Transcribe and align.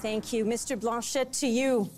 Thank 0.00 0.32
you. 0.32 0.44
Mr. 0.44 0.78
Blanchette, 0.78 1.32
to 1.40 1.46
you. 1.46 1.90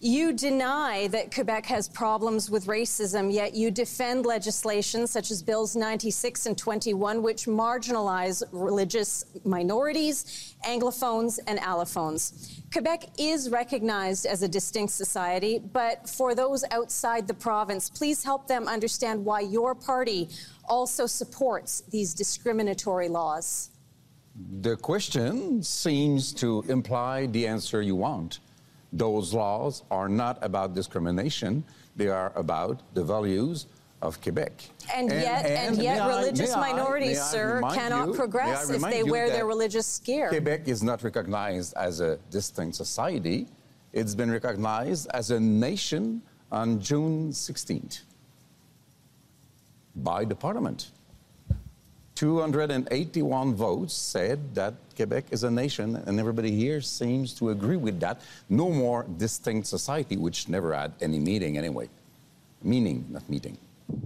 You 0.00 0.32
deny 0.32 1.08
that 1.08 1.34
Quebec 1.34 1.66
has 1.66 1.88
problems 1.88 2.48
with 2.48 2.66
racism, 2.66 3.32
yet 3.32 3.54
you 3.54 3.72
defend 3.72 4.26
legislation 4.26 5.08
such 5.08 5.32
as 5.32 5.42
Bills 5.42 5.74
96 5.74 6.46
and 6.46 6.56
21, 6.56 7.20
which 7.20 7.46
marginalize 7.46 8.44
religious 8.52 9.24
minorities, 9.44 10.54
Anglophones, 10.64 11.40
and 11.48 11.58
allophones. 11.58 12.60
Quebec 12.72 13.06
is 13.18 13.50
recognized 13.50 14.24
as 14.24 14.42
a 14.42 14.48
distinct 14.48 14.92
society, 14.92 15.58
but 15.58 16.08
for 16.08 16.32
those 16.32 16.64
outside 16.70 17.26
the 17.26 17.34
province, 17.34 17.90
please 17.90 18.22
help 18.22 18.46
them 18.46 18.68
understand 18.68 19.24
why 19.24 19.40
your 19.40 19.74
party 19.74 20.28
also 20.68 21.06
supports 21.06 21.82
these 21.90 22.14
discriminatory 22.14 23.08
laws. 23.08 23.70
The 24.60 24.76
question 24.76 25.62
seems 25.62 26.32
to 26.34 26.64
imply 26.68 27.26
the 27.26 27.46
answer 27.46 27.82
you 27.82 27.96
want. 27.96 28.38
Those 28.92 29.34
laws 29.34 29.82
are 29.90 30.08
not 30.08 30.38
about 30.42 30.74
discrimination, 30.74 31.64
they 31.96 32.08
are 32.08 32.32
about 32.36 32.82
the 32.94 33.02
values 33.02 33.66
of 34.00 34.22
Quebec. 34.22 34.52
And, 34.94 35.10
yet, 35.10 35.44
and, 35.44 35.76
may 35.76 35.82
yet, 35.84 36.06
religious 36.06 36.52
I- 36.52 36.60
minorities, 36.70 37.18
I 37.18 37.22
sir, 37.24 37.60
cannot 37.74 38.08
you- 38.08 38.14
progress 38.14 38.70
if 38.70 38.80
they 38.82 39.02
wear 39.02 39.28
their 39.28 39.44
religious 39.44 39.98
gear. 39.98 40.28
Quebec 40.28 40.68
is 40.68 40.82
not 40.84 41.02
recognized 41.02 41.74
as 41.76 42.00
a 42.00 42.16
distinct 42.30 42.76
society. 42.76 43.48
It's 43.92 44.14
been 44.14 44.30
recognized 44.30 45.08
as 45.12 45.32
a 45.32 45.40
nation 45.40 46.22
on 46.52 46.80
June 46.80 47.32
16th 47.32 48.02
by 49.96 50.24
the 50.24 50.36
Parliament. 50.36 50.92
281 52.18 53.54
votes 53.54 53.94
said 53.94 54.52
that 54.52 54.74
Quebec 54.96 55.26
is 55.30 55.44
a 55.44 55.50
nation, 55.52 55.94
and 56.06 56.18
everybody 56.18 56.50
here 56.50 56.80
seems 56.80 57.32
to 57.32 57.50
agree 57.50 57.76
with 57.76 58.00
that. 58.00 58.20
No 58.48 58.70
more 58.70 59.06
distinct 59.18 59.68
society, 59.68 60.16
which 60.16 60.48
never 60.48 60.74
had 60.74 60.90
any 61.00 61.20
meaning 61.20 61.56
anyway. 61.56 61.88
Meaning, 62.60 63.06
not 63.08 63.22
meeting. 63.30 63.56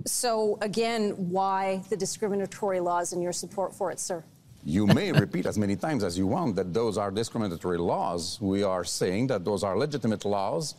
So, 0.05 0.59
again, 0.61 1.13
why 1.31 1.81
the 1.89 1.97
discriminatory 1.97 2.81
laws 2.81 3.15
and 3.15 3.23
your 3.23 3.33
support 3.33 3.75
for 3.75 3.91
it, 3.91 3.99
sir? 3.99 4.23
You 4.63 4.87
may 4.87 5.11
repeat 5.25 5.47
as 5.47 5.57
many 5.57 5.75
times 5.75 6.05
as 6.05 6.19
you 6.19 6.27
want 6.27 6.55
that 6.57 6.75
those 6.75 6.99
are 6.99 7.11
discriminatory 7.11 7.79
laws. 7.79 8.39
We 8.43 8.63
are 8.63 8.85
saying 8.85 9.29
that 9.29 9.43
those 9.43 9.65
are 9.65 9.75
legitimate 9.79 10.27
laws 10.27 10.75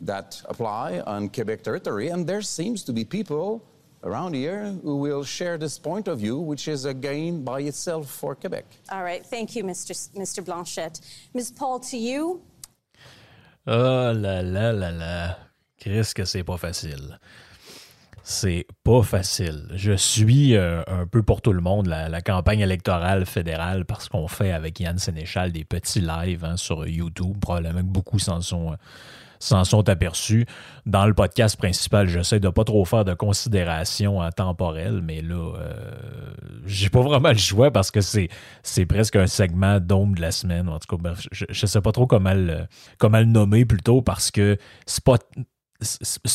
that 0.00 0.42
apply 0.46 0.98
on 1.06 1.28
Quebec 1.28 1.62
territory, 1.62 2.08
and 2.08 2.26
there 2.26 2.42
seems 2.42 2.82
to 2.82 2.92
be 2.92 3.04
people 3.04 3.62
around 4.04 4.34
here 4.34 4.72
who 4.82 4.96
will 4.96 5.24
share 5.24 5.58
this 5.58 5.78
point 5.78 6.08
of 6.08 6.18
view, 6.18 6.38
which 6.38 6.68
is 6.68 6.84
a 6.84 6.92
gain 6.94 7.42
by 7.44 7.60
itself 7.62 8.08
for 8.10 8.34
Quebec. 8.34 8.64
All 8.90 9.02
right. 9.02 9.24
Thank 9.24 9.54
you, 9.56 9.64
Mr. 9.64 9.90
S- 9.92 10.10
Mr. 10.16 10.44
Blanchette. 10.44 11.00
Ms. 11.34 11.50
Paul, 11.52 11.80
to 11.80 11.96
you. 11.96 12.42
Oh 13.66 14.12
là 14.14 14.42
là 14.42 14.72
là 14.72 14.90
là. 14.90 15.38
Chris, 15.78 16.12
que 16.14 16.24
c'est 16.24 16.44
pas 16.44 16.56
facile? 16.58 17.18
C'est 18.24 18.66
pas 18.84 19.02
facile. 19.02 19.68
Je 19.74 19.92
suis 19.96 20.56
euh, 20.56 20.82
un 20.86 21.06
peu 21.08 21.22
pour 21.24 21.42
tout 21.42 21.52
le 21.52 21.60
monde 21.60 21.86
la, 21.88 22.08
la 22.08 22.20
campagne 22.22 22.60
électorale 22.60 23.26
fédérale 23.26 23.84
parce 23.84 24.08
qu'on 24.08 24.28
fait 24.28 24.52
avec 24.52 24.78
Yann 24.78 24.96
Sénéchal 24.98 25.50
des 25.50 25.64
petits 25.64 26.00
lives 26.00 26.44
hein, 26.44 26.56
sur 26.56 26.86
YouTube. 26.86 27.36
Probablement 27.40 27.80
que 27.80 27.86
beaucoup 27.86 28.20
s'en 28.20 28.40
sont, 28.40 28.72
euh, 28.72 28.76
s'en 29.42 29.64
sont 29.64 29.88
aperçus. 29.88 30.46
Dans 30.86 31.06
le 31.06 31.14
podcast 31.14 31.56
principal, 31.56 32.08
j'essaie 32.08 32.40
de 32.40 32.48
pas 32.48 32.64
trop 32.64 32.84
faire 32.84 33.04
de 33.04 33.14
considérations 33.14 34.20
temporelles, 34.36 35.00
mais 35.02 35.20
là, 35.20 35.54
euh, 35.56 35.72
j'ai 36.64 36.88
pas 36.88 37.00
vraiment 37.00 37.30
le 37.30 37.38
choix 37.38 37.70
parce 37.70 37.90
que 37.90 38.00
c'est, 38.00 38.28
presque 38.86 39.16
un 39.16 39.26
segment 39.26 39.80
d'ombre 39.80 40.16
de 40.16 40.20
la 40.20 40.30
semaine. 40.30 40.68
En 40.68 40.78
tout 40.78 40.96
cas, 40.96 41.14
je, 41.30 41.44
je 41.48 41.66
sais 41.66 41.80
pas 41.80 41.92
trop 41.92 42.06
comment 42.06 42.34
le, 42.34 42.66
comment 42.98 43.24
nommer 43.24 43.64
plutôt 43.64 44.02
parce 44.02 44.30
que 44.30 44.56
c'est 44.86 45.04
pas 45.04 45.18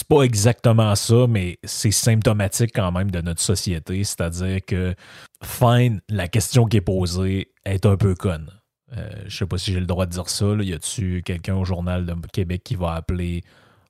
pas 0.10 0.24
exactement 0.24 0.94
ça, 0.96 1.26
mais 1.28 1.58
c'est 1.64 1.92
symptomatique 1.92 2.72
quand 2.74 2.92
même 2.92 3.12
de 3.12 3.22
notre 3.22 3.42
société. 3.42 4.04
C'est-à-dire 4.04 4.60
que, 4.66 4.96
fine, 5.44 6.02
la 6.10 6.28
question 6.28 6.66
qui 6.66 6.78
est 6.78 6.82
posée 6.82 7.54
est 7.66 7.86
un 7.86 7.98
peu 7.98 8.16
conne. 8.16 8.50
Euh, 8.96 9.24
je 9.28 9.36
sais 9.36 9.46
pas 9.46 9.58
si 9.58 9.74
j'ai 9.74 9.80
le 9.80 9.86
droit 9.86 10.06
de 10.06 10.12
dire 10.12 10.30
ça. 10.30 10.46
Là. 10.46 10.64
Y 10.64 10.74
a-tu 10.74 11.22
quelqu'un 11.24 11.56
au 11.56 11.66
Journal 11.66 12.06
de 12.06 12.16
Québec 12.32 12.62
qui 12.64 12.76
va 12.76 12.94
appeler 12.94 13.44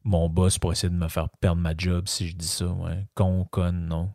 mon 0.03 0.30
boss 0.30 0.58
pour 0.58 0.72
essayer 0.72 0.90
de 0.90 0.96
me 0.96 1.08
faire 1.08 1.30
perdre 1.41 1.62
ma 1.62 1.74
job 1.78 2.08
si 2.08 2.28
je 2.28 2.35
dis 2.35 2.47
ça? 2.47 2.68
Ouais. 2.68 3.06
Con, 3.16 3.46
conne, 3.46 3.88
non. 3.88 4.12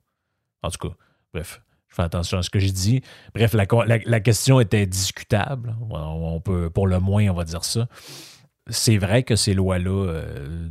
En 0.62 0.70
tout 0.70 0.88
cas, 0.88 0.94
bref. 1.32 1.62
Je 1.88 1.96
fais 1.96 2.02
attention 2.02 2.38
à 2.38 2.42
ce 2.42 2.48
que 2.48 2.58
je 2.58 2.70
dis. 2.70 3.02
Bref, 3.34 3.52
la, 3.52 4.20
question 4.20 4.60
était 4.60 4.86
discutable. 4.86 5.76
On 5.90 6.40
peut, 6.40 6.70
pour 6.70 6.86
le 6.86 6.98
moins, 7.00 7.28
on 7.28 7.34
va 7.34 7.44
dire 7.44 7.64
ça 7.64 7.86
c'est 8.68 8.98
vrai 8.98 9.22
que 9.22 9.36
ces 9.36 9.54
lois-là 9.54 9.90
euh, 9.90 10.68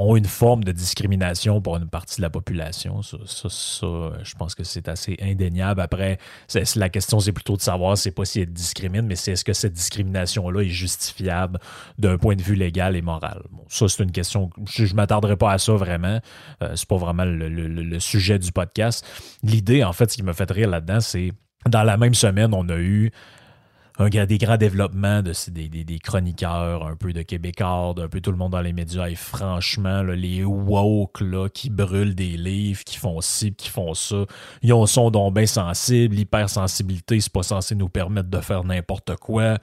ont 0.00 0.16
une 0.16 0.24
forme 0.24 0.64
de 0.64 0.72
discrimination 0.72 1.60
pour 1.60 1.76
une 1.76 1.86
partie 1.88 2.16
de 2.16 2.22
la 2.22 2.30
population. 2.30 3.02
Ça, 3.02 3.16
je 3.50 4.34
pense 4.34 4.54
que 4.54 4.64
c'est 4.64 4.88
assez 4.88 5.16
indéniable. 5.20 5.80
Après, 5.82 6.18
la 6.76 6.88
question, 6.88 7.20
c'est 7.20 7.32
plutôt 7.32 7.56
de 7.56 7.60
savoir, 7.60 7.98
c'est 7.98 8.10
pas 8.10 8.24
si 8.24 8.40
elle 8.40 8.52
discrimine, 8.52 9.02
mais 9.02 9.14
c'est 9.14 9.32
est-ce 9.32 9.44
que 9.44 9.52
cette 9.52 9.74
discrimination-là 9.74 10.62
est 10.62 10.68
justifiable 10.68 11.58
d'un 11.98 12.16
point 12.16 12.34
de 12.34 12.42
vue 12.42 12.54
légal 12.54 12.96
et 12.96 13.02
moral? 13.02 13.42
Bon, 13.50 13.64
ça, 13.68 13.88
c'est 13.88 14.02
une 14.02 14.12
question. 14.12 14.48
Je, 14.66 14.86
je 14.86 14.94
m'attarderai 14.94 15.36
pas 15.36 15.52
à 15.52 15.58
ça 15.58 15.74
vraiment. 15.74 16.18
Euh, 16.62 16.72
c'est 16.76 16.88
pas 16.88 16.96
vraiment 16.96 17.24
le- 17.26 17.48
le 17.48 18.00
sujet 18.00 18.38
du 18.38 18.52
podcast. 18.52 19.06
L'idée, 19.42 19.84
en 19.84 19.92
fait, 19.92 20.10
ce 20.10 20.16
qui 20.16 20.22
me 20.22 20.32
fait 20.32 20.50
rire 20.50 20.70
là-dedans, 20.70 21.00
c'est 21.00 21.32
dans 21.68 21.82
la 21.82 21.98
même 21.98 22.14
semaine, 22.14 22.54
on 22.54 22.66
a 22.70 22.78
eu 22.78 23.10
un, 24.00 24.08
des 24.26 24.38
grands 24.38 24.56
développements 24.56 25.22
de 25.22 25.32
des, 25.50 25.68
des- 25.68 25.84
des 25.84 25.98
chroniqueurs, 25.98 26.86
un 26.86 26.96
peu 26.96 27.12
de 27.12 27.22
Québécois, 27.22 27.92
d'un 27.94 28.08
peu 28.08 28.20
tout 28.20 28.30
le 28.30 28.36
monde 28.38 28.52
dans 28.52 28.60
les 28.62 28.72
médias. 28.72 29.08
Et 29.08 29.14
franchement, 29.14 30.02
les 30.02 30.42
woke 30.44 31.20
là, 31.20 31.48
qui 31.48 31.70
brûlent 31.70 32.14
des 32.14 32.36
livres, 32.36 32.82
qui 32.84 32.96
font 32.96 33.20
ci, 33.20 33.54
qui 33.54 33.68
font 33.68 33.92
ça, 33.94 34.24
ils 34.62 34.72
ont 34.72 34.86
son 34.86 35.10
don 35.10 35.30
bien 35.30 35.46
sensible. 35.46 36.16
L'hypersensibilité, 36.16 37.20
c'est 37.20 37.32
pas 37.32 37.42
censé 37.42 37.74
nous 37.74 37.88
permettre 37.88 38.30
de 38.30 38.40
faire 38.40 38.64
n'importe 38.64 39.16
quoi. 39.16 39.58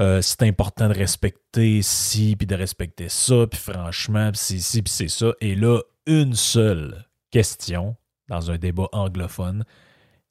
Euh, 0.00 0.20
c'est 0.22 0.42
important 0.42 0.88
de 0.88 0.94
respecter 0.94 1.82
ci, 1.82 2.36
puis 2.36 2.46
de 2.46 2.54
respecter 2.54 3.08
ça, 3.08 3.46
puis 3.50 3.60
franchement, 3.60 4.30
c'est 4.34 4.58
ci, 4.58 4.82
puis 4.82 4.92
c'est 4.92 5.08
ça. 5.08 5.32
Et 5.40 5.54
là, 5.54 5.80
une 6.06 6.34
seule 6.34 7.06
question 7.30 7.96
dans 8.28 8.50
un 8.50 8.56
débat 8.58 8.88
anglophone, 8.92 9.64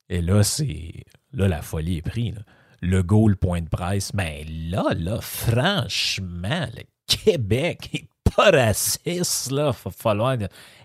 et 0.10 0.22
là, 0.22 0.44
c'est. 0.44 1.06
Là, 1.31 1.48
la 1.48 1.62
folie 1.62 1.98
est 1.98 2.01
prise. 2.01 2.36
là. 2.36 2.42
Le 2.85 3.01
goal 3.01 3.38
point 3.38 3.62
de 3.62 3.69
presse. 3.69 4.12
Ben 4.13 4.45
là, 4.69 4.83
là, 4.95 5.19
franchement, 5.21 6.68
le 6.75 6.83
Québec 7.07 7.89
est 7.94 8.07
pas 8.35 8.51
raciste, 8.51 9.51
là. 9.51 9.71
Il 9.74 9.83
va 9.85 9.91
falloir 9.91 10.38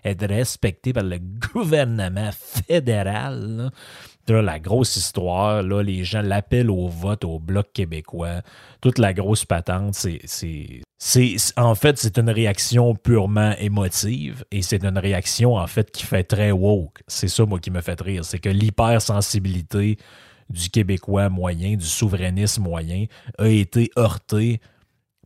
être 0.03 0.27
respecté 0.27 0.93
par 0.93 1.03
le 1.03 1.19
gouvernement 1.53 2.29
fédéral. 2.31 3.71
là. 4.27 4.41
la 4.41 4.59
grosse 4.59 4.95
histoire, 4.95 5.61
là, 5.61 5.81
les 5.81 6.03
gens 6.03 6.21
l'appellent 6.21 6.69
au 6.69 6.87
vote 6.87 7.25
au 7.25 7.39
Bloc 7.39 7.73
québécois. 7.73 8.41
Toute 8.81 8.97
la 8.97 9.13
grosse 9.13 9.45
patente, 9.45 9.95
c'est 9.95 10.81
en 11.55 11.75
fait, 11.75 11.97
c'est 11.97 12.17
une 12.17 12.29
réaction 12.29 12.93
purement 12.93 13.53
émotive 13.57 14.43
et 14.51 14.61
c'est 14.61 14.83
une 14.83 14.97
réaction, 14.97 15.55
en 15.55 15.67
fait, 15.67 15.91
qui 15.91 16.05
fait 16.05 16.23
très 16.23 16.51
woke. 16.51 17.01
C'est 17.07 17.29
ça, 17.29 17.45
moi, 17.45 17.59
qui 17.59 17.71
me 17.71 17.81
fait 17.81 17.99
rire. 18.01 18.25
C'est 18.25 18.39
que 18.39 18.49
l'hypersensibilité 18.49 19.97
du 20.49 20.69
Québécois 20.69 21.29
moyen, 21.29 21.75
du 21.75 21.85
souverainisme 21.85 22.63
moyen, 22.63 23.05
a 23.37 23.47
été 23.47 23.91
heurtée 23.97 24.59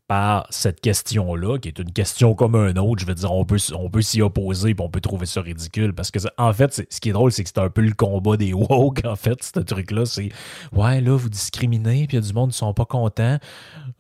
par 0.07 0.45
cette 0.49 0.81
question-là, 0.81 1.57
qui 1.57 1.69
est 1.69 1.79
une 1.79 1.91
question 1.91 2.35
comme 2.35 2.55
un 2.55 2.75
autre. 2.75 3.01
Je 3.01 3.05
veux 3.05 3.15
dire, 3.15 3.31
on 3.31 3.45
peut, 3.45 3.57
s'y 4.01 4.21
opposer 4.21 4.71
et 4.71 4.75
on 4.79 4.89
peut 4.89 4.99
trouver 4.99 5.25
ça 5.25 5.41
ridicule. 5.41 5.93
Parce 5.93 6.11
que, 6.11 6.19
en 6.37 6.51
fait, 6.51 6.85
ce 6.89 6.99
qui 6.99 7.09
est 7.09 7.13
drôle, 7.13 7.31
c'est 7.31 7.43
que 7.43 7.49
c'est 7.49 7.61
un 7.61 7.69
peu 7.69 7.81
le 7.81 7.93
combat 7.93 8.35
des 8.35 8.53
woke, 8.53 9.05
en 9.05 9.15
fait, 9.15 9.41
ce 9.41 9.59
truc-là. 9.59 10.05
C'est, 10.05 10.29
ouais, 10.73 10.99
là, 10.99 11.15
vous 11.15 11.29
discriminez, 11.29 12.05
puis 12.07 12.17
il 12.17 12.21
y 12.21 12.23
a 12.23 12.27
du 12.27 12.33
monde 12.33 12.51
qui 12.51 12.57
sont 12.57 12.73
pas 12.73 12.85
contents. 12.85 13.39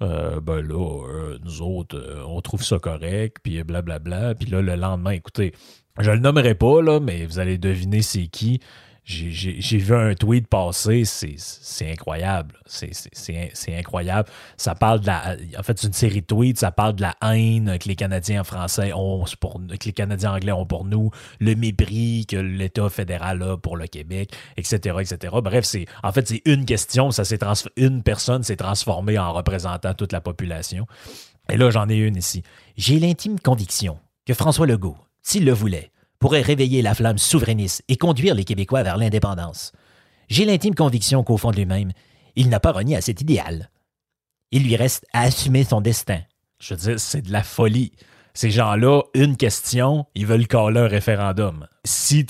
Euh, 0.01 0.41
ben 0.41 0.61
là, 0.61 1.07
euh, 1.07 1.39
nous 1.43 1.61
autres, 1.61 1.97
euh, 1.97 2.23
on 2.27 2.41
trouve 2.41 2.63
ça 2.63 2.79
correct, 2.79 3.37
puis 3.41 3.63
blablabla. 3.63 4.35
Puis 4.35 4.49
là, 4.49 4.61
le 4.61 4.75
lendemain, 4.75 5.11
écoutez, 5.11 5.53
je 5.99 6.11
le 6.11 6.19
nommerai 6.19 6.55
pas, 6.55 6.81
là, 6.81 6.99
mais 6.99 7.25
vous 7.25 7.39
allez 7.39 7.57
deviner 7.57 8.01
c'est 8.01 8.27
qui 8.27 8.59
j'ai 9.05 9.77
vu 9.77 9.93
un 9.93 10.15
tweet 10.15 10.47
passer, 10.47 11.03
c'est 11.05 11.91
incroyable. 11.91 12.55
C'est 12.65 13.77
incroyable. 13.77 14.29
Ça 14.55 14.75
parle 14.75 15.01
de 15.01 15.07
la. 15.07 15.35
En 15.57 15.63
fait, 15.63 15.83
une 15.83 15.93
série 15.93 16.21
de 16.21 16.25
tweets, 16.25 16.59
ça 16.59 16.71
parle 16.71 16.95
de 16.95 17.01
la 17.01 17.15
haine 17.21 17.77
que 17.79 17.89
les 17.89 17.95
Canadiens 17.95 18.43
français 18.43 18.93
ont 18.93 19.25
pour 19.41 19.55
que 19.55 19.85
les 19.85 19.91
Canadiens 19.91 20.33
anglais 20.33 20.53
ont 20.53 20.65
pour 20.65 20.85
nous, 20.85 21.11
le 21.39 21.55
mépris 21.55 22.25
que 22.27 22.37
l'État 22.37 22.89
fédéral 22.89 23.43
a 23.43 23.57
pour 23.57 23.75
le 23.75 23.87
Québec, 23.87 24.31
etc. 24.55 24.97
etc. 25.01 25.35
Bref, 25.43 25.65
c'est 25.65 25.85
en 26.01 26.11
fait, 26.13 26.27
c'est 26.27 26.41
une 26.45 26.65
question, 26.65 27.11
ça 27.11 27.25
s'est 27.25 27.39
une 27.75 28.03
personne 28.03 28.43
s'est 28.43 28.55
transformée 28.55 29.17
en 29.17 29.33
représentant 29.33 29.93
toute 29.93 30.13
la 30.13 30.21
population. 30.21 30.87
Et 31.49 31.57
là, 31.57 31.69
j'en 31.71 31.89
ai 31.89 31.97
une 31.97 32.15
ici. 32.15 32.41
J'ai 32.77 32.99
l'intime 32.99 33.39
conviction 33.39 33.99
que 34.25 34.33
François 34.33 34.65
Legault, 34.65 34.97
s'il 35.21 35.43
le 35.43 35.51
voulait, 35.51 35.91
pourrait 36.23 36.39
réveiller 36.39 36.81
la 36.81 36.95
flamme 36.95 37.17
souverainiste 37.17 37.83
et 37.89 37.97
conduire 37.97 38.33
les 38.33 38.45
Québécois 38.45 38.81
vers 38.81 38.95
l'indépendance. 38.95 39.73
J'ai 40.29 40.45
l'intime 40.45 40.73
conviction 40.73 41.21
qu'au 41.21 41.35
fond 41.35 41.51
de 41.51 41.57
lui-même, 41.57 41.91
il 42.37 42.47
n'a 42.47 42.61
pas 42.61 42.71
renié 42.71 42.95
à 42.95 43.01
cet 43.01 43.19
idéal. 43.19 43.69
Il 44.51 44.63
lui 44.63 44.77
reste 44.77 45.05
à 45.11 45.23
assumer 45.23 45.65
son 45.65 45.81
destin. 45.81 46.21
Je 46.61 46.75
veux 46.75 46.79
dire, 46.79 46.97
c'est 46.97 47.23
de 47.23 47.31
la 47.33 47.43
folie. 47.43 47.91
Ces 48.33 48.51
gens-là, 48.51 49.01
une 49.15 49.35
question, 49.35 50.05
ils 50.15 50.25
veulent 50.25 50.47
caler 50.47 50.79
un 50.79 50.87
référendum. 50.87 51.67
Si, 51.83 52.25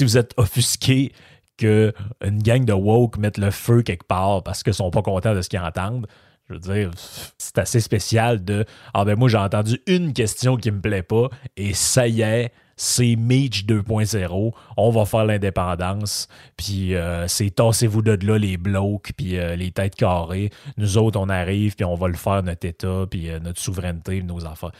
vous 0.00 0.16
êtes 0.18 0.34
offusqué 0.36 1.12
qu'une 1.58 2.42
gang 2.42 2.64
de 2.64 2.72
woke 2.72 3.18
mette 3.18 3.38
le 3.38 3.52
feu 3.52 3.82
quelque 3.82 4.08
part 4.08 4.42
parce 4.42 4.64
qu'ils 4.64 4.74
sont 4.74 4.90
pas 4.90 5.02
contents 5.02 5.36
de 5.36 5.42
ce 5.42 5.48
qu'ils 5.48 5.60
entendent, 5.60 6.08
je 6.48 6.54
veux 6.54 6.58
dire, 6.58 6.90
c'est 7.38 7.58
assez 7.58 7.78
spécial 7.78 8.44
de 8.44 8.64
Ah 8.94 9.04
ben 9.04 9.16
moi 9.16 9.28
j'ai 9.28 9.38
entendu 9.38 9.80
une 9.86 10.12
question 10.12 10.56
qui 10.56 10.72
me 10.72 10.80
plaît 10.80 11.04
pas 11.04 11.28
et 11.56 11.72
ça 11.72 12.08
y 12.08 12.22
est, 12.22 12.52
c'est 12.76 13.16
Meach 13.16 13.66
2.0, 13.66 14.52
on 14.76 14.90
va 14.90 15.04
faire 15.04 15.24
l'indépendance, 15.24 16.28
puis 16.56 16.94
euh, 16.94 17.28
c'est 17.28 17.50
tassez-vous 17.54 18.02
de 18.02 18.18
là 18.26 18.38
les 18.38 18.56
blocs, 18.56 19.12
puis 19.16 19.38
euh, 19.38 19.56
les 19.56 19.70
têtes 19.70 19.94
carrées. 19.94 20.50
Nous 20.76 20.98
autres, 20.98 21.18
on 21.18 21.28
arrive, 21.28 21.74
puis 21.74 21.84
on 21.84 21.94
va 21.94 22.08
le 22.08 22.14
faire, 22.14 22.42
notre 22.42 22.66
État, 22.66 23.04
puis 23.08 23.30
euh, 23.30 23.38
notre 23.38 23.60
souveraineté, 23.60 24.22
nos 24.22 24.46
affaires 24.46 24.72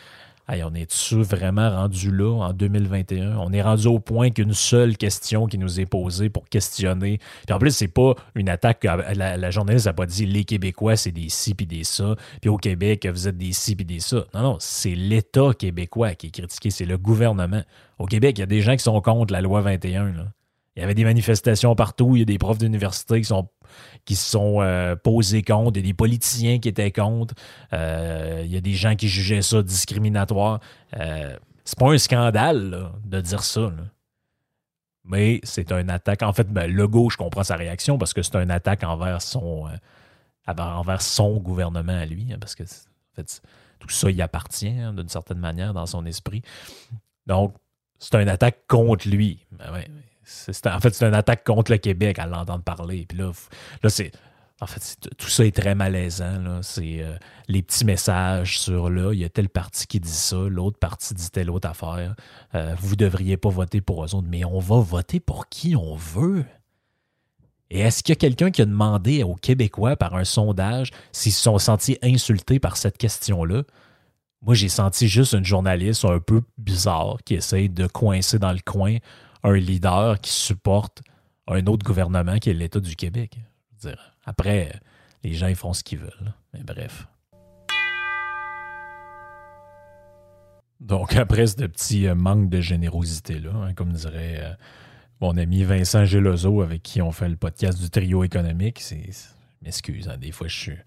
on 0.48 0.74
est-tu 0.74 1.22
vraiment 1.22 1.70
rendu 1.70 2.10
là 2.10 2.30
en 2.42 2.52
2021? 2.52 3.36
On 3.38 3.52
est 3.52 3.62
rendu 3.62 3.86
au 3.86 3.98
point 3.98 4.30
qu'une 4.30 4.52
seule 4.52 4.96
question 4.96 5.46
qui 5.46 5.58
nous 5.58 5.80
est 5.80 5.86
posée 5.86 6.28
pour 6.28 6.48
questionner. 6.48 7.18
Puis 7.46 7.54
en 7.54 7.58
plus, 7.58 7.70
c'est 7.70 7.88
pas 7.88 8.14
une 8.34 8.48
attaque. 8.48 8.84
La, 8.84 9.36
la 9.36 9.50
journaliste 9.50 9.86
n'a 9.86 9.92
pas 9.92 10.06
dit 10.06 10.26
les 10.26 10.44
Québécois, 10.44 10.96
c'est 10.96 11.12
des 11.12 11.28
ci 11.28 11.54
puis 11.54 11.66
des 11.66 11.84
ça. 11.84 12.16
Puis 12.40 12.50
au 12.50 12.56
Québec, 12.56 13.06
vous 13.06 13.28
êtes 13.28 13.38
des 13.38 13.52
ci 13.52 13.76
puis 13.76 13.84
des 13.84 14.00
ça. 14.00 14.24
Non, 14.34 14.42
non, 14.42 14.56
c'est 14.60 14.94
l'État 14.94 15.52
québécois 15.58 16.14
qui 16.14 16.28
est 16.28 16.30
critiqué. 16.30 16.70
C'est 16.70 16.86
le 16.86 16.98
gouvernement. 16.98 17.62
Au 17.98 18.06
Québec, 18.06 18.38
il 18.38 18.40
y 18.40 18.44
a 18.44 18.46
des 18.46 18.60
gens 18.60 18.72
qui 18.72 18.82
sont 18.82 19.00
contre 19.00 19.32
la 19.32 19.40
loi 19.40 19.60
21. 19.60 20.12
Il 20.76 20.80
y 20.80 20.82
avait 20.82 20.94
des 20.94 21.04
manifestations 21.04 21.74
partout. 21.74 22.16
Il 22.16 22.20
y 22.20 22.22
a 22.22 22.24
des 22.24 22.38
profs 22.38 22.58
d'université 22.58 23.20
qui 23.20 23.26
sont 23.26 23.48
qui 24.04 24.16
se 24.16 24.30
sont 24.30 24.60
euh, 24.60 24.96
posés 24.96 25.42
contre, 25.42 25.78
il 25.78 25.82
y 25.82 25.88
a 25.88 25.88
des 25.90 25.94
politiciens 25.94 26.58
qui 26.58 26.69
étaient 26.69 26.90
contre, 26.90 27.34
euh, 27.72 28.42
il 28.44 28.52
y 28.52 28.56
a 28.56 28.60
des 28.60 28.74
gens 28.74 28.96
qui 28.96 29.08
jugeaient 29.08 29.42
ça 29.42 29.62
discriminatoire. 29.62 30.60
Euh, 30.96 31.36
c'est 31.64 31.78
pas 31.78 31.90
un 31.90 31.98
scandale 31.98 32.90
de 33.04 33.20
dire 33.20 33.42
ça. 33.42 33.72
Mais 35.04 35.40
c'est 35.42 35.72
un 35.72 35.88
attaque. 35.88 36.22
En 36.22 36.32
fait, 36.32 36.48
ben, 36.48 36.70
le 36.70 36.88
gauche 36.88 37.16
comprend 37.16 37.42
sa 37.42 37.56
réaction 37.56 37.98
parce 37.98 38.12
que 38.12 38.22
c'est 38.22 38.36
un 38.36 38.50
attaque 38.50 38.84
envers 38.84 39.20
son, 39.20 39.69
envers 40.46 41.02
son 41.02 41.38
gouvernement 41.38 41.96
à 41.96 42.06
lui. 42.06 42.32
Hein, 42.32 42.36
parce 42.40 42.54
que 42.54 42.64
tout 43.78 43.88
ça 43.88 44.10
y 44.10 44.22
appartient 44.22 44.68
hein, 44.68 44.92
d'une 44.92 45.08
certaine 45.08 45.38
manière 45.38 45.75
dans 45.75 45.86
son 45.86 46.06
esprit. 46.06 46.42
Donc, 47.26 47.54
c'est 47.98 48.20
une 48.20 48.28
attaque 48.28 48.66
contre 48.66 49.08
lui. 49.08 49.46
Ben 49.52 49.84
en 50.66 50.80
fait, 50.80 50.94
c'est 50.94 51.06
une 51.06 51.14
attaque 51.14 51.44
contre 51.44 51.72
le 51.72 51.78
Québec 51.78 52.19
à 52.19 52.26
l'entendre 52.26 52.62
parler. 52.62 53.06
Puis 53.08 53.19
là, 53.19 53.32
là 53.82 53.90
c'est. 53.90 54.12
En 54.60 54.66
fait, 54.66 54.96
tout 55.19 55.28
ça 55.28 55.44
est 55.44 55.56
très 55.56 55.74
malaisant. 55.74 56.60
C'est 56.62 57.00
euh, 57.00 57.16
les 57.48 57.62
petits 57.62 57.84
messages 57.84 58.60
sur 58.60 58.90
là, 58.90 59.12
il 59.12 59.19
y 59.19 59.24
a 59.24 59.28
telle 59.28 59.48
partie 59.48 59.88
qui 59.88 59.98
dit 59.98 60.08
ça, 60.08 60.36
l'autre 60.36 60.78
partie 60.78 61.14
dit 61.14 61.30
telle 61.32 61.50
autre 61.50 61.69
affaire. 61.69 62.14
Euh, 62.54 62.76
vous 62.78 62.90
ne 62.90 62.96
devriez 62.96 63.36
pas 63.36 63.48
voter 63.48 63.80
pour 63.80 64.04
eux 64.04 64.14
autres, 64.14 64.28
mais 64.30 64.44
on 64.44 64.60
va 64.60 64.78
voter 64.78 65.19
pour 65.19 65.48
qui 65.48 65.74
on 65.74 65.96
veut. 65.96 66.44
Et 67.70 67.80
est-ce 67.80 68.04
qu'il 68.04 68.12
y 68.12 68.16
a 68.16 68.20
quelqu'un 68.20 68.52
qui 68.52 68.62
a 68.62 68.66
demandé 68.66 69.25
aux 69.25 69.34
Québécois 69.34 69.96
par 69.96 70.14
un 70.14 70.25
sondage 70.25 70.90
s'ils 71.10 71.32
se 71.32 71.42
sont 71.42 71.58
sentis 71.58 71.98
insultés 72.02 72.60
par 72.60 72.76
cette 72.76 72.98
question-là? 72.98 73.64
Moi, 74.42 74.54
j'ai 74.54 74.68
senti 74.68 75.08
juste 75.08 75.32
une 75.32 75.44
journaliste 75.44 76.04
un 76.04 76.18
peu 76.18 76.42
bizarre 76.58 77.16
qui 77.25 77.34
essaye 77.34 77.68
de 77.68 77.86
coincer 77.86 78.38
dans 78.38 78.52
le 78.52 78.60
coin 78.64 78.98
un 79.42 79.54
leader 79.54 80.20
qui 80.20 80.32
supporte 80.32 81.02
un 81.48 81.66
autre 81.66 81.84
gouvernement 81.84 82.38
qui 82.38 82.50
est 82.50 82.54
l'État 82.54 82.80
du 82.80 82.96
Québec. 82.96 83.38
après, 84.24 84.72
les 85.24 85.34
gens 85.34 85.48
ils 85.48 85.56
font 85.56 85.72
ce 85.72 85.82
qu'ils 85.82 85.98
veulent. 85.98 86.34
Mais 86.54 86.62
bref. 86.62 87.06
Donc, 90.80 91.14
après 91.14 91.46
ce 91.46 91.64
petit 91.66 92.08
euh, 92.08 92.14
manque 92.14 92.48
de 92.48 92.60
générosité-là, 92.60 93.52
hein, 93.54 93.74
comme 93.74 93.92
dirait 93.92 94.40
euh, 94.40 94.52
mon 95.20 95.36
ami 95.36 95.62
Vincent 95.62 96.04
Gelozo, 96.04 96.60
avec 96.60 96.82
qui 96.82 97.00
on 97.00 97.12
fait 97.12 97.28
le 97.28 97.36
podcast 97.36 97.80
du 97.80 97.88
trio 97.88 98.24
économique, 98.24 98.80
c'est. 98.80 99.08
M'excuse, 99.62 100.08
hein, 100.08 100.16
des 100.18 100.32
fois 100.32 100.48
je 100.48 100.56
suis. 100.56 100.78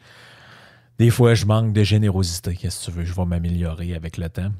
Des 0.99 1.09
fois, 1.09 1.33
je 1.33 1.45
manque 1.45 1.73
de 1.73 1.83
générosité. 1.83 2.55
Qu'est-ce 2.55 2.87
que 2.87 2.91
tu 2.91 2.97
veux? 2.97 3.05
Je 3.05 3.13
vais 3.13 3.25
m'améliorer 3.25 3.95
avec 3.95 4.17
le 4.17 4.29
temps. 4.29 4.51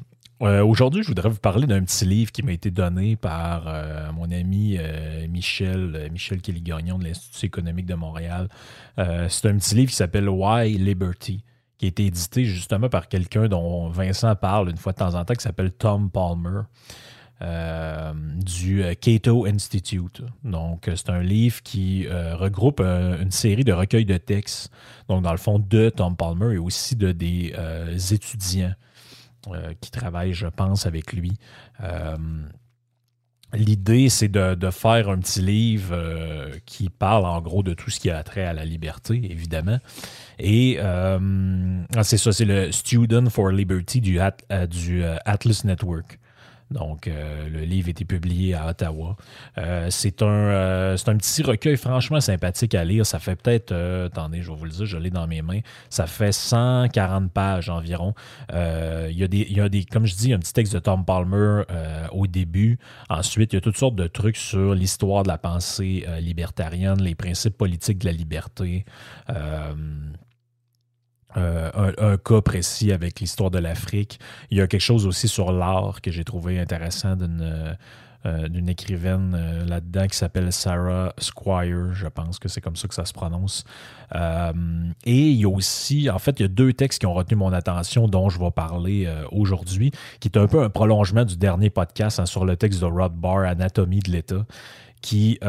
Euh, 0.42 0.66
aujourd'hui, 0.66 1.02
je 1.02 1.08
voudrais 1.08 1.30
vous 1.30 1.40
parler 1.40 1.66
d'un 1.66 1.82
petit 1.84 2.06
livre 2.06 2.32
qui 2.32 2.44
m'a 2.44 2.52
été 2.52 2.70
donné 2.70 3.16
par 3.16 3.64
euh, 3.68 4.12
mon 4.12 4.30
ami 4.32 4.76
euh, 4.78 5.28
Michel, 5.30 6.10
Michel 6.12 6.42
Kelly-Gagnon 6.42 7.00
de 7.00 7.06
l'Institut 7.06 7.46
économique 7.46 7.86
de 7.86 7.96
Montréal. 7.96 8.50
c'est 8.98 9.48
un 9.48 9.58
petit 9.58 9.76
livre 9.76 9.90
qui 9.92 9.96
s'appelle 9.96 10.28
Why 10.28 10.78
Liberty, 10.78 11.44
qui 11.78 11.86
a 11.86 11.88
été 11.88 12.06
édité 12.06 12.44
justement 12.44 12.90
par 12.90 13.08
quelqu'un 13.08 13.48
dont 13.48 13.88
Vincent 13.90 14.36
parle 14.36 14.70
une 14.70 14.78
fois 14.78 14.92
de 14.92 14.98
temps 14.98 15.16
en 15.16 15.24
temps, 15.24 15.34
qui 15.34 15.44
s'appelle 15.44 15.72
Tom 15.72 16.10
Palmer. 16.10 16.64
du 17.42 18.84
Cato 19.00 19.46
Institute. 19.46 20.22
Donc, 20.44 20.90
c'est 20.94 21.10
un 21.10 21.22
livre 21.22 21.62
qui 21.64 22.08
regroupe 22.10 22.82
une 22.82 23.32
série 23.32 23.64
de 23.64 23.74
recueils 23.74 24.06
de 24.06 24.18
textes, 24.18 24.70
donc 25.08 25.24
dans 25.24 25.32
le 25.32 25.38
fond 25.38 25.60
de 25.60 25.90
Tom 25.90 26.16
Palmer 26.18 26.56
et 26.56 26.58
aussi 26.58 26.96
de 26.98 27.14
des 27.14 27.54
étudiants 28.12 28.74
euh, 29.54 29.74
qui 29.80 29.92
travaille, 29.92 30.34
je 30.34 30.48
pense, 30.48 30.86
avec 30.86 31.14
lui. 31.14 31.34
Euh, 31.84 32.16
l'idée, 33.54 34.10
c'est 34.10 34.28
de, 34.28 34.70
faire 34.72 35.10
un 35.10 35.20
petit 35.20 35.42
livre 35.42 35.94
euh, 35.94 36.52
qui 36.66 36.90
parle 36.90 37.26
en 37.26 37.42
gros 37.42 37.64
de 37.64 37.74
tout 37.74 37.90
ce 37.90 38.00
qui 38.00 38.10
a 38.10 38.22
trait 38.24 38.44
à 38.44 38.54
la 38.54 38.66
liberté, 38.66 39.16
évidemment. 39.30 39.80
Et 40.40 40.80
ah, 40.80 42.04
c'est 42.04 42.18
ça, 42.18 42.32
c'est 42.32 42.46
le 42.46 42.72
Student 42.72 43.30
for 43.30 43.50
Liberty 43.50 44.02
du, 44.02 44.20
du 44.70 45.04
Atlas 45.26 45.64
Network. 45.64 46.20
Donc, 46.72 47.08
euh, 47.08 47.48
le 47.48 47.60
livre 47.60 47.88
a 47.88 47.92
été 47.92 48.06
publié 48.06 48.56
à 48.56 48.68
Ottawa. 48.68 49.16
Euh, 49.58 49.88
c'est 49.92 50.22
un, 50.24 50.26
euh, 50.26 50.98
un 51.06 51.18
petit 51.18 51.44
recueil 51.44 51.78
franchement 51.78 52.20
sympathique 52.20 52.74
à 52.74 52.84
lire. 52.84 53.06
Ça 53.06 53.20
fait 53.20 53.36
peut-être, 53.36 53.74
attendez, 54.06 54.42
je 54.42 54.50
vais 54.50 54.58
vous 54.58 54.66
le 54.66 54.72
dire, 54.72 54.86
je 54.86 54.98
l'ai 54.98 55.12
dans 55.12 55.28
mes 55.28 55.42
mains. 55.42 55.60
Ça 55.90 56.08
fait 56.08 56.32
140 56.32 57.32
pages 57.32 57.70
environ. 57.70 58.14
il, 58.52 59.16
y 59.16 59.24
a 59.24 59.28
des, 59.28 59.46
il 59.50 59.58
y 59.58 59.62
a 59.62 59.70
des, 59.70 59.86
comme 59.86 60.06
je 60.06 60.16
dis, 60.16 60.34
un 60.34 60.40
petit 60.40 60.54
texte 60.54 60.74
de 60.74 60.80
Tom 60.80 61.06
Palmer 61.06 61.64
au 62.12 62.26
début. 62.28 62.80
Ensuite, 63.10 63.54
il 63.54 63.58
y 63.58 63.60
a 63.60 63.62
toutes 63.62 63.78
sortes 63.78 63.96
de 63.96 64.08
trucs 64.08 64.38
sur 64.38 64.74
l'histoire 64.74 65.24
de 65.24 65.28
la 65.28 65.38
pensée 65.38 66.06
libertarienne, 66.20 67.02
les 67.02 67.16
principes 67.16 67.58
politiques 67.58 68.00
de 68.00 68.06
la 68.06 68.12
liberté. 68.12 68.86
Euh, 71.38 71.92
un, 71.98 72.18
cas 72.18 72.42
précis 72.42 72.92
avec 72.92 73.20
l'histoire 73.20 73.52
de 73.52 73.60
l'Afrique. 73.60 74.20
Il 74.52 74.58
y 74.58 74.62
a 74.62 74.68
quelque 74.68 74.82
chose 74.82 75.06
aussi 75.06 75.28
sur 75.28 75.52
l'art 75.52 76.02
que 76.02 76.12
j'ai 76.12 76.24
trouvé 76.24 76.60
intéressant 76.60 77.16
d'une 77.16 77.76
euh, 78.26 78.48
d'une 78.48 78.70
écrivaine 78.70 79.36
euh, 79.38 79.66
là-dedans 79.66 80.08
qui 80.08 80.18
s'appelle 80.18 80.52
Sarah 80.52 81.14
Squire, 81.20 81.94
je 81.94 82.08
pense 82.08 82.40
que 82.40 82.48
c'est 82.48 82.60
comme 82.60 82.76
ça 82.76 82.88
que 82.88 82.96
ça 82.96 83.06
se 83.06 83.14
prononce. 83.14 83.66
Euh, 84.16 84.52
et 85.06 85.30
il 85.30 85.36
y 85.40 85.46
a 85.46 85.50
aussi, 85.50 86.10
en 86.10 86.18
fait, 86.18 86.40
il 86.40 86.42
y 86.42 86.46
a 86.46 86.48
deux 86.48 86.74
textes 86.74 87.02
qui 87.02 87.06
ont 87.06 87.14
retenu 87.14 87.36
mon 87.36 87.54
attention 87.54 88.08
dont 88.08 88.30
je 88.30 88.40
vais 88.40 88.50
parler 88.50 89.08
aujourd'hui, 89.32 89.92
qui 90.20 90.28
est 90.28 90.38
un 90.38 90.48
peu 90.48 90.64
un 90.64 90.72
prolongement 90.72 91.24
du 91.24 91.38
dernier 91.38 91.70
podcast 91.70 92.20
hein, 92.20 92.26
sur 92.26 92.46
le 92.46 92.56
texte 92.56 92.82
de 92.82 92.86
Rod 92.86 93.14
Barr, 93.14 93.42
Anatomie 93.42 94.00
de 94.00 94.10
l'État 94.10 94.44
qui 95.06 95.40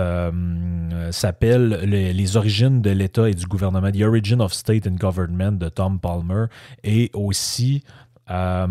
s'appelle 1.11 1.81
les, 1.85 2.37
origines 2.37 2.83
de 2.83 2.91
l'État 2.91 3.29
et 3.29 3.35
du 3.35 3.47
gouvernement, 3.47 3.91
The 3.91 4.03
Origin 4.03 4.41
of 4.43 4.53
State 4.53 4.87
and 4.87 4.97
Government 4.97 5.53
de 5.53 5.71
Tom 5.71 5.99
Palmer, 5.99 6.45
et 6.85 7.11
aussi 7.15 7.83
euh, 8.29 8.67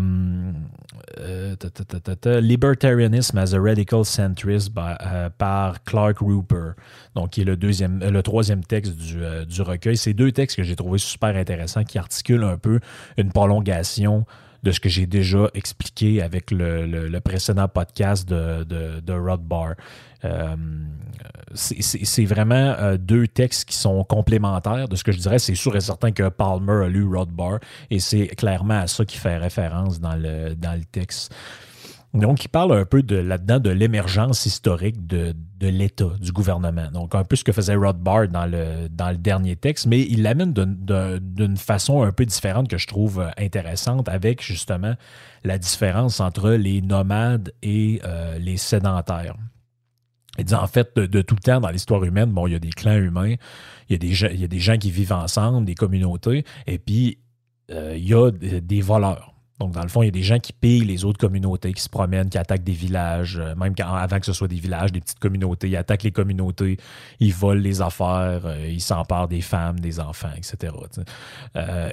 euh, 1.18 2.40
Libertarianism 2.40 3.38
as 3.38 3.54
a 3.54 3.58
Radical 3.58 4.04
Centrist 4.04 4.70
euh, 4.76 5.30
par 5.38 5.82
Clark 5.84 6.18
Rupert, 6.20 6.74
donc 7.14 7.30
qui 7.30 7.40
est 7.40 7.44
le, 7.44 7.56
deuxième, 7.56 8.00
le 8.00 8.22
troisième 8.22 8.62
texte 8.62 8.94
du, 8.96 9.18
du 9.46 9.62
recueil. 9.62 9.96
C'est 9.96 10.12
deux 10.12 10.30
textes 10.30 10.56
que 10.56 10.62
j'ai 10.62 10.76
trouvé 10.76 10.98
super 10.98 11.34
intéressants 11.34 11.84
qui 11.84 11.98
articulent 11.98 12.44
un 12.44 12.58
peu 12.58 12.80
une 13.16 13.32
prolongation 13.32 14.26
de 14.62 14.72
ce 14.72 14.80
que 14.80 14.88
j'ai 14.88 15.06
déjà 15.06 15.48
expliqué 15.54 16.20
avec 16.20 16.50
le, 16.50 17.18
précédent 17.20 17.68
podcast 17.68 18.28
de, 18.28 18.64
de, 18.64 19.00
de 19.00 19.12
Rod 19.12 19.42
Barr. 19.42 19.74
Euh, 20.26 20.56
c'est 21.54 22.24
vraiment 22.24 22.54
euh, 22.54 22.96
deux 22.98 23.26
textes 23.26 23.68
qui 23.68 23.76
sont 23.76 24.04
complémentaires 24.04 24.88
de 24.88 24.96
ce 24.96 25.04
que 25.04 25.12
je 25.12 25.18
dirais. 25.18 25.38
C'est 25.38 25.54
sûr 25.54 25.74
et 25.76 25.80
certain 25.80 26.12
que 26.12 26.28
Palmer 26.28 26.84
a 26.84 26.88
lu 26.88 27.04
Rod 27.04 27.30
Barr 27.30 27.60
et 27.90 27.98
c'est 27.98 28.26
clairement 28.28 28.80
à 28.80 28.86
ça 28.86 29.04
qu'il 29.04 29.20
fait 29.20 29.38
référence 29.38 30.00
dans 30.00 30.16
le, 30.16 30.54
dans 30.54 30.74
le 30.74 30.84
texte. 30.84 31.32
Donc, 32.14 32.44
il 32.44 32.48
parle 32.48 32.72
un 32.72 32.84
peu 32.86 33.02
de 33.02 33.16
là-dedans 33.16 33.60
de 33.60 33.70
l'émergence 33.70 34.46
historique 34.46 35.06
de, 35.06 35.34
l'État, 35.60 36.12
du 36.18 36.32
gouvernement. 36.32 36.90
Donc, 36.90 37.14
un 37.14 37.24
peu 37.24 37.36
ce 37.36 37.44
que 37.44 37.52
faisait 37.52 37.74
Rothbard 37.74 38.28
dans 38.28 38.46
le, 38.46 38.88
dans 38.88 39.10
le 39.10 39.18
dernier 39.18 39.56
texte, 39.56 39.86
mais 39.86 40.00
il 40.00 40.22
l'amène 40.22 40.54
d'une 40.54 41.56
façon 41.58 42.02
un 42.02 42.12
peu 42.12 42.24
différente 42.24 42.68
que 42.68 42.78
je 42.78 42.86
trouve 42.86 43.26
intéressante 43.36 44.08
avec 44.08 44.42
justement 44.42 44.94
la 45.44 45.58
différence 45.58 46.20
entre 46.20 46.52
les 46.52 46.80
nomades 46.80 47.52
et 47.62 48.00
euh, 48.04 48.38
les 48.38 48.56
sédentaires. 48.56 49.36
Il 50.38 50.44
dit 50.44 50.54
en 50.54 50.66
fait, 50.66 50.96
de, 50.96 51.22
tout 51.22 51.34
le 51.34 51.40
temps 51.40 51.60
dans 51.60 51.70
l'histoire 51.70 52.02
humaine, 52.04 52.30
bon, 52.30 52.46
il 52.46 52.52
y 52.52 52.56
a 52.56 52.58
des 52.58 52.70
clans 52.70 52.96
humains, 52.96 53.34
il 53.88 53.92
y 53.92 53.94
a 53.94 53.98
des, 53.98 54.12
gens, 54.12 54.28
il 54.32 54.40
y 54.40 54.44
a 54.44 54.48
des 54.48 54.60
gens 54.60 54.76
qui 54.76 54.90
vivent 54.90 55.12
ensemble, 55.12 55.64
des 55.64 55.74
communautés, 55.74 56.44
et 56.66 56.78
puis 56.78 57.18
euh, 57.70 57.94
il 57.96 58.08
y 58.08 58.14
a 58.14 58.30
des 58.30 58.80
voleurs. 58.80 59.32
Donc, 59.58 59.72
dans 59.72 59.82
le 59.82 59.88
fond, 59.88 60.02
il 60.02 60.06
y 60.06 60.08
a 60.08 60.12
des 60.12 60.22
gens 60.22 60.38
qui 60.38 60.52
pillent 60.52 60.84
les 60.84 61.06
autres 61.06 61.18
communautés, 61.18 61.72
qui 61.72 61.80
se 61.80 61.88
promènent, 61.88 62.28
qui 62.28 62.36
attaquent 62.36 62.62
des 62.62 62.72
villages, 62.72 63.38
euh, 63.38 63.54
même 63.54 63.72
avant 63.82 64.20
que 64.20 64.26
ce 64.26 64.34
soit 64.34 64.48
des 64.48 64.60
villages, 64.60 64.92
des 64.92 65.00
petites 65.00 65.18
communautés. 65.18 65.68
Ils 65.68 65.76
attaquent 65.76 66.02
les 66.02 66.12
communautés, 66.12 66.76
ils 67.20 67.32
volent 67.32 67.62
les 67.62 67.80
affaires, 67.80 68.42
euh, 68.44 68.68
ils 68.68 68.82
s'emparent 68.82 69.28
des 69.28 69.40
femmes, 69.40 69.80
des 69.80 69.98
enfants, 69.98 70.28
etc. 70.36 70.74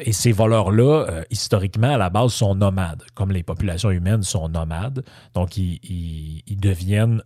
Et 0.02 0.12
ces 0.12 0.34
voleurs-là, 0.34 1.24
historiquement, 1.30 1.94
à 1.94 1.98
la 1.98 2.10
base, 2.10 2.34
sont 2.34 2.54
nomades, 2.54 3.04
comme 3.14 3.32
les 3.32 3.44
populations 3.44 3.92
humaines 3.92 4.24
sont 4.24 4.50
nomades. 4.50 5.06
Donc, 5.34 5.56
ils, 5.56 6.44
deviennent 6.60 7.22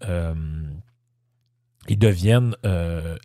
ils 1.89 1.99
deviennent 1.99 2.55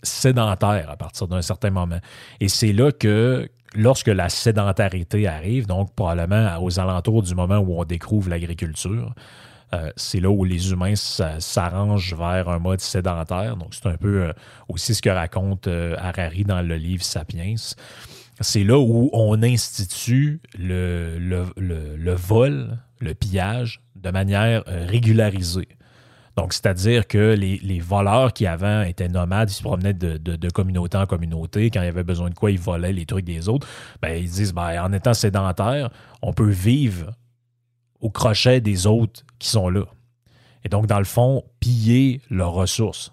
sédentaires 0.02 0.90
à 0.90 0.96
partir 0.96 1.28
d'un 1.28 1.42
certain 1.42 1.70
moment. 1.70 1.98
Et 2.40 2.48
c'est 2.48 2.72
là 2.72 2.92
que 2.92 3.48
lorsque 3.74 4.08
la 4.08 4.28
sédentarité 4.28 5.26
arrive, 5.26 5.66
donc 5.66 5.94
probablement 5.94 6.62
aux 6.62 6.78
alentours 6.78 7.22
du 7.22 7.34
moment 7.34 7.58
où 7.58 7.80
on 7.80 7.84
découvre 7.84 8.28
l'agriculture, 8.30 9.14
euh, 9.74 9.90
c'est 9.96 10.20
là 10.20 10.30
où 10.30 10.44
les 10.44 10.70
humains 10.70 10.96
s'arrangent 10.96 12.14
vers 12.14 12.48
un 12.48 12.58
mode 12.58 12.80
sédentaire. 12.80 13.56
Donc, 13.56 13.74
c'est 13.74 13.86
un 13.86 13.96
peu 13.96 14.24
euh, 14.24 14.32
aussi 14.68 14.94
ce 14.94 15.00
que 15.00 15.08
raconte 15.08 15.66
euh, 15.66 15.96
Harari 15.98 16.44
dans 16.44 16.60
le 16.60 16.76
livre 16.76 17.02
Sapiens. 17.02 17.54
C'est 18.40 18.64
là 18.64 18.78
où 18.78 19.08
on 19.12 19.42
institue 19.42 20.40
le 20.58 22.14
vol, 22.14 22.78
le 23.00 23.14
pillage 23.14 23.80
de 23.96 24.10
manière 24.10 24.64
régularisée. 24.66 25.68
Donc, 26.36 26.54
c'est-à-dire 26.54 27.06
que 27.06 27.34
les, 27.34 27.80
voleurs 27.80 28.32
qui 28.32 28.46
avant 28.46 28.82
étaient 28.82 29.08
nomades, 29.08 29.50
ils 29.50 29.54
se 29.54 29.62
promenaient 29.62 29.92
de, 29.92 30.50
communauté 30.50 30.96
en 30.96 31.06
communauté. 31.06 31.70
Quand 31.70 31.82
il 31.82 31.86
y 31.86 31.88
avait 31.88 32.04
besoin 32.04 32.30
de 32.30 32.34
quoi, 32.34 32.50
ils 32.50 32.58
volaient 32.58 32.92
les 32.92 33.04
trucs 33.04 33.24
des 33.24 33.48
autres. 33.48 33.66
Ben, 34.00 34.16
ils 34.22 34.30
disent, 34.30 34.54
ben, 34.54 34.82
en 34.82 34.92
étant 34.92 35.14
sédentaire, 35.14 35.90
on 36.22 36.32
peut 36.32 36.50
vivre 36.50 37.12
au 38.00 38.10
crochet 38.10 38.60
des 38.60 38.86
autres 38.86 39.24
qui 39.38 39.48
sont 39.48 39.68
là. 39.68 39.84
Et 40.64 40.68
donc, 40.68 40.86
dans 40.86 40.98
le 40.98 41.04
fond, 41.04 41.44
piller 41.60 42.20
leurs 42.30 42.52
ressources. 42.52 43.12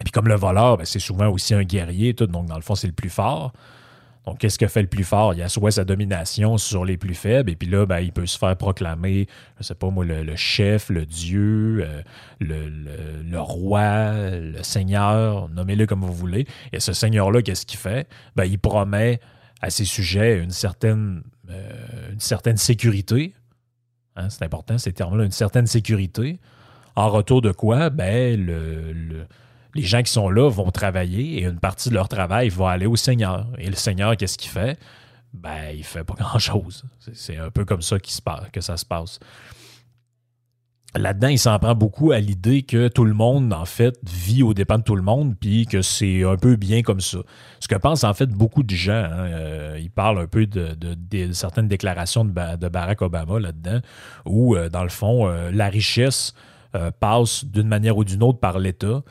Et 0.00 0.04
puis, 0.04 0.12
comme 0.12 0.28
le 0.28 0.36
voleur, 0.36 0.76
ben, 0.76 0.84
c'est 0.84 1.00
souvent 1.00 1.28
aussi 1.28 1.54
un 1.54 1.64
guerrier, 1.64 2.14
tout. 2.14 2.26
Donc, 2.26 2.46
dans 2.46 2.56
le 2.56 2.62
fond, 2.62 2.76
c'est 2.76 2.86
le 2.86 2.92
plus 2.92 3.10
fort. 3.10 3.52
Qu'est-ce 4.34 4.58
que 4.58 4.66
fait 4.66 4.82
le 4.82 4.88
plus 4.88 5.04
fort? 5.04 5.34
Il 5.34 5.42
assoit 5.42 5.70
sa 5.70 5.84
domination 5.84 6.58
sur 6.58 6.84
les 6.84 6.96
plus 6.96 7.14
faibles, 7.14 7.50
et 7.50 7.56
puis 7.56 7.68
là, 7.68 7.86
ben, 7.86 8.00
il 8.00 8.12
peut 8.12 8.26
se 8.26 8.38
faire 8.38 8.56
proclamer, 8.56 9.26
je 9.58 9.64
sais 9.64 9.74
pas 9.74 9.90
moi, 9.90 10.04
le, 10.04 10.36
chef, 10.36 10.90
le 10.90 11.06
dieu, 11.06 11.84
euh, 11.84 12.02
le, 12.40 13.38
roi, 13.38 14.12
le 14.30 14.62
seigneur, 14.62 15.48
nommez-le 15.48 15.86
comme 15.86 16.02
vous 16.02 16.12
voulez. 16.12 16.46
Et 16.72 16.80
ce 16.80 16.92
seigneur-là, 16.92 17.42
qu'est-ce 17.42 17.66
qu'il 17.66 17.78
fait? 17.78 18.08
Ben, 18.36 18.44
il 18.44 18.58
promet 18.58 19.20
à 19.60 19.70
ses 19.70 19.84
sujets 19.84 20.38
une 20.38 20.50
certaine, 20.50 21.22
euh, 21.50 22.56
sécurité. 22.56 23.34
Hein, 24.16 24.30
c'est 24.30 24.44
important, 24.44 24.78
ces 24.78 24.92
termes-là, 24.92 25.24
une 25.24 25.30
certaine 25.30 25.66
sécurité. 25.66 26.40
En 26.96 27.08
retour 27.08 27.42
de 27.42 27.52
quoi? 27.52 27.90
Ben, 27.90 28.44
le 28.44 29.26
les 29.74 29.82
gens 29.82 30.02
qui 30.02 30.12
sont 30.12 30.30
là 30.30 30.48
vont 30.48 30.70
travailler 30.70 31.38
et 31.38 31.44
une 31.44 31.60
partie 31.60 31.88
de 31.88 31.94
leur 31.94 32.08
travail 32.08 32.48
va 32.48 32.70
aller 32.70 32.86
au 32.86 32.96
Seigneur. 32.96 33.46
Et 33.58 33.68
le 33.68 33.76
Seigneur, 33.76 34.16
qu'est-ce 34.16 34.38
qu'il 34.38 34.50
fait? 34.50 34.78
Ben, 35.32 35.74
il 35.74 35.84
fait 35.84 36.04
pas 36.04 36.14
grand-chose. 36.18 36.84
C'est 37.12 37.36
un 37.36 37.50
peu 37.50 37.64
comme 37.64 37.82
ça 37.82 37.96
se 38.02 38.20
que 38.50 38.60
ça 38.60 38.76
se 38.76 38.84
passe. 38.84 39.18
Là-dedans, 40.96 41.28
il 41.28 41.38
s'en 41.38 41.58
prend 41.58 41.74
beaucoup 41.74 42.12
à 42.12 42.18
l'idée 42.18 42.62
que 42.62 42.88
tout 42.88 43.04
le 43.04 43.12
monde, 43.12 43.52
en 43.52 43.66
fait, 43.66 43.98
vit 44.10 44.42
aux 44.42 44.54
dépens 44.54 44.78
de 44.78 44.82
tout 44.82 44.96
le 44.96 45.02
monde, 45.02 45.34
puis 45.38 45.66
que 45.66 45.82
c'est 45.82 46.24
un 46.24 46.36
peu 46.36 46.56
bien 46.56 46.80
comme 46.80 47.00
ça. 47.00 47.18
Ce 47.60 47.68
que 47.68 47.74
pensent, 47.74 48.04
en 48.04 48.14
fait, 48.14 48.30
beaucoup 48.30 48.62
de 48.62 48.74
gens. 48.74 48.92
Hein, 48.92 49.26
euh, 49.26 49.78
ils 49.78 49.90
parlent 49.90 50.18
un 50.18 50.26
peu 50.26 50.46
de, 50.46 50.76
certaines 51.32 51.68
déclarations 51.68 52.24
de, 52.24 52.68
Barack 52.68 53.02
Obama 53.02 53.38
là-dedans, 53.38 53.80
où, 54.24 54.56
euh, 54.56 54.70
dans 54.70 54.82
le 54.82 54.88
fond, 54.88 55.28
euh, 55.28 55.50
la 55.52 55.68
richesse 55.68 56.34
passe 57.00 57.44
d'une 57.46 57.66
manière 57.66 57.96
ou 57.96 58.04
d'une 58.04 58.22
autre 58.22 58.38
par 58.38 58.58
l'État. 58.58 59.02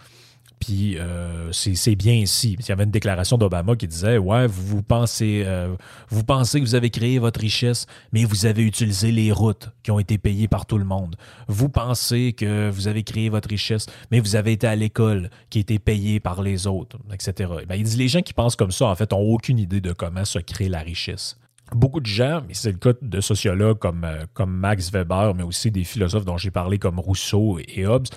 Puis 0.60 0.98
euh, 0.98 1.52
c'est 1.52 1.96
bien 1.96 2.14
ici. 2.14 2.56
Il 2.60 2.68
y 2.68 2.72
avait 2.72 2.84
une 2.84 2.92
déclaration 2.92 3.38
d'Obama 3.38 3.76
qui 3.76 3.88
disait 3.88 4.18
Ouais, 4.18 4.48
vous, 4.48 4.82
pensez, 4.82 5.44
euh, 5.46 5.76
vous 6.10 6.24
pensez 6.24 6.60
que 6.60 6.66
vous 6.66 6.76
avez 6.76 6.90
créé 6.90 7.20
votre 7.20 7.40
richesse, 7.40 7.86
mais 8.12 8.26
vous 8.26 8.46
avez 8.46 8.64
utilisé 8.64 9.12
les 9.12 9.32
routes 9.32 9.70
qui 9.84 9.92
ont 9.92 10.00
été 10.00 10.18
payées 10.18 10.48
par 10.48 10.66
tout 10.66 10.78
le 10.78 10.86
monde. 10.86 11.16
Vous 11.48 11.70
pensez 11.70 12.34
que 12.34 12.70
vous 12.70 12.88
avez 12.88 13.04
créé 13.04 13.30
votre 13.30 13.50
richesse, 13.50 13.86
mais 14.12 14.20
vous 14.20 14.36
avez 14.36 14.54
été 14.54 14.68
à 14.68 14.76
l'école 14.76 15.30
qui 15.50 15.60
a 15.60 15.62
été 15.62 15.80
payée 15.80 16.20
par 16.20 16.42
les 16.42 16.66
autres, 16.66 16.98
etc. 17.14 17.52
Ben, 17.68 17.76
il 17.76 17.84
dit 17.84 17.98
Les 17.98 18.08
gens 18.08 18.22
qui 18.22 18.34
pensent 18.34 18.56
comme 18.56 18.72
ça, 18.72 18.88
en 18.88 18.96
fait, 18.96 19.12
n'ont 19.12 19.20
aucune 19.20 19.60
idée 19.60 19.82
de 19.82 19.94
comment 19.94 20.26
se 20.26 20.40
crée 20.40 20.70
la 20.70 20.80
richesse. 20.80 21.38
Beaucoup 21.76 22.00
de 22.00 22.06
gens, 22.06 22.42
mais 22.48 22.54
c'est 22.54 22.72
le 22.72 22.78
cas 22.78 22.94
de 23.02 23.20
sociologues 23.20 23.78
comme, 23.78 24.06
euh, 24.06 24.26
comme 24.34 24.54
Max 24.54 24.90
Weber, 24.90 25.36
mais 25.36 25.44
aussi 25.44 25.70
des 25.70 25.84
philosophes 25.84 26.24
dont 26.24 26.38
j'ai 26.38 26.52
parlé 26.52 26.80
comme 26.80 26.98
Rousseau 26.98 27.60
et 27.60 27.86
Hobbes, 27.86 28.08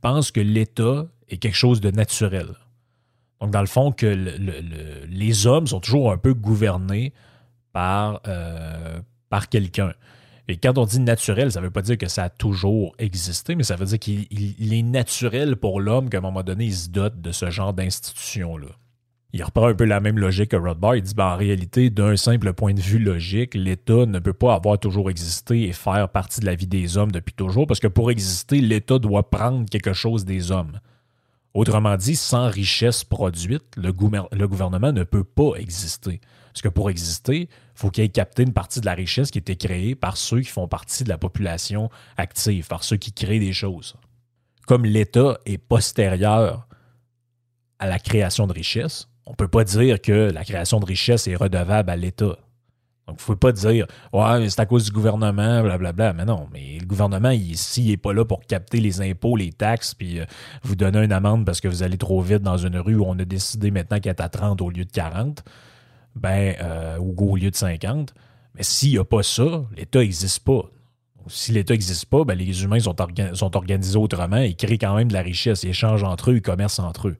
pensent 0.00 0.30
que 0.30 0.40
l'État 0.40 1.06
est 1.30 1.38
quelque 1.38 1.56
chose 1.56 1.80
de 1.80 1.90
naturel. 1.90 2.48
Donc, 3.40 3.50
dans 3.50 3.60
le 3.60 3.66
fond, 3.66 3.90
que 3.92 4.06
les 5.08 5.46
hommes 5.46 5.66
sont 5.66 5.80
toujours 5.80 6.12
un 6.12 6.18
peu 6.18 6.34
gouvernés 6.34 7.12
par, 7.72 8.20
euh, 8.26 9.00
quelqu'un. 9.48 9.92
Et 10.48 10.56
quand 10.56 10.76
on 10.78 10.84
dit 10.84 11.00
naturel, 11.00 11.52
ça 11.52 11.60
ne 11.60 11.66
veut 11.66 11.70
pas 11.70 11.82
dire 11.82 11.96
que 11.96 12.08
ça 12.08 12.24
a 12.24 12.28
toujours 12.28 12.94
existé, 12.98 13.54
mais 13.54 13.62
ça 13.62 13.76
veut 13.76 13.86
dire 13.86 13.98
qu'il 13.98 14.74
est 14.74 14.82
naturel 14.82 15.56
pour 15.56 15.80
l'homme 15.80 16.10
qu'à 16.10 16.18
un 16.18 16.22
moment 16.22 16.42
donné, 16.42 16.66
il 16.66 16.74
se 16.74 16.88
dote 16.88 17.20
de 17.20 17.30
ce 17.30 17.50
genre 17.50 17.72
d'institution-là. 17.72 18.66
Il 19.32 19.44
reprend 19.44 19.68
un 19.68 19.74
peu 19.74 19.84
la 19.84 20.00
même 20.00 20.18
logique 20.18 20.50
que 20.50 20.56
Rothbard. 20.56 20.96
Il 20.96 21.02
dit 21.02 21.14
ben, 21.14 21.26
en 21.26 21.36
réalité, 21.36 21.88
d'un 21.88 22.16
simple 22.16 22.52
point 22.52 22.74
de 22.74 22.80
vue 22.80 22.98
logique, 22.98 23.54
l'État 23.54 24.06
ne 24.06 24.18
peut 24.18 24.32
pas 24.32 24.54
avoir 24.54 24.78
toujours 24.78 25.08
existé 25.08 25.68
et 25.68 25.72
faire 25.72 26.08
partie 26.08 26.40
de 26.40 26.46
la 26.46 26.56
vie 26.56 26.66
des 26.66 26.98
hommes 26.98 27.12
depuis 27.12 27.34
toujours, 27.34 27.68
parce 27.68 27.78
que 27.78 27.86
pour 27.86 28.10
exister, 28.10 28.60
l'État 28.60 28.98
doit 28.98 29.30
prendre 29.30 29.68
quelque 29.70 29.92
chose 29.92 30.24
des 30.24 30.50
hommes. 30.50 30.80
Autrement 31.52 31.96
dit, 31.96 32.14
sans 32.14 32.48
richesse 32.48 33.02
produite, 33.02 33.76
le, 33.76 33.92
gouvernement 33.92 34.92
ne 34.92 35.02
peut 35.02 35.24
pas 35.24 35.54
exister. 35.56 36.20
Parce 36.52 36.62
que 36.62 36.68
pour 36.68 36.90
exister, 36.90 37.42
il 37.42 37.48
faut 37.74 37.90
qu'il 37.90 38.04
ait 38.04 38.08
capté 38.08 38.42
une 38.44 38.52
partie 38.52 38.80
de 38.80 38.86
la 38.86 38.94
richesse 38.94 39.30
qui 39.30 39.38
a 39.38 39.40
été 39.40 39.56
créée 39.56 39.94
par 39.94 40.16
ceux 40.16 40.40
qui 40.40 40.48
font 40.48 40.68
partie 40.68 41.04
de 41.04 41.08
la 41.08 41.18
population 41.18 41.90
active, 42.16 42.68
par 42.68 42.84
ceux 42.84 42.96
qui 42.96 43.12
créent 43.12 43.40
des 43.40 43.52
choses. 43.52 43.96
Comme 44.66 44.84
l'État 44.84 45.38
est 45.46 45.58
postérieur 45.58 46.68
à 47.78 47.86
la 47.86 47.98
création 47.98 48.46
de 48.46 48.52
richesse, 48.52 49.08
on 49.26 49.32
ne 49.32 49.36
peut 49.36 49.48
pas 49.48 49.64
dire 49.64 50.00
que 50.00 50.30
la 50.32 50.44
création 50.44 50.80
de 50.80 50.86
richesse 50.86 51.26
est 51.26 51.36
redevable 51.36 51.90
à 51.90 51.96
l'État. 51.96 52.38
Donc, 53.10 53.18
vous 53.18 53.32
ne 53.32 53.36
pouvez 53.36 53.52
pas 53.52 53.52
dire 53.52 53.86
Ouais, 54.12 54.48
c'est 54.48 54.60
à 54.60 54.66
cause 54.66 54.84
du 54.84 54.92
gouvernement, 54.92 55.62
blablabla. 55.62 56.12
Mais 56.12 56.24
non, 56.24 56.46
mais 56.52 56.78
le 56.78 56.86
gouvernement, 56.86 57.32
s'il 57.54 57.88
n'est 57.88 57.96
pas 57.96 58.12
là 58.12 58.24
pour 58.24 58.40
capter 58.42 58.78
les 58.78 59.00
impôts, 59.00 59.36
les 59.36 59.50
taxes, 59.50 59.94
puis 59.94 60.20
euh, 60.20 60.24
vous 60.62 60.76
donner 60.76 61.02
une 61.02 61.10
amende 61.10 61.44
parce 61.44 61.60
que 61.60 61.66
vous 61.66 61.82
allez 61.82 61.98
trop 61.98 62.22
vite 62.22 62.42
dans 62.42 62.56
une 62.56 62.76
rue 62.78 62.94
où 62.94 63.04
on 63.04 63.18
a 63.18 63.24
décidé 63.24 63.72
maintenant 63.72 63.98
qu'elle 63.98 64.14
est 64.14 64.22
à 64.22 64.28
30 64.28 64.62
au 64.62 64.70
lieu 64.70 64.84
de 64.84 64.92
40, 64.92 65.42
ben, 66.14 66.54
euh, 66.62 66.98
ou 67.00 67.32
au 67.32 67.36
lieu 67.36 67.50
de 67.50 67.56
50. 67.56 68.14
Mais 68.54 68.62
s'il 68.62 68.92
n'y 68.92 68.98
a 68.98 69.04
pas 69.04 69.24
ça, 69.24 69.64
l'État 69.76 69.98
n'existe 69.98 70.44
pas. 70.44 70.62
si 71.26 71.50
l'État 71.50 71.74
n'existe 71.74 72.06
pas, 72.06 72.22
ben, 72.22 72.38
les 72.38 72.62
humains 72.62 72.78
sont, 72.78 73.56
organisés 73.56 73.98
autrement, 73.98 74.36
ils 74.36 74.54
créent 74.54 74.78
quand 74.78 74.94
même 74.94 75.08
de 75.08 75.14
la 75.14 75.22
richesse, 75.22 75.64
ils 75.64 75.70
échangent 75.70 76.04
entre 76.04 76.30
eux, 76.30 76.36
ils 76.36 76.42
commercent 76.42 76.78
entre 76.78 77.08
eux. 77.08 77.16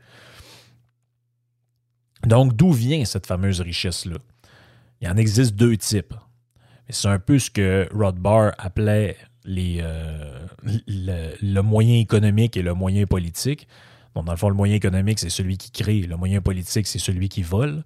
Donc, 2.27 2.55
d'où 2.55 2.71
vient 2.71 3.05
cette 3.05 3.27
fameuse 3.27 3.61
richesse-là? 3.61 4.19
Il 5.01 5.09
en 5.09 5.17
existe 5.17 5.55
deux 5.55 5.77
types. 5.77 6.15
C'est 6.89 7.09
un 7.09 7.19
peu 7.19 7.39
ce 7.39 7.51
que 7.51 7.89
Rothbard 7.93 8.53
appelait 8.59 9.17
les, 9.45 9.79
euh, 9.81 10.47
le, 10.87 11.61
moyen 11.61 11.99
économique 11.99 12.57
et 12.57 12.63
le 12.63 12.75
moyen 12.75 13.07
politique. 13.07 13.69
Donc, 14.15 14.25
dans 14.27 14.33
le 14.33 14.39
fond, 14.39 14.49
le 14.49 14.55
moyen 14.55 14.75
économique, 14.75 15.19
c'est 15.19 15.31
celui 15.31 15.57
qui 15.57 15.71
crée. 15.71 16.01
Le 16.03 16.17
moyen 16.17 16.41
politique, 16.41 16.87
c'est 16.87 16.99
celui 16.99 17.29
qui 17.29 17.43
vole. 17.43 17.85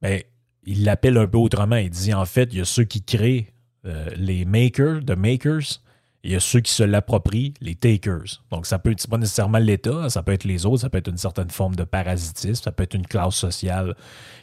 Mais 0.00 0.26
il 0.64 0.84
l'appelle 0.84 1.18
un 1.18 1.26
peu 1.26 1.38
autrement. 1.38 1.76
Il 1.76 1.90
dit, 1.90 2.14
en 2.14 2.24
fait, 2.24 2.48
il 2.52 2.58
y 2.58 2.62
a 2.62 2.64
ceux 2.64 2.84
qui 2.84 3.02
créent 3.02 3.52
euh, 3.84 4.08
les 4.16 4.44
makers, 4.44 5.04
the 5.04 5.16
makers, 5.16 5.82
il 6.22 6.32
y 6.32 6.36
a 6.36 6.40
ceux 6.40 6.60
qui 6.60 6.72
se 6.72 6.82
l'approprient, 6.82 7.54
les 7.60 7.74
takers. 7.74 8.42
Donc, 8.50 8.66
ça 8.66 8.78
peut 8.78 8.90
être 8.90 9.06
pas 9.08 9.16
nécessairement 9.16 9.58
l'État, 9.58 10.10
ça 10.10 10.22
peut 10.22 10.32
être 10.32 10.44
les 10.44 10.66
autres, 10.66 10.82
ça 10.82 10.90
peut 10.90 10.98
être 10.98 11.08
une 11.08 11.16
certaine 11.16 11.50
forme 11.50 11.74
de 11.74 11.84
parasitisme, 11.84 12.62
ça 12.62 12.72
peut 12.72 12.82
être 12.82 12.94
une 12.94 13.06
classe 13.06 13.34
sociale 13.34 13.96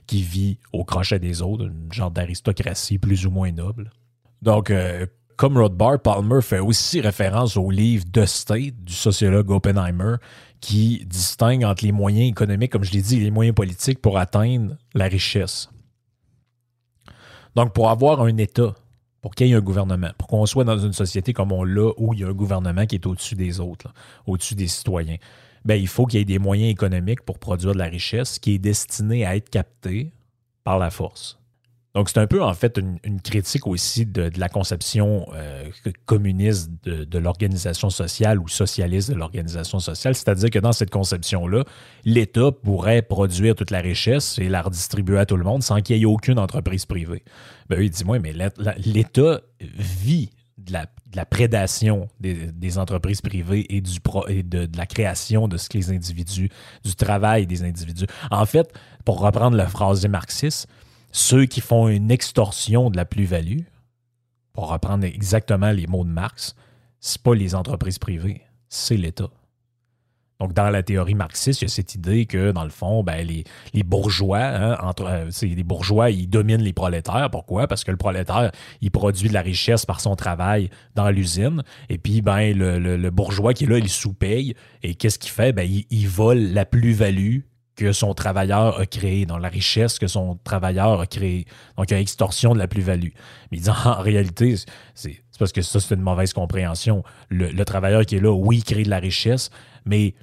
qui 0.08 0.24
vit 0.24 0.58
au 0.74 0.84
crochet 0.84 1.20
des 1.20 1.42
autres, 1.42 1.66
une 1.66 1.92
genre 1.94 2.10
d'aristocratie 2.10 2.98
plus 2.98 3.28
ou 3.28 3.32
moins 3.32 3.52
noble. 3.52 3.92
Donc, 4.42 4.72
euh, 4.72 5.06
comme 5.36 5.56
Rothbard, 5.56 6.00
Palmer 6.00 6.42
fait 6.42 6.60
aussi 6.60 7.00
référence 7.00 7.58
au 7.58 7.70
livre 7.70 8.06
The 8.12 8.26
State 8.26 8.84
du 8.84 8.94
sociologue 8.94 9.52
Oppenheimer 9.52 10.16
qui 10.62 11.06
distingue 11.06 11.64
entre 11.64 11.86
les 11.86 11.92
moyens 11.92 12.32
économiques, 12.32 12.72
comme 12.72 12.84
je 12.84 12.92
l'ai 12.92 13.04
dit, 13.04 13.18
et 13.18 13.24
les 13.24 13.32
moyens 13.32 13.54
politiques 13.54 14.02
pour 14.02 14.18
atteindre 14.18 14.76
la 14.96 15.06
richesse. 15.06 15.70
Donc, 17.56 17.74
pour 17.74 17.92
avoir 17.92 18.22
un 18.22 18.36
État, 18.38 18.74
pour 19.22 19.36
qu'il 19.36 19.48
y 19.48 19.52
ait 19.52 19.56
un 19.56 19.62
gouvernement, 19.62 20.12
pour 20.18 20.28
qu'on 20.28 20.46
soit 20.46 20.64
dans 20.64 20.78
une 20.78 20.94
société 20.94 21.34
comme 21.34 21.52
on 21.52 21.64
l'a, 21.64 21.92
où 21.98 22.14
il 22.14 22.20
y 22.20 22.24
a 22.24 22.28
un 22.28 22.34
gouvernement 22.34 22.86
qui 22.86 22.96
est 22.96 23.06
au-dessus 23.06 23.36
des 23.36 23.60
autres, 23.60 23.94
au-dessus 24.26 24.56
des 24.56 24.68
citoyens, 24.68 25.18
ben, 25.66 25.76
il 25.76 25.88
faut 25.88 26.06
qu'il 26.06 26.20
y 26.20 26.22
ait 26.22 26.26
des 26.26 26.40
moyens 26.40 26.72
économiques 26.72 27.22
pour 27.22 27.40
produire 27.40 27.74
de 27.74 27.78
la 27.78 27.86
richesse 27.86 28.40
qui 28.40 28.56
est 28.56 28.60
destinée 28.60 29.26
à 29.26 29.36
être 29.36 29.50
captée 29.50 30.14
par 30.64 30.80
la 30.80 30.90
force. 30.90 31.40
Donc, 31.98 32.10
c'est 32.10 32.20
un 32.20 32.28
peu, 32.28 32.44
en 32.44 32.54
fait, 32.54 32.78
une, 32.78 33.20
critique 33.22 33.66
aussi 33.66 34.06
de, 34.06 34.30
la 34.38 34.50
conception 34.50 35.26
euh, 35.34 35.68
communiste 36.06 36.70
de, 36.84 37.18
l'organisation 37.18 37.90
sociale 37.90 38.38
ou 38.38 38.48
socialiste 38.48 39.10
de 39.10 39.16
l'organisation 39.16 39.80
sociale. 39.80 40.14
C'est-à-dire 40.14 40.52
que 40.52 40.60
dans 40.60 40.74
cette 40.74 40.92
conception-là, 40.92 41.64
l'État 42.06 42.52
pourrait 42.52 43.02
produire 43.02 43.56
toute 43.56 43.72
la 43.72 43.80
richesse 43.80 44.38
et 44.38 44.48
la 44.48 44.62
redistribuer 44.62 45.18
à 45.18 45.26
tout 45.26 45.38
le 45.38 45.44
monde 45.44 45.64
sans 45.64 45.82
qu'il 45.82 45.98
y 45.98 46.04
ait 46.04 46.06
aucune 46.06 46.38
entreprise 46.38 46.86
privée. 46.86 47.24
Ben 47.68 47.80
oui, 47.80 47.90
dis-moi, 47.90 48.20
mais 48.20 48.32
l'État 48.78 49.42
vit 49.60 50.30
de 50.60 50.74
la, 51.16 51.26
prédation 51.26 52.10
des, 52.20 52.78
entreprises 52.78 53.22
privées 53.22 53.66
et, 53.76 53.82
du 53.82 53.98
de, 54.44 54.70
la 54.78 54.86
création 54.86 55.48
de 55.48 55.58
ce 55.58 55.68
que 55.68 55.80
les 55.80 55.90
individus, 55.90 56.52
du 56.86 56.96
travail 56.96 57.48
des 57.48 57.64
individus. 57.64 58.06
En 58.30 58.46
fait, 58.46 58.72
pour 59.04 59.20
reprendre 59.20 59.58
la 59.58 59.66
phrase 59.66 60.02
des 60.02 60.10
marxistes, 60.10 60.68
ceux 61.18 61.46
qui 61.46 61.62
font 61.62 61.88
une 61.88 62.12
extorsion 62.12 62.92
de 62.92 62.98
la 62.98 63.06
plus-value, 63.06 63.62
pour 64.54 64.70
reprendre 64.70 65.04
exactement 65.06 65.72
les 65.72 65.88
mots 65.88 66.04
de 66.04 66.10
Marx, 66.10 66.56
ce 67.00 67.18
pas 67.18 67.34
les 67.34 67.56
entreprises 67.56 67.98
privées, 67.98 68.42
c'est 68.70 68.98
l'État. 68.98 69.30
Donc, 70.40 70.54
dans 70.54 70.70
la 70.70 70.84
théorie 70.84 71.16
marxiste, 71.16 71.62
il 71.62 71.66
y 71.66 71.68
a 71.68 71.70
cette 71.70 71.96
idée 71.96 72.28
que, 72.28 72.52
dans 72.52 72.64
le 72.64 72.70
fond, 72.70 73.02
ben, 73.02 73.26
les, 73.26 73.84
bourgeois, 73.84 74.44
hein, 74.44 74.78
entre, 74.84 75.06
euh, 75.06 75.30
les 75.42 75.64
bourgeois, 75.64 76.12
ils 76.12 76.30
dominent 76.30 76.62
les 76.62 76.74
prolétaires. 76.74 77.32
Pourquoi? 77.32 77.68
Parce 77.68 77.84
que 77.84 77.90
le 77.90 77.98
prolétaire, 77.98 78.52
il 78.82 78.92
produit 78.92 79.30
de 79.30 79.34
la 79.34 79.42
richesse 79.42 79.88
par 79.88 80.00
son 80.00 80.16
travail 80.16 80.70
dans 80.94 81.10
l'usine. 81.10 81.64
Et 81.90 81.98
puis, 81.98 82.22
ben, 82.22 82.56
le, 82.56 83.10
bourgeois 83.10 83.56
qui 83.56 83.64
est 83.64 83.68
là, 83.68 83.80
il 83.80 83.90
sous-paye. 83.90 84.54
Et 84.84 84.94
qu'est-ce 84.94 85.18
qu'il 85.18 85.32
fait? 85.32 85.52
Ben, 85.52 85.68
il, 85.68 85.86
il 85.90 86.08
vole 86.08 86.54
la 86.54 86.66
plus-value 86.66 87.40
que 87.78 87.94
son 87.94 88.14
travailleur 88.14 88.80
a 88.80 88.86
créé, 88.86 89.26
dans 89.26 89.38
la 89.38 89.48
richesse 89.48 90.00
que 90.00 90.08
son 90.08 90.38
travailleur 90.44 91.00
a 91.00 91.06
créée. 91.06 91.46
Donc, 91.78 91.92
il 91.92 91.94
y 91.94 91.98
a 91.98 92.00
extorsion 92.00 92.54
de 92.54 92.60
la 92.60 92.68
plus-value. 92.68 93.12
Mais 93.52 93.70
en 93.86 94.02
réalité, 94.02 94.56
c'est 94.96 95.22
parce 95.40 95.52
que 95.52 95.62
ça, 95.62 95.80
c'est 95.80 95.96
une 95.96 96.02
mauvaise 96.02 96.34
compréhension. 96.34 97.04
Le, 97.30 97.64
travailleur 97.64 98.06
qui 98.06 98.16
est 98.18 98.20
là, 98.20 98.32
oui, 98.32 98.64
crée 98.64 98.84
de 98.84 98.90
la 98.90 98.98
richesse, 98.98 99.52
mais 99.86 100.16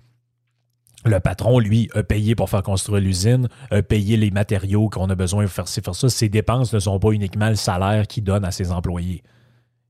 le 1.07 1.21
patron, 1.21 1.61
lui, 1.61 1.89
a 1.95 2.03
payé 2.03 2.35
pour 2.35 2.51
faire 2.51 2.63
construire 2.63 3.03
l'usine, 3.03 3.49
a 3.71 3.83
payé 3.83 4.17
les 4.17 4.33
matériaux 4.33 4.89
qu'on 4.89 5.09
a 5.09 5.15
besoin 5.15 5.45
pour 5.45 5.53
faire 5.53 5.69
ci, 5.69 5.81
faire 5.81 5.95
ça. 5.95 6.09
Ses 6.09 6.29
dépenses 6.29 6.73
ne 6.73 6.81
sont 6.81 6.99
pas 6.99 7.13
uniquement 7.13 7.51
le 7.51 7.55
salaire 7.55 8.09
qu'il 8.09 8.25
donne 8.25 8.45
à 8.45 8.51
ses 8.51 8.73
employés. 8.73 9.23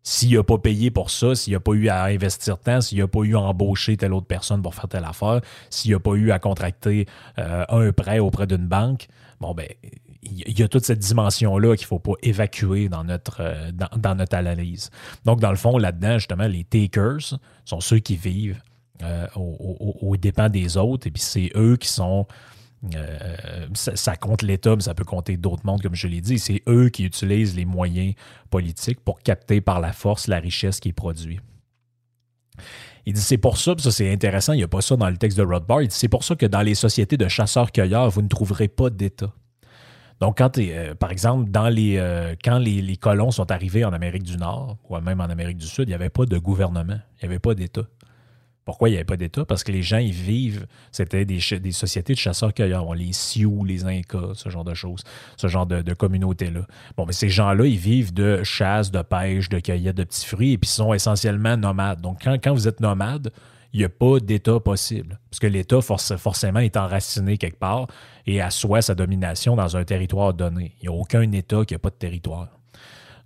S'il 0.07 0.37
n'a 0.37 0.43
pas 0.43 0.59
payé 0.59 0.91
pour 0.91 1.11
ça, 1.11 1.35
s'il 1.35 1.55
n'a 1.55 1.61
pas 1.61 1.73
eu 1.73 1.89
à 1.89 2.05
investir 2.05 2.59
tant, 2.59 2.83
s'il 2.83 2.99
n'a 2.99 3.09
pas 3.09 3.21
eu 3.21 3.37
à 3.37 3.41
embaucher 3.41 3.97
telle 3.97 4.13
autre 4.13 4.27
personne 4.27 4.61
pour 4.61 4.75
faire 4.75 4.87
telle 4.87 5.05
affaire, 5.05 5.41
s'il 5.71 5.93
n'a 5.93 5.99
pas 5.99 6.13
eu 6.13 6.31
à 6.31 6.39
contracter 6.39 7.07
euh, 7.39 7.65
un 7.71 7.91
prêt 7.91 8.19
auprès 8.19 8.47
d'une 8.47 8.69
banque, 8.69 9.09
bon, 9.41 9.55
ben, 9.55 9.67
il 10.23 10.59
y 10.59 10.63
a 10.63 10.69
toute 10.69 10.85
cette 10.85 10.99
dimension-là 10.99 11.75
qu'il 11.77 11.85
ne 11.85 11.89
faut 11.89 11.99
pas 11.99 12.13
évacuer 12.23 12.91
dans 12.91 13.03
notre, 13.03 13.39
euh, 13.41 13.71
dans, 13.73 14.15
notre 14.15 14.37
analyse. 14.37 14.91
Donc, 15.25 15.41
dans 15.41 15.51
le 15.51 15.57
fond, 15.57 15.79
là-dedans, 15.79 16.19
justement, 16.19 16.47
les 16.47 16.65
takers 16.65 17.39
sont 17.65 17.81
ceux 17.81 17.99
qui 17.99 18.17
vivent 18.17 18.61
euh, 19.03 19.27
aux 19.37 20.17
dépens 20.19 20.51
des 20.51 20.77
autres, 20.77 21.07
et 21.07 21.11
puis 21.11 21.23
c'est 21.23 21.51
eux 21.57 21.77
qui 21.77 21.89
sont 21.89 22.27
euh, 22.95 23.67
ça, 23.75 24.17
compte 24.17 24.43
l'État, 24.43 24.77
mais 24.77 24.83
ça 24.83 24.95
peut 24.95 25.05
compter 25.05 25.37
d'autres 25.37 25.65
mondes, 25.65 25.83
comme 25.83 25.95
je 25.95 26.07
l'ai 26.07 26.21
dit. 26.21 26.39
C'est 26.39 26.63
eux 26.69 26.89
qui 26.89 27.05
utilisent 27.05 27.57
les 27.57 27.65
moyens 27.65 28.15
politiques 28.51 29.01
pour 29.01 29.21
capter 29.21 29.61
par 29.61 29.81
la 29.81 29.93
force 29.93 30.27
la 30.27 30.39
richesse 30.39 30.81
qui 30.81 30.91
est 30.91 30.93
produite. 30.93 31.41
Il 33.07 33.13
dit 33.13 33.21
c'est 33.21 33.39
pour 33.39 33.59
ça, 33.59 33.75
ça 33.79 33.91
c'est 33.91 34.11
intéressant, 34.11 34.53
il 34.53 34.59
n'y 34.59 34.63
a 34.63 34.69
pas 34.69 34.81
ça 34.81 34.97
dans 34.97 35.11
le 35.11 35.17
texte 35.17 35.37
de 35.37 35.43
Rothbard, 35.43 35.83
il 35.83 35.89
dit 35.89 35.97
c'est 35.97 36.09
pour 36.09 36.25
ça 36.25 36.37
que 36.37 36.47
dans 36.47 36.63
les 36.63 36.75
sociétés 36.75 37.17
de 37.17 37.29
chasseurs-cueilleurs, 37.29 38.09
vous 38.11 38.23
ne 38.23 38.29
trouverez 38.29 38.69
pas 38.69 38.91
d'État. 38.91 39.33
Donc, 40.21 40.39
quand 40.39 40.57
euh, 40.59 40.95
par 40.95 41.11
exemple, 41.11 41.51
dans 41.51 41.69
les, 41.69 41.97
euh, 41.99 42.35
quand 42.43 42.59
les, 42.59 42.81
les, 42.81 42.97
colons 42.97 43.31
sont 43.31 43.51
arrivés 43.51 43.85
en 43.85 43.93
Amérique 43.93 44.23
du 44.23 44.37
Nord, 44.37 44.79
ou 44.89 44.97
même 45.01 45.21
en 45.21 45.25
Amérique 45.25 45.59
du 45.59 45.67
Sud, 45.67 45.85
il 45.85 45.89
n'y 45.89 45.95
avait 45.95 46.09
pas 46.09 46.25
de 46.25 46.39
gouvernement, 46.39 46.99
il 47.21 47.25
n'y 47.25 47.35
avait 47.35 47.41
pas 47.41 47.55
d'État. 47.55 47.83
Pourquoi 48.65 48.89
il 48.89 48.93
n'y 48.93 48.97
avait 48.97 49.05
pas 49.05 49.17
d'État? 49.17 49.45
Parce 49.45 49.63
que 49.63 49.73
les 49.73 49.83
gens, 49.83 49.99
ils 49.99 50.13
vivent, 50.13 50.67
c'était 50.91 51.25
des, 51.27 51.41
sociétés 51.41 52.15
de 52.15 52.19
chasseurs-cueilleurs, 52.19 52.95
les 52.95 53.13
Sioux, 53.13 53.65
les 53.65 53.85
Incas, 53.85 54.33
ce 54.35 54.49
genre 54.49 54.65
de 54.65 54.73
choses, 54.73 55.03
ce 55.37 55.49
genre 55.49 55.67
de, 55.67 55.93
communautés-là. 55.93 56.67
Bon, 56.97 57.05
mais 57.07 57.13
ces 57.13 57.29
gens-là, 57.29 57.67
ils 57.67 57.77
vivent 57.77 58.15
de 58.15 58.43
chasse, 58.43 58.91
de 58.91 59.03
pêche, 59.03 59.51
de 59.51 59.61
cueillette 59.61 59.97
de 59.97 60.05
petits 60.05 60.27
fruits, 60.27 60.53
et 60.53 60.59
puis 60.59 60.69
ils 60.69 60.75
sont 60.75 60.95
essentiellement 60.95 61.57
nomades. 61.57 62.01
Donc, 62.01 62.21
quand, 62.23 62.55
vous 62.55 62.67
êtes 62.67 62.81
nomade, 62.81 63.31
il 63.75 63.81
n'y 63.81 63.85
a 63.85 63.91
pas 63.91 64.19
d'État 64.21 64.59
possible. 64.61 65.19
Parce 65.31 65.41
que 65.41 65.47
l'État, 65.47 65.81
forcément, 65.83 66.61
est 66.61 66.77
enraciné 66.77 67.37
quelque 67.37 67.59
part 67.59 67.87
et 68.27 68.41
assoit 68.41 68.81
sa 68.81 68.95
domination 68.95 69.57
dans 69.57 69.77
un 69.77 69.85
territoire 69.85 70.33
donné. 70.33 70.75
Il 70.81 70.89
n'y 70.89 70.97
a 70.97 70.99
aucun 70.99 71.31
État 71.33 71.65
qui 71.67 71.75
n'a 71.75 71.79
pas 71.79 71.91
de 71.91 71.97
territoire. 71.97 72.49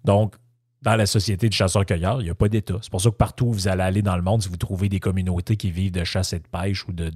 Donc, 0.04 0.34
dans 0.82 0.94
la 0.94 1.06
société 1.06 1.48
de 1.48 1.54
chasseurs-cueilleurs, 1.54 2.20
il 2.20 2.24
n'y 2.24 2.30
a 2.30 2.34
pas 2.34 2.48
d'État. 2.48 2.76
C'est 2.82 2.90
pour 2.90 3.00
ça 3.00 3.10
que 3.10 3.16
partout 3.16 3.46
où 3.46 3.52
vous 3.52 3.68
allez 3.68 3.82
aller 3.82 4.02
dans 4.02 4.16
le 4.16 4.22
monde, 4.22 4.42
si 4.42 4.48
vous 4.48 4.56
trouvez 4.56 4.88
des 4.88 5.00
communautés 5.00 5.56
qui 5.56 5.70
vivent 5.70 5.90
de 5.90 6.04
chasse 6.04 6.32
et 6.32 6.38
de 6.38 6.46
pêche 6.46 6.86
ou 6.86 6.92
de, 6.92 7.10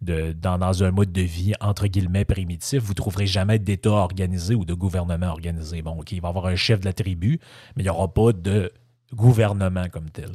de, 0.00 0.32
dans, 0.32 0.82
un 0.82 0.90
mode 0.90 1.12
de 1.12 1.20
vie 1.20 1.52
entre 1.60 1.86
guillemets 1.86 2.24
primitif, 2.24 2.82
vous 2.82 2.92
ne 2.92 2.96
trouverez 2.96 3.26
jamais 3.26 3.58
d'État 3.58 3.90
organisé 3.90 4.54
ou 4.54 4.64
de 4.64 4.72
gouvernement 4.72 5.28
organisé. 5.28 5.82
Bon, 5.82 5.98
OK, 6.00 6.12
il 6.12 6.22
va 6.22 6.28
y 6.28 6.30
avoir 6.30 6.46
un 6.46 6.56
chef 6.56 6.80
de 6.80 6.86
la 6.86 6.94
tribu, 6.94 7.38
mais 7.76 7.82
il 7.82 7.86
n'y 7.86 7.90
aura 7.90 8.12
pas 8.12 8.32
de 8.32 8.72
gouvernement 9.14 9.88
comme 9.90 10.08
tel. 10.08 10.30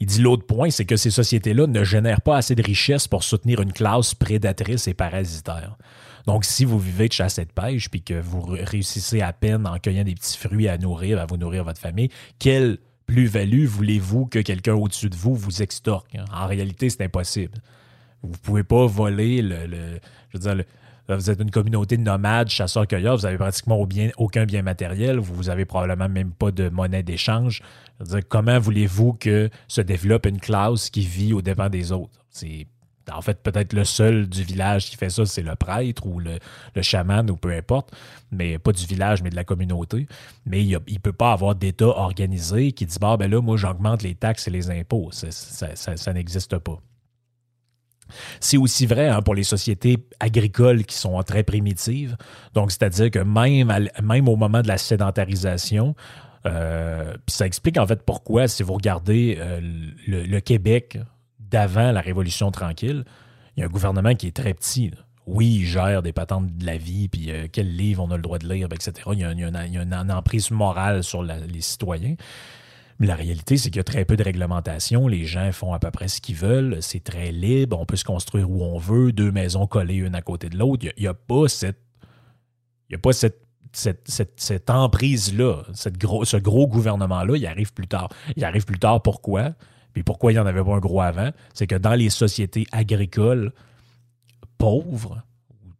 Il 0.00 0.06
dit 0.06 0.20
l'autre 0.20 0.46
point, 0.46 0.70
c'est 0.70 0.84
que 0.84 0.96
ces 0.96 1.10
sociétés-là 1.10 1.66
ne 1.66 1.82
génèrent 1.82 2.20
pas 2.20 2.36
assez 2.36 2.54
de 2.54 2.62
richesses 2.62 3.08
pour 3.08 3.24
soutenir 3.24 3.60
une 3.60 3.72
classe 3.72 4.14
prédatrice 4.14 4.86
et 4.86 4.94
parasitaire. 4.94 5.76
Donc, 6.28 6.44
si 6.44 6.66
vous 6.66 6.78
vivez 6.78 7.08
de 7.08 7.14
chasse 7.14 7.38
et 7.38 7.46
de 7.46 7.50
pêche, 7.50 7.88
puis 7.88 8.02
que 8.02 8.20
vous 8.20 8.42
réussissez 8.42 9.22
à 9.22 9.32
peine 9.32 9.66
en 9.66 9.78
cueillant 9.78 10.04
des 10.04 10.12
petits 10.12 10.36
fruits 10.36 10.68
à 10.68 10.76
nourrir, 10.76 11.18
à 11.18 11.24
vous 11.24 11.38
nourrir 11.38 11.64
votre 11.64 11.80
famille, 11.80 12.10
quelle 12.38 12.76
plus-value 13.06 13.64
voulez-vous 13.64 14.26
que 14.26 14.40
quelqu'un 14.40 14.74
au-dessus 14.74 15.08
de 15.08 15.16
vous 15.16 15.34
vous 15.34 15.62
extorque? 15.62 16.14
Hein? 16.16 16.26
En 16.30 16.46
réalité, 16.46 16.90
c'est 16.90 17.02
impossible. 17.02 17.56
Vous 18.22 18.32
ne 18.32 18.36
pouvez 18.36 18.62
pas 18.62 18.84
voler 18.86 19.40
le, 19.40 20.00
je 20.28 20.36
veux 20.36 20.54
dire, 20.54 20.64
vous 21.08 21.30
êtes 21.30 21.40
une 21.40 21.50
communauté 21.50 21.96
de 21.96 22.02
nomades, 22.02 22.50
chasseurs-cueilleurs, 22.50 23.16
vous 23.16 23.22
n'avez 23.22 23.38
pratiquement 23.38 23.88
aucun 24.18 24.44
bien 24.44 24.60
matériel, 24.60 25.16
vous 25.16 25.44
n'avez 25.44 25.64
probablement 25.64 26.10
même 26.10 26.32
pas 26.32 26.50
de 26.50 26.68
monnaie 26.68 27.02
d'échange. 27.02 27.62
Comment 28.28 28.58
voulez-vous 28.58 29.14
que 29.14 29.48
se 29.66 29.80
développe 29.80 30.26
une 30.26 30.40
classe 30.40 30.90
qui 30.90 31.06
vit 31.06 31.32
au 31.32 31.40
dépens 31.40 31.70
des 31.70 31.90
autres? 31.90 32.22
C'est 32.28 32.66
En 33.12 33.22
fait, 33.22 33.42
peut-être 33.42 33.72
le 33.72 33.84
seul 33.84 34.28
du 34.28 34.42
village 34.42 34.90
qui 34.90 34.96
fait 34.96 35.10
ça, 35.10 35.26
c'est 35.26 35.42
le 35.42 35.54
prêtre 35.56 36.06
ou 36.06 36.20
le, 36.20 36.38
chaman 36.82 37.30
ou 37.30 37.36
peu 37.36 37.52
importe, 37.52 37.92
mais 38.30 38.58
pas 38.58 38.72
du 38.72 38.86
village, 38.86 39.22
mais 39.22 39.30
de 39.30 39.36
la 39.36 39.44
communauté. 39.44 40.06
Mais 40.46 40.64
il 40.64 40.72
ne 40.72 40.98
peut 40.98 41.12
pas 41.12 41.32
avoir 41.32 41.54
d'État 41.54 41.86
organisé 41.86 42.72
qui 42.72 42.86
dit, 42.86 42.98
bah, 43.00 43.16
ben 43.16 43.30
là, 43.30 43.40
moi, 43.40 43.56
j'augmente 43.56 44.02
les 44.02 44.14
taxes 44.14 44.48
et 44.48 44.50
les 44.50 44.70
impôts. 44.70 45.10
Ça, 45.12 46.12
n'existe 46.12 46.58
pas. 46.58 46.78
C'est 48.40 48.56
aussi 48.56 48.86
vrai 48.86 49.08
hein, 49.08 49.20
pour 49.20 49.34
les 49.34 49.42
sociétés 49.42 49.98
agricoles 50.18 50.84
qui 50.84 50.96
sont 50.96 51.22
très 51.22 51.42
primitives. 51.42 52.16
Donc, 52.54 52.70
c'est-à-dire 52.72 53.10
que 53.10 53.18
même, 53.18 54.28
au 54.28 54.36
moment 54.36 54.62
de 54.62 54.68
la 54.68 54.78
sédentarisation, 54.78 55.94
euh, 56.46 57.12
puis 57.26 57.34
ça 57.34 57.46
explique 57.46 57.78
en 57.78 57.86
fait 57.86 58.02
pourquoi, 58.02 58.48
si 58.48 58.62
vous 58.62 58.74
regardez 58.74 59.36
euh, 59.38 59.60
le, 60.06 60.40
Québec 60.40 60.98
d'avant 61.50 61.92
la 61.92 62.00
Révolution 62.00 62.50
tranquille, 62.50 63.04
il 63.56 63.60
y 63.60 63.62
a 63.62 63.66
un 63.66 63.70
gouvernement 63.70 64.14
qui 64.14 64.26
est 64.26 64.36
très 64.36 64.54
petit. 64.54 64.92
Oui, 65.26 65.58
il 65.60 65.66
gère 65.66 66.02
des 66.02 66.12
patentes 66.12 66.56
de 66.56 66.64
la 66.64 66.78
vie, 66.78 67.08
puis 67.08 67.30
euh, 67.30 67.48
quels 67.52 67.74
livres 67.76 68.02
on 68.02 68.10
a 68.10 68.16
le 68.16 68.22
droit 68.22 68.38
de 68.38 68.48
lire, 68.48 68.68
etc. 68.72 68.92
Il 69.12 69.18
y 69.18 69.24
a, 69.24 69.30
une, 69.30 70.10
emprise 70.10 70.50
morale 70.50 71.02
sur 71.02 71.22
les 71.22 71.60
citoyens. 71.60 72.14
Mais 72.98 73.06
la 73.06 73.14
réalité, 73.14 73.56
c'est 73.56 73.70
qu'il 73.70 73.78
y 73.78 73.80
a 73.80 73.84
très 73.84 74.04
peu 74.04 74.16
de 74.16 74.24
réglementation. 74.24 75.06
Les 75.06 75.24
gens 75.24 75.52
font 75.52 75.72
à 75.72 75.78
peu 75.78 75.90
près 75.90 76.08
ce 76.08 76.20
qu'ils 76.20 76.34
veulent. 76.34 76.78
C'est 76.80 77.04
très 77.04 77.30
libre. 77.30 77.78
On 77.78 77.86
peut 77.86 77.96
se 77.96 78.04
construire 78.04 78.50
où 78.50 78.64
on 78.64 78.78
veut. 78.78 79.12
Deux 79.12 79.30
maisons 79.30 79.66
collées 79.66 79.94
une 79.94 80.16
à 80.16 80.22
côté 80.22 80.48
de 80.48 80.56
l'autre. 80.56 80.86
Il 80.96 81.02
n'y 81.02 81.06
a, 81.06 81.14
pas 81.14 81.46
cette. 81.46 81.78
Il 82.90 82.96
a 82.96 82.98
pas 82.98 83.12
cette 83.12 83.48
cette, 83.72 84.70
emprise-là, 84.70 85.62
gros, 85.98 86.24
ce 86.24 86.36
gros 86.36 86.66
gouvernement-là, 86.66 87.36
il 87.36 87.46
arrive 87.46 87.72
plus 87.72 87.86
tard. 87.86 88.08
Il 88.34 88.44
arrive 88.44 88.64
plus 88.64 88.78
tard 88.78 89.02
pourquoi? 89.02 89.52
Puis 89.98 90.04
pourquoi 90.04 90.30
il 90.30 90.36
n'y 90.36 90.40
en 90.40 90.46
avait 90.46 90.62
pas 90.62 90.76
un 90.76 90.78
gros 90.78 91.00
avant? 91.00 91.32
C'est 91.54 91.66
que 91.66 91.74
dans 91.74 91.94
les 91.94 92.08
sociétés 92.08 92.68
agricoles 92.70 93.52
pauvres 94.56 95.24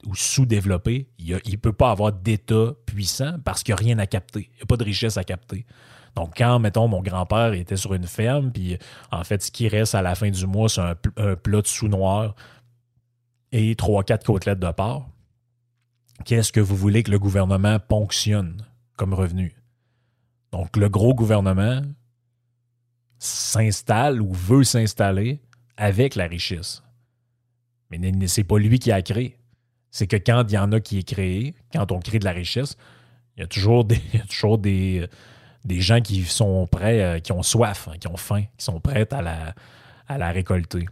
ou 0.08 0.16
sous-développées, 0.16 1.06
il 1.20 1.36
ne 1.36 1.56
peut 1.56 1.72
pas 1.72 1.92
avoir 1.92 2.10
d'État 2.12 2.72
puissant 2.84 3.36
parce 3.44 3.62
qu'il 3.62 3.76
n'y 3.76 3.80
a 3.80 3.84
rien 3.84 3.98
à 4.00 4.08
capter. 4.08 4.50
Il 4.54 4.56
n'y 4.56 4.62
a 4.62 4.66
pas 4.66 4.76
de 4.76 4.82
richesse 4.82 5.18
à 5.18 5.22
capter. 5.22 5.66
Donc, 6.16 6.32
quand, 6.36 6.58
mettons, 6.58 6.88
mon 6.88 7.00
grand-père 7.00 7.52
était 7.52 7.76
sur 7.76 7.94
une 7.94 8.08
ferme, 8.08 8.50
puis 8.50 8.76
en 9.12 9.22
fait, 9.22 9.40
ce 9.40 9.52
qui 9.52 9.68
reste 9.68 9.94
à 9.94 10.02
la 10.02 10.16
fin 10.16 10.30
du 10.30 10.46
mois, 10.48 10.68
c'est 10.68 10.80
un, 10.80 11.36
plat 11.36 11.62
de 11.62 11.66
sous-noir 11.68 12.34
et 13.52 13.76
trois, 13.76 14.02
quatre 14.02 14.26
côtelettes 14.26 14.58
de 14.58 14.72
porc, 14.72 15.08
qu'est-ce 16.24 16.50
que 16.50 16.58
vous 16.58 16.74
voulez 16.74 17.04
que 17.04 17.12
le 17.12 17.20
gouvernement 17.20 17.78
ponctionne 17.78 18.66
comme 18.96 19.14
revenu? 19.14 19.54
Donc, 20.50 20.76
le 20.76 20.88
gros 20.88 21.14
gouvernement 21.14 21.82
s'installe 23.18 24.20
ou 24.20 24.32
veut 24.32 24.64
s'installer 24.64 25.40
avec 25.76 26.14
la 26.14 26.26
richesse. 26.26 26.82
Mais 27.90 27.98
c'est 28.26 28.44
pas 28.44 28.58
lui 28.58 28.78
qui 28.78 28.92
a 28.92 29.02
créé. 29.02 29.38
C'est 29.90 30.06
que 30.06 30.16
quand 30.16 30.44
il 30.48 30.54
y 30.54 30.58
en 30.58 30.72
a 30.72 30.80
qui 30.80 30.98
est 30.98 31.08
créé, 31.08 31.54
quand 31.72 31.90
on 31.92 32.00
crée 32.00 32.18
de 32.18 32.24
la 32.24 32.32
richesse, 32.32 32.76
il 33.36 33.40
y 33.40 33.44
a 33.44 33.46
toujours 33.46 33.84
des, 33.84 33.98
des 35.64 35.80
gens 35.80 36.00
qui 36.00 36.24
sont 36.24 36.66
prêts, 36.66 37.02
euh, 37.02 37.18
qui 37.20 37.32
ont 37.32 37.42
soif, 37.42 37.88
hein, 37.88 37.96
qui 37.98 38.08
ont 38.08 38.16
faim, 38.16 38.42
qui 38.56 38.64
sont 38.64 38.80
prêts 38.80 39.08
à 39.10 40.18
la 40.18 40.30
récolter. 40.30 40.86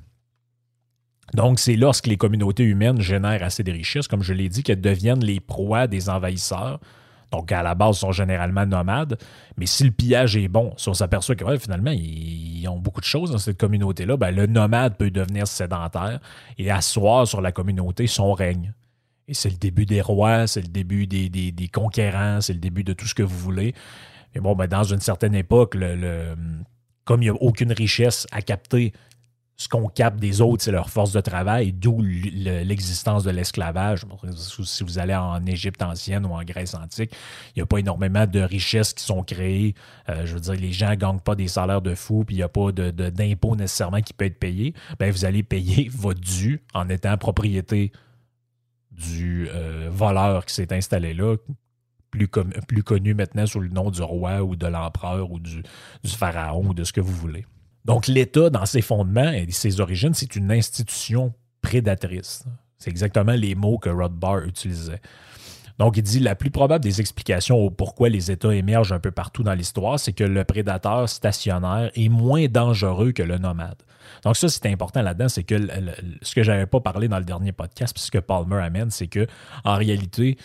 Donc, 1.34 1.58
c'est 1.58 1.76
lorsque 1.76 2.06
les 2.06 2.16
communautés 2.16 2.62
humaines 2.62 3.00
génèrent 3.00 3.42
assez 3.42 3.62
de 3.62 3.72
richesses, 3.72 4.08
comme 4.08 4.22
je 4.22 4.32
l'ai 4.32 4.48
dit, 4.48 4.62
qu'elles 4.62 4.80
deviennent 4.80 5.24
les 5.24 5.40
proies 5.40 5.86
des 5.86 6.08
envahisseurs. 6.08 6.80
Donc, 7.32 7.50
à 7.52 7.62
la 7.62 7.74
base, 7.74 7.98
sont 7.98 8.12
généralement 8.12 8.66
nomades. 8.66 9.18
Mais 9.56 9.66
si 9.66 9.84
le 9.84 9.90
pillage 9.90 10.36
est 10.36 10.48
bon, 10.48 10.72
si 10.76 10.88
on 10.88 10.94
s'aperçoit 10.94 11.34
que 11.34 11.58
finalement, 11.58 11.90
ils 11.90 12.66
ont 12.68 12.78
beaucoup 12.78 13.00
de 13.00 13.06
choses 13.06 13.32
dans 13.32 13.38
cette 13.38 13.58
communauté-là, 13.58 14.16
ben, 14.16 14.30
le 14.30 14.46
nomade 14.46 14.96
peut 14.96 15.10
devenir 15.10 15.46
sédentaire 15.46 16.20
et 16.58 16.70
asseoir 16.70 17.26
sur 17.26 17.40
la 17.40 17.52
communauté 17.52 18.06
son 18.06 18.32
règne. 18.32 18.72
Et 19.28 19.34
c'est 19.34 19.50
le 19.50 19.56
début 19.56 19.86
des 19.86 20.00
rois, 20.00 20.46
c'est 20.46 20.60
le 20.60 20.68
début 20.68 21.06
des, 21.06 21.70
conquérants, 21.72 22.40
c'est 22.40 22.52
le 22.52 22.60
début 22.60 22.84
de 22.84 22.92
tout 22.92 23.06
ce 23.06 23.14
que 23.14 23.24
vous 23.24 23.38
voulez. 23.38 23.74
Mais 24.34 24.40
bon, 24.40 24.54
ben, 24.54 24.68
dans 24.68 24.84
une 24.84 25.00
certaine 25.00 25.34
époque, 25.34 25.76
comme 27.04 27.22
il 27.22 27.30
n'y 27.30 27.36
a 27.36 27.42
aucune 27.42 27.72
richesse 27.72 28.26
à 28.30 28.42
capter 28.42 28.92
ce 29.56 29.68
qu'on 29.68 29.88
capte 29.88 30.18
des 30.18 30.42
autres, 30.42 30.62
c'est 30.62 30.70
leur 30.70 30.90
force 30.90 31.12
de 31.12 31.20
travail, 31.20 31.72
d'où 31.72 32.02
l'existence 32.02 33.24
de 33.24 33.30
l'esclavage. 33.30 34.02
Si 34.36 34.84
vous 34.84 34.98
allez 34.98 35.14
en 35.14 35.44
Égypte 35.46 35.82
ancienne 35.82 36.26
ou 36.26 36.32
en 36.32 36.42
Grèce 36.42 36.74
antique, 36.74 37.12
il 37.54 37.60
n'y 37.60 37.62
a 37.62 37.66
pas 37.66 37.78
énormément 37.78 38.26
de 38.26 38.40
richesses 38.40 38.92
qui 38.92 39.02
sont 39.02 39.22
créées. 39.22 39.74
Euh, 40.10 40.26
je 40.26 40.34
veux 40.34 40.40
dire, 40.40 40.54
les 40.54 40.72
gens 40.72 40.90
ne 40.90 40.96
gagnent 40.96 41.20
pas 41.20 41.34
des 41.34 41.48
salaires 41.48 41.80
de 41.80 41.94
fou, 41.94 42.24
puis 42.26 42.36
il 42.36 42.38
n'y 42.38 42.42
a 42.42 42.50
pas 42.50 42.70
d'impôt 42.70 43.56
nécessairement 43.56 44.02
qui 44.02 44.12
peut 44.12 44.26
être 44.26 44.38
payé. 44.38 44.74
Bien, 44.98 45.10
vous 45.10 45.24
allez 45.24 45.42
payer 45.42 45.88
votre 45.92 46.20
dû 46.20 46.62
en 46.74 46.90
étant 46.90 47.16
propriété 47.16 47.92
du 48.90 49.48
euh, 49.50 49.88
voleur 49.90 50.44
qui 50.44 50.54
s'est 50.54 50.72
installé 50.74 51.14
là, 51.14 51.36
plus, 52.10 52.28
connu 52.82 53.14
maintenant 53.14 53.46
sous 53.46 53.60
le 53.60 53.68
nom 53.68 53.90
du 53.90 54.02
roi 54.02 54.42
ou 54.42 54.54
de 54.54 54.66
l'empereur 54.66 55.30
ou 55.30 55.38
du 55.38 55.62
pharaon 56.04 56.68
ou 56.68 56.74
de 56.74 56.84
ce 56.84 56.92
que 56.92 57.00
vous 57.00 57.12
voulez. 57.12 57.46
Donc, 57.86 58.08
l'État, 58.08 58.50
dans 58.50 58.66
ses 58.66 58.82
fondements 58.82 59.30
et 59.30 59.46
ses 59.50 59.80
origines, 59.80 60.12
c'est 60.12 60.34
une 60.34 60.50
institution 60.50 61.32
prédatrice. 61.62 62.44
C'est 62.78 62.90
exactement 62.90 63.32
les 63.32 63.54
mots 63.54 63.78
que 63.78 63.88
Rothbard 63.88 64.40
utilisait. 64.40 65.00
Donc, 65.78 65.96
il 65.96 66.02
dit 66.02 66.18
la 66.18 66.34
plus 66.34 66.50
probable 66.50 66.82
des 66.82 67.00
explications 67.00 67.56
au 67.56 67.70
pourquoi 67.70 68.08
les 68.08 68.32
États 68.32 68.52
émergent 68.52 68.92
un 68.92 68.98
peu 68.98 69.12
partout 69.12 69.44
dans 69.44 69.54
l'histoire, 69.54 70.00
c'est 70.00 70.12
que 70.12 70.24
le 70.24 70.42
prédateur 70.42 71.08
stationnaire 71.08 71.92
est 71.94 72.08
moins 72.08 72.46
dangereux 72.46 73.12
que 73.12 73.22
le 73.22 73.38
nomade. 73.38 73.80
Donc, 74.24 74.36
ça, 74.36 74.48
c'est 74.48 74.66
important 74.66 75.02
là-dedans, 75.02 75.28
c'est 75.28 75.44
que 75.44 75.56
ce 76.22 76.34
que 76.34 76.42
je 76.42 76.50
n'avais 76.50 76.66
pas 76.66 76.80
parlé 76.80 77.06
dans 77.06 77.18
le 77.18 77.24
dernier 77.24 77.52
podcast, 77.52 77.94
puisque 77.94 78.18
Palmer 78.18 78.62
amène, 78.62 78.90
c'est 78.90 79.06
que 79.06 79.28
en 79.64 79.76
réalité, 79.76 80.38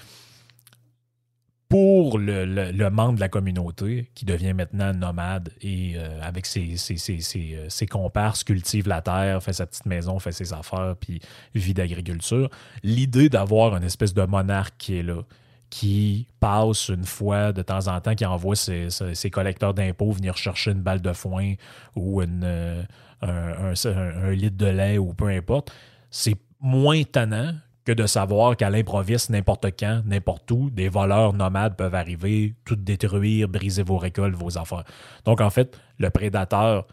pour 1.72 2.20
le, 2.20 2.90
membre 2.90 3.16
de 3.16 3.22
la 3.22 3.30
communauté 3.30 4.10
qui 4.14 4.26
devient 4.26 4.54
maintenant 4.54 4.94
nomade 4.94 5.54
et 5.62 5.94
euh, 5.96 6.20
avec 6.22 6.46
ses, 6.46 6.76
ses, 6.76 6.98
ses, 6.98 7.22
euh, 7.56 7.70
ses, 7.70 7.88
comparses 7.88 8.44
cultive 8.44 8.90
la 8.90 9.02
terre, 9.02 9.42
fait 9.42 9.54
sa 9.54 9.66
petite 9.66 9.86
maison, 9.86 10.20
fait 10.20 10.34
ses 10.34 10.52
affaires, 10.52 10.98
puis 11.00 11.22
vit 11.56 11.74
d'agriculture, 11.74 12.50
l'idée 12.84 13.30
d'avoir 13.30 13.78
une 13.78 13.86
espèce 13.86 14.14
de 14.14 14.22
monarque 14.24 14.74
qui 14.80 14.98
est 14.98 15.04
là, 15.04 15.22
qui 15.70 16.28
passe 16.42 16.90
une 16.90 17.06
fois 17.06 17.54
de 17.54 17.62
temps 17.62 17.88
en 17.88 18.02
temps, 18.02 18.16
qui 18.16 18.26
envoie 18.26 18.58
ses, 18.58 18.90
collecteurs 19.32 19.74
d'impôts 19.74 20.12
venir 20.12 20.36
chercher 20.36 20.72
une 20.72 20.82
balle 20.82 21.02
de 21.02 21.14
foin 21.14 21.54
ou 21.96 22.22
euh, 22.22 22.84
un, 23.22 23.74
un, 23.86 24.32
litre 24.32 24.58
de 24.58 24.66
lait 24.66 24.98
ou 24.98 25.14
peu 25.14 25.30
importe, 25.30 25.72
c'est 26.10 26.36
moins 26.60 27.02
tannant 27.04 27.54
que 27.86 27.92
de 27.92 28.06
savoir 28.06 28.56
qu'à 28.56 28.70
l'improviste, 28.70 29.30
n'importe 29.30 29.68
quand, 29.80 30.04
n'importe 30.06 30.50
où, 30.52 30.70
des 30.70 30.90
voleurs 30.90 31.34
nomades 31.34 31.76
peuvent 31.76 31.96
arriver, 31.96 32.56
tout 32.66 32.76
détruire, 32.76 33.48
briser 33.48 33.84
vos 33.84 33.98
récoltes, 33.98 34.36
vos 34.36 34.58
affaires. 34.58 34.84
Donc, 35.26 35.42
en 35.42 35.50
fait, 35.50 35.78
le 35.98 36.10
prédateur 36.10 36.88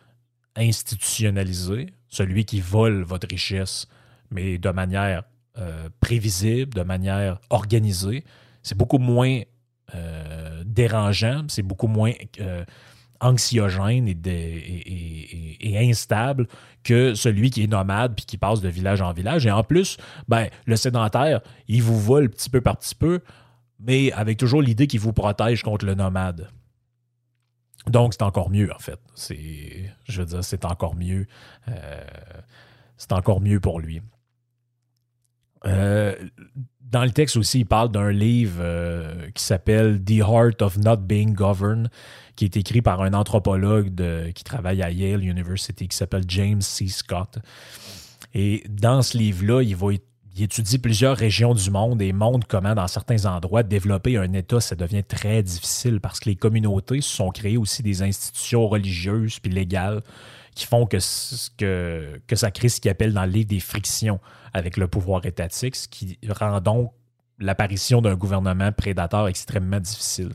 institutionnalisé, 0.57 1.87
celui 2.09 2.45
qui 2.45 2.61
vole 2.61 3.03
votre 3.03 3.29
richesse, 3.29 3.87
mais 4.31 4.59
de 4.59 4.71
manière 4.71 5.25
euh, 5.59 5.89
prévisible, 6.01 6.75
de 6.75 6.83
manière 6.83 7.39
organisée, 7.51 8.25
c'est 8.63 8.77
beaucoup 8.77 8.99
moins 8.99 9.41
euh, 9.95 10.63
dérangeant, 10.65 11.45
c'est 11.49 11.63
beaucoup 11.63 11.87
moins 11.87 12.13
euh, 12.41 12.65
anxiogène 13.21 14.09
et, 14.09 15.89
instable 15.91 16.49
que 16.83 17.15
celui 17.15 17.51
qui 17.51 17.65
est 17.65 17.67
nomade 17.67 18.15
puis 18.15 18.25
qui 18.25 18.37
passe 18.37 18.61
de 18.61 18.69
village 18.69 19.01
en 19.01 19.13
village. 19.13 19.47
Et 19.47 19.51
en 19.51 19.63
plus, 19.63 19.97
ben, 20.29 20.49
le 20.67 20.77
sédentaire, 20.77 21.41
il 21.69 21.83
vous 21.83 21.99
vole 21.99 22.31
petit 22.31 22.51
peu 22.51 22.61
par 22.61 22.79
petit 22.79 22.95
peu, 22.95 23.21
mais 23.81 24.13
avec 24.13 24.39
toujours 24.39 24.63
l'idée 24.63 24.87
qu'il 24.87 25.01
vous 25.01 25.13
protège 25.13 25.63
contre 25.63 25.87
le 25.87 25.95
nomade. 25.95 26.49
Donc, 27.87 28.13
c'est 28.13 28.23
encore 28.23 28.51
mieux, 28.51 28.73
en 28.75 28.79
fait. 28.79 28.99
Je 30.09 30.21
veux 30.21 30.27
dire, 30.27 30.45
c'est 30.45 30.65
encore 30.65 30.95
mieux. 30.95 31.27
Euh, 31.69 32.05
c'est 32.97 33.13
encore 33.13 33.41
mieux 33.41 33.61
pour 33.61 33.81
lui. 33.81 34.03
Euh, 35.67 36.15
dans 36.81 37.05
le 37.05 37.11
texte 37.11 37.37
aussi, 37.37 37.61
il 37.61 37.67
parle 37.67 37.91
d'un 37.91 38.11
livre 38.11 38.59
euh, 38.61 39.29
qui 39.35 39.43
s'appelle 39.43 40.03
The 40.03 40.19
Heart 40.21 40.63
of 40.63 40.79
Not 40.79 40.99
Being 40.99 41.35
Governed, 41.35 41.91
qui 42.37 42.45
est 42.45 42.57
écrit 42.57 42.83
par 42.83 43.03
un 43.03 43.13
anthropologue 43.15 43.93
qui 44.33 44.45
travaille 44.45 44.83
à 44.83 44.91
Yale 44.91 45.25
University, 45.25 45.89
qui 45.89 45.97
s'appelle 45.97 46.25
James 46.29 46.63
C. 46.63 46.87
Scott. 46.87 47.39
Et 48.33 48.63
dans 48.69 49.03
ce 49.03 49.19
livre-là, 49.19 49.63
il, 49.63 49.77
il 50.39 50.45
étudie 50.45 50.79
plusieurs 50.79 51.17
régions 51.17 51.53
du 51.53 51.71
monde 51.71 52.01
et 52.01 52.13
montre 52.13 52.47
comment, 52.47 52.75
dans 52.75 52.87
certains 52.87 53.27
endroits, 53.27 53.65
développer 53.65 54.17
un 54.17 54.33
État, 54.35 54.61
ça 54.61 54.77
devient 54.77 55.03
très 55.03 55.43
difficile 55.43 56.01
parce 56.01 56.21
que 56.21 56.29
les 56.29 56.37
communautés 56.37 57.01
se 57.01 57.17
sont 57.17 57.31
créées 57.31 57.57
aussi 57.57 57.83
des 57.83 58.03
institutions 58.03 58.69
religieuses 58.69 59.41
puis 59.41 59.51
légales 59.51 60.03
qui 60.59 60.67
font 60.67 60.87
que, 60.87 60.99
ça 60.99 62.51
crée 62.51 62.69
ce 62.69 62.81
qu'il 62.81 62.91
appelle 62.91 63.13
dans 63.13 63.25
le 63.25 63.31
livre 63.31 63.49
des 63.49 63.61
frictions 63.61 64.19
avec 64.53 64.77
le 64.77 64.89
pouvoir 64.89 65.25
étatique, 65.25 65.77
ce 65.77 65.87
qui 65.87 66.19
rend 66.29 66.61
donc 66.61 66.93
l'apparition 67.39 68.03
d'un 68.03 68.17
gouvernement 68.17 68.73
prédateur 68.73 69.29
extrêmement 69.29 69.79
difficile. 69.79 70.33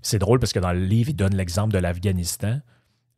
C'est 0.00 0.18
drôle 0.18 0.38
parce 0.38 0.54
que 0.54 0.60
dans 0.60 0.72
le 0.72 0.80
livre, 0.82 1.10
il 1.10 1.14
donne 1.14 1.36
l'exemple 1.36 1.74
de 1.74 1.78
l'Afghanistan, 1.78 2.60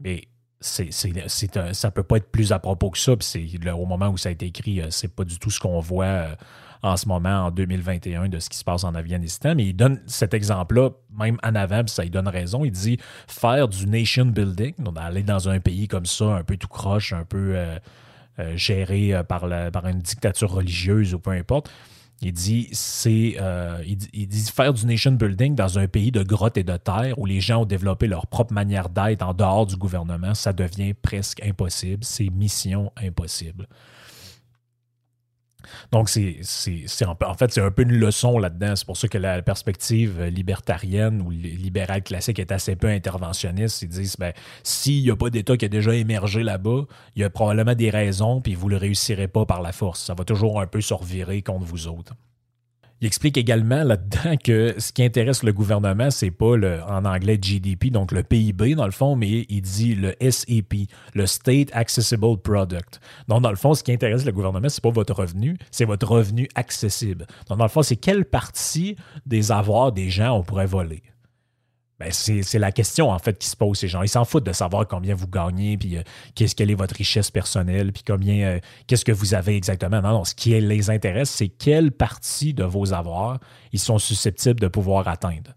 mais 0.00 0.24
c'est, 0.60 0.90
ça 0.90 1.90
peut 1.92 2.02
pas 2.02 2.16
être 2.16 2.30
plus 2.32 2.50
à 2.50 2.58
propos 2.58 2.90
que 2.90 2.98
ça. 2.98 3.16
Puis 3.16 3.58
là, 3.62 3.76
au 3.76 3.86
moment 3.86 4.08
où 4.08 4.16
ça 4.16 4.28
a 4.28 4.32
été 4.32 4.46
écrit, 4.46 4.80
euh, 4.80 4.88
c'est 4.90 5.14
pas 5.14 5.24
du 5.24 5.38
tout 5.38 5.50
ce 5.50 5.60
qu'on 5.60 5.78
voit 5.78 6.04
euh, 6.04 6.34
en 6.82 6.96
ce 6.96 7.06
moment, 7.06 7.46
en 7.46 7.50
2021, 7.50 8.28
de 8.28 8.38
ce 8.40 8.50
qui 8.50 8.58
se 8.58 8.64
passe 8.64 8.82
en 8.84 8.94
Afghanistan. 8.94 9.54
Mais 9.54 9.66
il 9.66 9.74
donne 9.74 10.00
cet 10.06 10.34
exemple-là, 10.34 10.90
même 11.16 11.38
en 11.44 11.54
avant, 11.54 11.84
puis 11.84 11.94
ça 11.94 12.02
lui 12.02 12.10
donne 12.10 12.28
raison. 12.28 12.64
Il 12.64 12.72
dit 12.72 12.98
faire 13.28 13.68
du 13.68 13.86
nation 13.86 14.26
building, 14.26 14.74
donc 14.78 14.96
aller 14.98 15.22
dans 15.22 15.48
un 15.48 15.60
pays 15.60 15.86
comme 15.86 16.06
ça, 16.06 16.24
un 16.36 16.42
peu 16.42 16.56
tout 16.56 16.68
croche, 16.68 17.12
un 17.12 17.24
peu 17.24 17.52
euh, 17.54 17.78
euh, 18.40 18.56
géré 18.56 19.14
euh, 19.14 19.22
par, 19.22 19.46
la, 19.46 19.70
par 19.70 19.86
une 19.86 20.00
dictature 20.00 20.50
religieuse 20.50 21.14
ou 21.14 21.20
peu 21.20 21.30
importe. 21.30 21.70
Il 22.24 22.32
dit, 22.32 22.68
c'est, 22.70 23.36
il 23.84 24.28
dit 24.28 24.44
faire 24.54 24.72
du 24.72 24.86
nation 24.86 25.10
building 25.10 25.56
dans 25.56 25.80
un 25.80 25.88
pays 25.88 26.12
de 26.12 26.22
grottes 26.22 26.56
et 26.56 26.62
de 26.62 26.76
terre 26.76 27.18
où 27.18 27.26
les 27.26 27.40
gens 27.40 27.62
ont 27.62 27.64
développé 27.64 28.06
leur 28.06 28.28
propre 28.28 28.52
manière 28.52 28.90
d'être 28.90 29.22
en 29.22 29.34
dehors 29.34 29.66
du 29.66 29.74
gouvernement, 29.74 30.32
ça 30.32 30.52
devient 30.52 30.94
presque 30.94 31.44
impossible. 31.44 32.04
C'est 32.04 32.30
mission 32.30 32.92
impossible. 32.96 33.66
Donc, 35.90 36.08
en, 36.08 37.34
fait, 37.34 37.52
c'est 37.52 37.60
un 37.60 37.70
peu 37.70 37.82
une 37.82 37.92
leçon 37.92 38.38
là-dedans. 38.38 38.76
C'est 38.76 38.86
pour 38.86 38.96
ça 38.96 39.08
que 39.08 39.18
la 39.18 39.42
perspective 39.42 40.22
libertarienne 40.24 41.22
ou 41.22 41.30
li- 41.30 41.56
libérale 41.56 42.02
classique 42.02 42.38
est 42.38 42.52
assez 42.52 42.76
peu 42.76 42.88
interventionniste. 42.88 43.82
Ils 43.82 43.88
disent, 43.88 44.16
ben, 44.18 44.32
s'il 44.62 45.02
n'y 45.02 45.10
a 45.10 45.16
pas 45.16 45.30
d'État 45.30 45.56
qui 45.56 45.64
a 45.64 45.68
déjà 45.68 45.94
émergé 45.94 46.42
là-bas, 46.42 46.82
il 47.16 47.22
y 47.22 47.24
a 47.24 47.30
probablement 47.30 47.74
des 47.74 47.90
raisons, 47.90 48.40
puis 48.40 48.54
vous 48.54 48.66
ne 48.68 48.72
le 48.72 48.78
réussirez 48.78 49.28
pas 49.28 49.44
par 49.46 49.62
la 49.62 49.72
force. 49.72 50.02
Ça 50.04 50.14
va 50.14 50.24
toujours 50.24 50.60
un 50.60 50.66
peu 50.66 50.80
se 50.80 50.94
revirer 50.94 51.42
contre 51.42 51.64
vous 51.64 51.86
autres. 51.88 52.14
Il 53.02 53.06
explique 53.06 53.36
également 53.36 53.82
là-dedans 53.82 54.36
que 54.36 54.76
ce 54.78 54.92
qui 54.92 55.02
intéresse 55.02 55.42
le 55.42 55.52
gouvernement, 55.52 56.08
c'est 56.12 56.30
pas 56.30 56.56
le, 56.56 56.80
en 56.84 57.04
anglais 57.04 57.36
GDP, 57.36 57.90
donc 57.90 58.12
le 58.12 58.22
PIB 58.22 58.76
dans 58.76 58.84
le 58.84 58.92
fond, 58.92 59.16
mais 59.16 59.44
il 59.48 59.60
dit 59.60 59.96
le 59.96 60.14
SAP, 60.20 60.86
le 61.12 61.26
State 61.26 61.70
Accessible 61.72 62.38
Product. 62.38 63.00
Donc 63.26 63.42
dans 63.42 63.50
le 63.50 63.56
fond, 63.56 63.74
ce 63.74 63.82
qui 63.82 63.90
intéresse 63.90 64.24
le 64.24 64.30
gouvernement, 64.30 64.68
c'est 64.68 64.80
pas 64.80 64.90
votre 64.90 65.14
revenu, 65.14 65.58
c'est 65.72 65.84
votre 65.84 66.06
revenu 66.06 66.46
accessible. 66.54 67.26
Donc 67.48 67.58
dans 67.58 67.64
le 67.64 67.70
fond, 67.70 67.82
c'est 67.82 67.96
quelle 67.96 68.24
partie 68.24 68.94
des 69.26 69.50
avoirs 69.50 69.90
des 69.90 70.08
gens 70.08 70.38
on 70.38 70.44
pourrait 70.44 70.66
voler. 70.66 71.02
Ben, 72.02 72.10
c'est 72.10 72.58
la 72.58 72.72
question 72.72 73.10
en 73.10 73.18
fait 73.20 73.38
qui 73.38 73.46
se 73.46 73.54
pose 73.56 73.78
ces 73.78 73.86
gens. 73.86 74.02
Ils 74.02 74.08
s'en 74.08 74.24
foutent 74.24 74.44
de 74.44 74.52
savoir 74.52 74.88
combien 74.88 75.14
vous 75.14 75.28
gagnez, 75.28 75.76
puis 75.76 75.96
euh, 75.96 76.02
qu'est-ce 76.34 76.56
quelle 76.56 76.70
est 76.72 76.74
votre 76.74 76.96
richesse 76.96 77.30
personnelle, 77.30 77.92
puis 77.92 78.02
combien 78.04 78.44
euh, 78.44 78.58
qu'est-ce 78.88 79.04
que 79.04 79.12
vous 79.12 79.34
avez 79.34 79.54
exactement. 79.54 80.02
Non, 80.02 80.10
non, 80.10 80.24
ce 80.24 80.34
qui 80.34 80.50
les 80.60 80.90
intéresse, 80.90 81.30
c'est 81.30 81.46
quelle 81.46 81.92
partie 81.92 82.54
de 82.54 82.64
vos 82.64 82.92
avoirs 82.92 83.38
ils 83.72 83.78
sont 83.78 83.98
susceptibles 83.98 84.58
de 84.58 84.66
pouvoir 84.66 85.06
atteindre. 85.06 85.52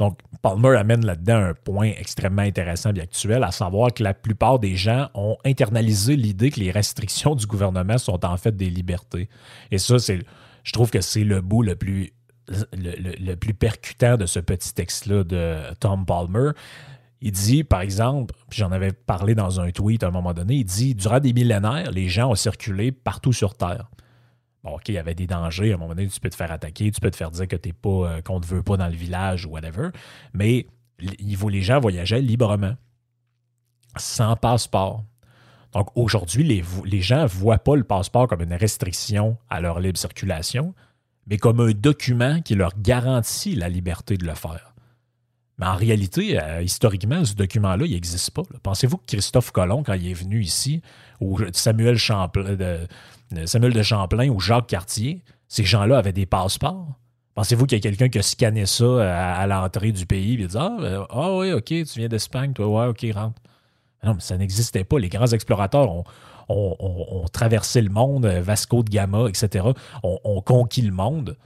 Donc, 0.00 0.18
Palmer 0.42 0.76
amène 0.76 1.06
là-dedans 1.06 1.36
un 1.36 1.54
point 1.54 1.92
extrêmement 1.96 2.42
intéressant 2.42 2.92
et 2.92 3.00
actuel, 3.00 3.44
à 3.44 3.52
savoir 3.52 3.94
que 3.94 4.02
la 4.02 4.12
plupart 4.12 4.58
des 4.58 4.74
gens 4.74 5.08
ont 5.14 5.36
internalisé 5.44 6.16
l'idée 6.16 6.50
que 6.50 6.58
les 6.58 6.72
restrictions 6.72 7.36
du 7.36 7.46
gouvernement 7.46 7.96
sont 7.98 8.24
en 8.24 8.36
fait 8.36 8.56
des 8.56 8.70
libertés. 8.70 9.28
Et 9.70 9.78
ça, 9.78 10.00
c'est, 10.00 10.18
je 10.64 10.72
trouve 10.72 10.90
que 10.90 11.00
c'est 11.00 11.22
le 11.22 11.40
bout 11.40 11.62
le 11.62 11.76
plus, 11.76 12.12
le, 12.48 13.34
plus 13.34 13.54
percutant 13.54 14.16
de 14.16 14.26
ce 14.26 14.40
petit 14.40 14.74
texte-là 14.74 15.24
de 15.24 15.74
Tom 15.80 16.04
Palmer. 16.04 16.50
Il 17.20 17.32
dit, 17.32 17.64
par 17.64 17.80
exemple, 17.80 18.34
j'en 18.50 18.70
avais 18.70 18.92
parlé 18.92 19.34
dans 19.34 19.60
un 19.60 19.70
tweet 19.70 20.02
à 20.02 20.08
un 20.08 20.10
moment 20.10 20.34
donné, 20.34 20.56
il 20.56 20.64
dit, 20.64 20.94
durant 20.94 21.20
des 21.20 21.32
millénaires, 21.32 21.90
les 21.90 22.08
gens 22.08 22.30
ont 22.30 22.34
circulé 22.34 22.92
partout 22.92 23.32
sur 23.32 23.54
Terre. 23.54 23.88
Bon, 24.62 24.76
OK, 24.76 24.88
il 24.88 24.94
y 24.94 24.98
avait 24.98 25.14
des 25.14 25.26
dangers. 25.26 25.72
À 25.72 25.74
un 25.74 25.78
moment 25.78 25.94
donné, 25.94 26.08
tu 26.08 26.20
peux 26.20 26.30
te 26.30 26.36
faire 26.36 26.50
attaquer, 26.50 26.90
tu 26.90 27.00
peux 27.00 27.10
te 27.10 27.16
faire 27.16 27.30
dire 27.30 27.48
que 27.48 27.56
t'es 27.56 27.72
pas, 27.72 27.88
euh, 27.88 28.22
qu'on 28.22 28.36
ne 28.36 28.42
te 28.42 28.46
veut 28.46 28.62
pas 28.62 28.76
dans 28.76 28.88
le 28.88 28.94
village 28.94 29.46
ou 29.46 29.50
whatever. 29.50 29.88
Mais 30.32 30.66
les 30.98 31.62
gens 31.62 31.80
voyageaient 31.80 32.20
librement, 32.20 32.74
sans 33.96 34.36
passeport. 34.36 35.04
Donc 35.72 35.88
aujourd'hui, 35.96 36.44
les, 36.44 36.64
les 36.84 37.00
gens 37.02 37.22
ne 37.22 37.26
voient 37.26 37.58
pas 37.58 37.76
le 37.76 37.84
passeport 37.84 38.28
comme 38.28 38.42
une 38.42 38.54
restriction 38.54 39.36
à 39.50 39.60
leur 39.60 39.80
libre 39.80 39.98
circulation, 39.98 40.74
mais 41.26 41.38
comme 41.38 41.60
un 41.60 41.72
document 41.72 42.40
qui 42.42 42.54
leur 42.54 42.72
garantit 42.78 43.54
la 43.54 43.68
liberté 43.68 44.16
de 44.16 44.26
le 44.26 44.34
faire. 44.34 44.74
Mais 45.58 45.66
en 45.66 45.76
réalité, 45.76 46.40
euh, 46.42 46.62
historiquement, 46.62 47.24
ce 47.24 47.34
document-là, 47.34 47.86
il 47.86 47.92
n'existe 47.92 48.32
pas. 48.32 48.42
Pensez-vous 48.62 48.96
que 48.98 49.06
Christophe 49.06 49.52
Colomb, 49.52 49.84
quand 49.84 49.92
il 49.94 50.10
est 50.10 50.14
venu 50.14 50.40
ici, 50.40 50.82
ou 51.20 51.38
Samuel, 51.52 51.96
Champlain, 51.96 52.56
de, 52.56 53.82
Champlain 53.82 54.28
ou 54.28 54.40
Jacques 54.40 54.66
Cartier, 54.66 55.22
ces 55.46 55.64
gens-là 55.64 55.98
avaient 55.98 56.12
des 56.12 56.26
passeports? 56.26 56.98
Pensez-vous 57.34 57.66
qu'il 57.66 57.78
y 57.78 57.80
a 57.80 57.82
quelqu'un 57.82 58.08
qui 58.08 58.18
a 58.18 58.22
scanné 58.22 58.66
ça 58.66 58.84
à, 58.84 59.34
à 59.34 59.46
l'entrée 59.46 59.92
du 59.92 60.06
pays 60.06 60.34
et 60.34 60.46
dit 60.46 60.56
Ah, 60.58 60.76
euh, 60.80 61.04
ah 61.10 61.36
oui, 61.36 61.52
OK, 61.52 61.66
tu 61.66 61.98
viens 61.98 62.08
d'Espagne, 62.08 62.52
toi, 62.52 62.66
ouais, 62.66 62.86
OK, 62.86 63.06
rentre. 63.14 63.40
Non, 64.04 64.14
mais 64.14 64.20
ça 64.20 64.36
n'existait 64.36 64.84
pas. 64.84 64.98
Les 64.98 65.08
grands 65.08 65.26
explorateurs 65.26 65.90
ont, 65.90 66.04
ont- 66.48 66.76
ont- 66.78 67.22
ont 67.22 67.28
traversé 67.28 67.80
le 67.82 67.90
monde, 67.90 68.26
euh, 68.26 68.40
Vasco 68.42 68.82
de 68.82 68.90
Gama, 68.90 69.28
etc. 69.28 69.66
ont, 70.02 70.18
ont 70.24 70.40
conquis 70.40 70.82
le 70.82 70.92
monde, 70.92 71.36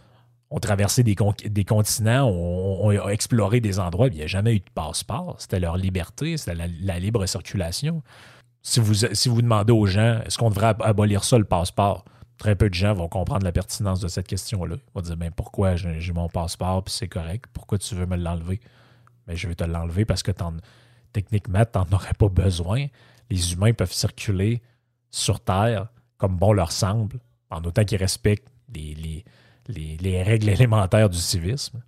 ont 0.50 0.58
traversé 0.60 1.02
des, 1.02 1.14
con- 1.14 1.34
des 1.44 1.64
continents, 1.64 2.26
ont, 2.28 2.88
ont 2.88 3.08
exploré 3.08 3.60
des 3.60 3.78
endroits. 3.78 4.08
Il 4.08 4.14
n'y 4.14 4.22
a 4.22 4.26
jamais 4.26 4.54
eu 4.54 4.60
de 4.60 4.70
passeport. 4.74 5.36
C'était 5.38 5.60
leur 5.60 5.76
liberté, 5.76 6.36
c'était 6.36 6.54
la, 6.54 6.98
libre 6.98 7.26
circulation. 7.26 8.02
Si 8.62 8.80
vous, 8.80 9.42
demandez 9.42 9.72
aux 9.72 9.86
gens, 9.86 10.20
est-ce 10.26 10.36
qu'on 10.38 10.50
devrait 10.50 10.68
ab- 10.68 10.82
abolir 10.82 11.24
ça, 11.24 11.38
le 11.38 11.44
passeport? 11.44 12.04
Très 12.38 12.54
peu 12.54 12.68
de 12.68 12.74
gens 12.74 12.94
vont 12.94 13.08
comprendre 13.08 13.44
la 13.44 13.52
pertinence 13.52 14.00
de 14.00 14.08
cette 14.08 14.26
question-là. 14.26 14.76
Ils 14.76 14.94
vont 14.94 15.00
dire, 15.00 15.16
ben, 15.16 15.30
pourquoi 15.30 15.76
j'ai 15.76 16.12
mon 16.12 16.28
passeport, 16.28 16.84
puis 16.84 16.94
c'est 16.94 17.08
correct? 17.08 17.46
Pourquoi 17.52 17.78
tu 17.78 17.94
veux 17.94 18.06
me 18.06 18.16
l'enlever? 18.16 18.60
Ben, 19.26 19.36
je 19.36 19.48
vais 19.48 19.54
te 19.54 19.64
l'enlever 19.64 20.04
parce 20.04 20.22
que 20.22 20.32
techniquement, 21.12 21.64
tu 21.64 21.78
n'en 21.78 21.86
aurais 21.92 22.14
pas 22.14 22.28
besoin. 22.28 22.86
Les 23.30 23.52
humains 23.52 23.72
peuvent 23.72 23.92
circuler 23.92 24.62
sur 25.10 25.40
Terre 25.40 25.88
comme 26.16 26.36
bon 26.36 26.52
leur 26.52 26.72
semble, 26.72 27.18
en 27.50 27.62
autant 27.62 27.84
qu'ils 27.84 27.98
respectent 27.98 28.48
les, 28.74 28.94
les- 28.94 29.24
les- 29.68 29.96
les 29.98 30.22
règles 30.22 30.48
élémentaires 30.48 31.08
du 31.10 31.18
civisme. 31.18 31.80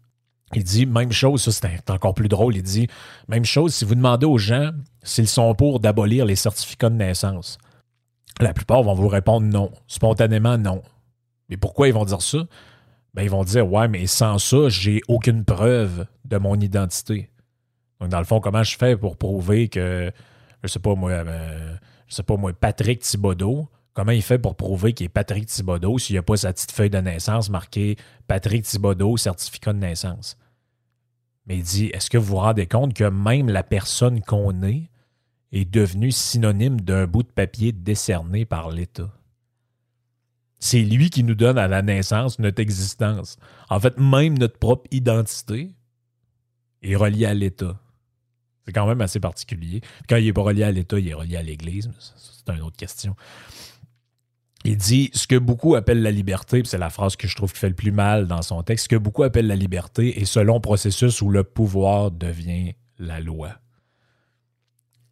Il 0.55 0.65
dit, 0.65 0.85
même 0.87 1.13
chose, 1.13 1.43
ça 1.43 1.53
c'est 1.53 1.91
encore 1.91 2.15
plus 2.15 2.29
drôle, 2.29 2.57
il 2.57 2.63
dit, 2.63 2.89
même 3.29 3.45
chose, 3.45 3.75
si 3.75 3.85
vous 3.85 3.95
demandez 3.95 4.27
aux 4.27 4.39
gens 4.39 4.71
s'ils 5.03 5.29
sont 5.29 5.55
pour 5.55 5.81
d'abolir 5.81 6.25
les 6.27 6.37
certificats 6.37 6.91
de 6.91 6.97
naissance, 6.97 7.59
la 8.41 8.53
plupart 8.53 8.83
vont 8.83 8.95
vous 8.95 9.09
répondre 9.09 9.47
non, 9.47 9.71
spontanément 9.87 10.59
non. 10.59 10.83
Mais 11.49 11.57
pourquoi 11.57 11.89
ils 11.89 11.95
vont 11.95 12.05
dire 12.05 12.23
ça? 12.23 12.39
Ben, 13.15 13.23
ils 13.23 13.31
vont 13.31 13.45
dire, 13.45 13.71
ouais, 13.71 13.89
mais 13.89 14.07
sans 14.07 14.39
ça, 14.39 14.69
j'ai 14.69 15.01
aucune 15.09 15.45
preuve 15.45 16.07
de 16.25 16.37
mon 16.39 16.55
identité. 16.55 17.29
Donc, 18.01 18.09
dans 18.11 18.19
le 18.21 18.25
fond, 18.25 18.41
comment 18.41 18.63
je 18.63 18.77
fais 18.77 18.97
pour 18.97 19.17
prouver 19.17 19.69
que, 19.69 20.11
je 20.63 20.69
sais 20.69 20.79
pas 20.79 20.95
moi, 20.95 21.11
euh, 21.11 21.77
je 22.11 22.17
sais 22.17 22.23
pas 22.25 22.37
moi, 22.37 22.53
Patrick 22.53 23.01
Thibodeau, 23.01 23.69
comment 23.95 24.11
il 24.11 24.23
fait 24.23 24.39
pour 24.39 24.57
prouver 24.57 24.93
qu'il 24.93 25.07
est 25.07 25.11
Patrick 25.11 25.47
Thibodeau 25.47 25.97
s'il 25.99 26.15
n'y 26.15 26.19
a 26.19 26.23
pas 26.23 26.37
sa 26.37 26.53
petite 26.53 26.73
feuille 26.73 26.91
de 26.91 26.99
naissance 26.99 27.49
marquée 27.49 27.97
Patrick 28.27 28.65
Thibodeau, 28.65 29.17
certificat 29.17 29.73
de 29.73 29.79
naissance? 29.79 30.37
Mais 31.47 31.59
il 31.59 31.63
dit, 31.63 31.87
est-ce 31.87 32.11
que 32.11 32.19
vous 32.19 32.27
vous 32.27 32.37
rendez 32.37 32.67
compte 32.67 32.95
que 32.95 33.05
même 33.05 33.49
la 33.49 33.63
personne 33.63 34.21
qu'on 34.23 34.63
est 34.63 34.91
est 35.53 35.65
devenue 35.65 36.13
synonyme 36.13 36.81
d'un 36.81 37.07
bout 37.07 37.23
de 37.23 37.29
papier 37.29 37.73
décerné 37.73 38.45
par 38.45 38.71
l'État? 38.71 39.11
C'est 40.59 40.83
lui 40.83 41.11
qui 41.11 41.23
nous 41.23 41.35
donne 41.35 41.59
à 41.59 41.69
la 41.69 41.81
naissance 41.81 42.39
notre 42.39 42.61
existence. 42.61 43.39
En 43.71 43.81
fait, 43.81 43.99
même 43.99 44.37
notre 44.37 44.59
propre 44.59 44.87
identité 44.91 45.71
est 46.83 46.97
reliée 46.97 47.27
à 47.27 47.35
l'État. 47.35 47.81
C'est 48.71 48.75
quand 48.75 48.87
même 48.87 49.01
assez 49.01 49.19
particulier. 49.19 49.81
Quand 50.09 50.15
il 50.15 50.27
n'est 50.27 50.33
pas 50.33 50.43
relié 50.43 50.63
à 50.63 50.71
l'État, 50.71 50.97
il 50.97 51.09
est 51.09 51.15
relié 51.15 51.37
à 51.37 51.43
l'Église. 51.43 51.91
C'est 51.99 52.55
une 52.55 52.63
autre 52.63 52.77
question. 52.77 53.17
Il 54.65 54.77
dit 54.77 55.11
ce 55.13 55.27
que 55.27 55.35
beaucoup 55.35 55.75
appellent 55.75 56.03
la 56.03 56.13
liberté, 56.13 56.63
c'est 56.65 56.79
la 56.79 56.89
phrase 56.89 57.17
que 57.17 57.27
je 57.27 57.35
trouve 57.35 57.53
qui 57.53 57.59
fait 57.59 57.69
le 57.69 57.75
plus 57.75 57.91
mal 57.91 58.29
dans 58.29 58.43
son 58.43 58.63
texte, 58.63 58.85
ce 58.85 58.89
que 58.91 58.95
beaucoup 58.97 59.25
appellent 59.25 59.49
la 59.49 59.57
liberté 59.57 60.21
est 60.21 60.25
selon 60.25 60.61
processus 60.61 61.21
où 61.21 61.31
le 61.31 61.43
pouvoir 61.43 62.13
devient 62.13 62.75
la 63.01 63.19
loi. 63.19 63.57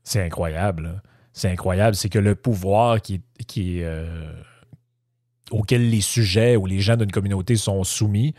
C'est 0.04 0.22
incroyable. 0.22 0.84
là. 0.84 1.02
C'est 1.32 1.50
incroyable. 1.50 1.96
C'est 1.96 2.10
que 2.10 2.20
le 2.20 2.36
pouvoir 2.36 3.02
qui, 3.02 3.22
qui 3.48 3.82
euh, 3.82 4.32
auquel 5.50 5.90
les 5.90 6.00
sujets 6.00 6.54
ou 6.54 6.66
les 6.66 6.78
gens 6.78 6.94
d'une 6.96 7.10
communauté 7.10 7.56
sont 7.56 7.82
soumis, 7.82 8.34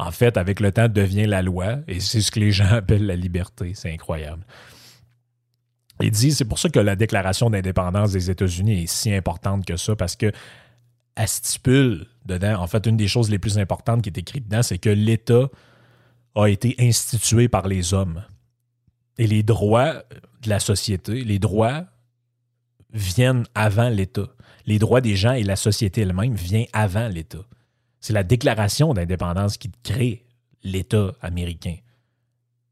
en 0.00 0.10
fait, 0.10 0.38
avec 0.38 0.60
le 0.60 0.72
temps, 0.72 0.88
devient 0.88 1.26
la 1.26 1.42
loi. 1.42 1.76
Et 1.86 2.00
c'est 2.00 2.22
ce 2.22 2.30
que 2.30 2.40
les 2.40 2.52
gens 2.52 2.64
appellent 2.70 3.06
la 3.06 3.16
liberté. 3.16 3.72
C'est 3.74 3.92
incroyable. 3.92 4.44
Il 6.00 6.10
dit, 6.10 6.32
c'est 6.32 6.46
pour 6.46 6.58
ça 6.58 6.70
que 6.70 6.80
la 6.80 6.96
déclaration 6.96 7.50
d'indépendance 7.50 8.12
des 8.12 8.30
États-Unis 8.30 8.84
est 8.84 8.86
si 8.86 9.12
importante 9.12 9.66
que 9.66 9.76
ça, 9.76 9.94
parce 9.94 10.16
que 10.16 10.32
elle 11.16 11.28
stipule 11.28 12.06
dedans, 12.24 12.62
en 12.62 12.66
fait, 12.66 12.86
une 12.86 12.96
des 12.96 13.08
choses 13.08 13.28
les 13.28 13.38
plus 13.38 13.58
importantes 13.58 14.00
qui 14.00 14.08
est 14.08 14.16
écrite 14.16 14.48
dedans, 14.48 14.62
c'est 14.62 14.78
que 14.78 14.88
l'État 14.88 15.50
a 16.34 16.46
été 16.46 16.74
institué 16.78 17.48
par 17.48 17.68
les 17.68 17.92
hommes. 17.92 18.24
Et 19.18 19.26
les 19.26 19.42
droits 19.42 20.02
de 20.40 20.48
la 20.48 20.60
société, 20.60 21.24
les 21.24 21.38
droits 21.38 21.84
viennent 22.94 23.44
avant 23.54 23.90
l'État. 23.90 24.28
Les 24.64 24.78
droits 24.78 25.02
des 25.02 25.16
gens 25.16 25.32
et 25.32 25.42
la 25.42 25.56
société 25.56 26.00
elle-même 26.00 26.34
viennent 26.34 26.68
avant 26.72 27.08
l'État. 27.08 27.44
C'est 28.00 28.12
la 28.12 28.22
déclaration 28.22 28.94
d'indépendance 28.94 29.56
qui 29.58 29.70
crée 29.82 30.24
l'État 30.62 31.12
américain. 31.20 31.76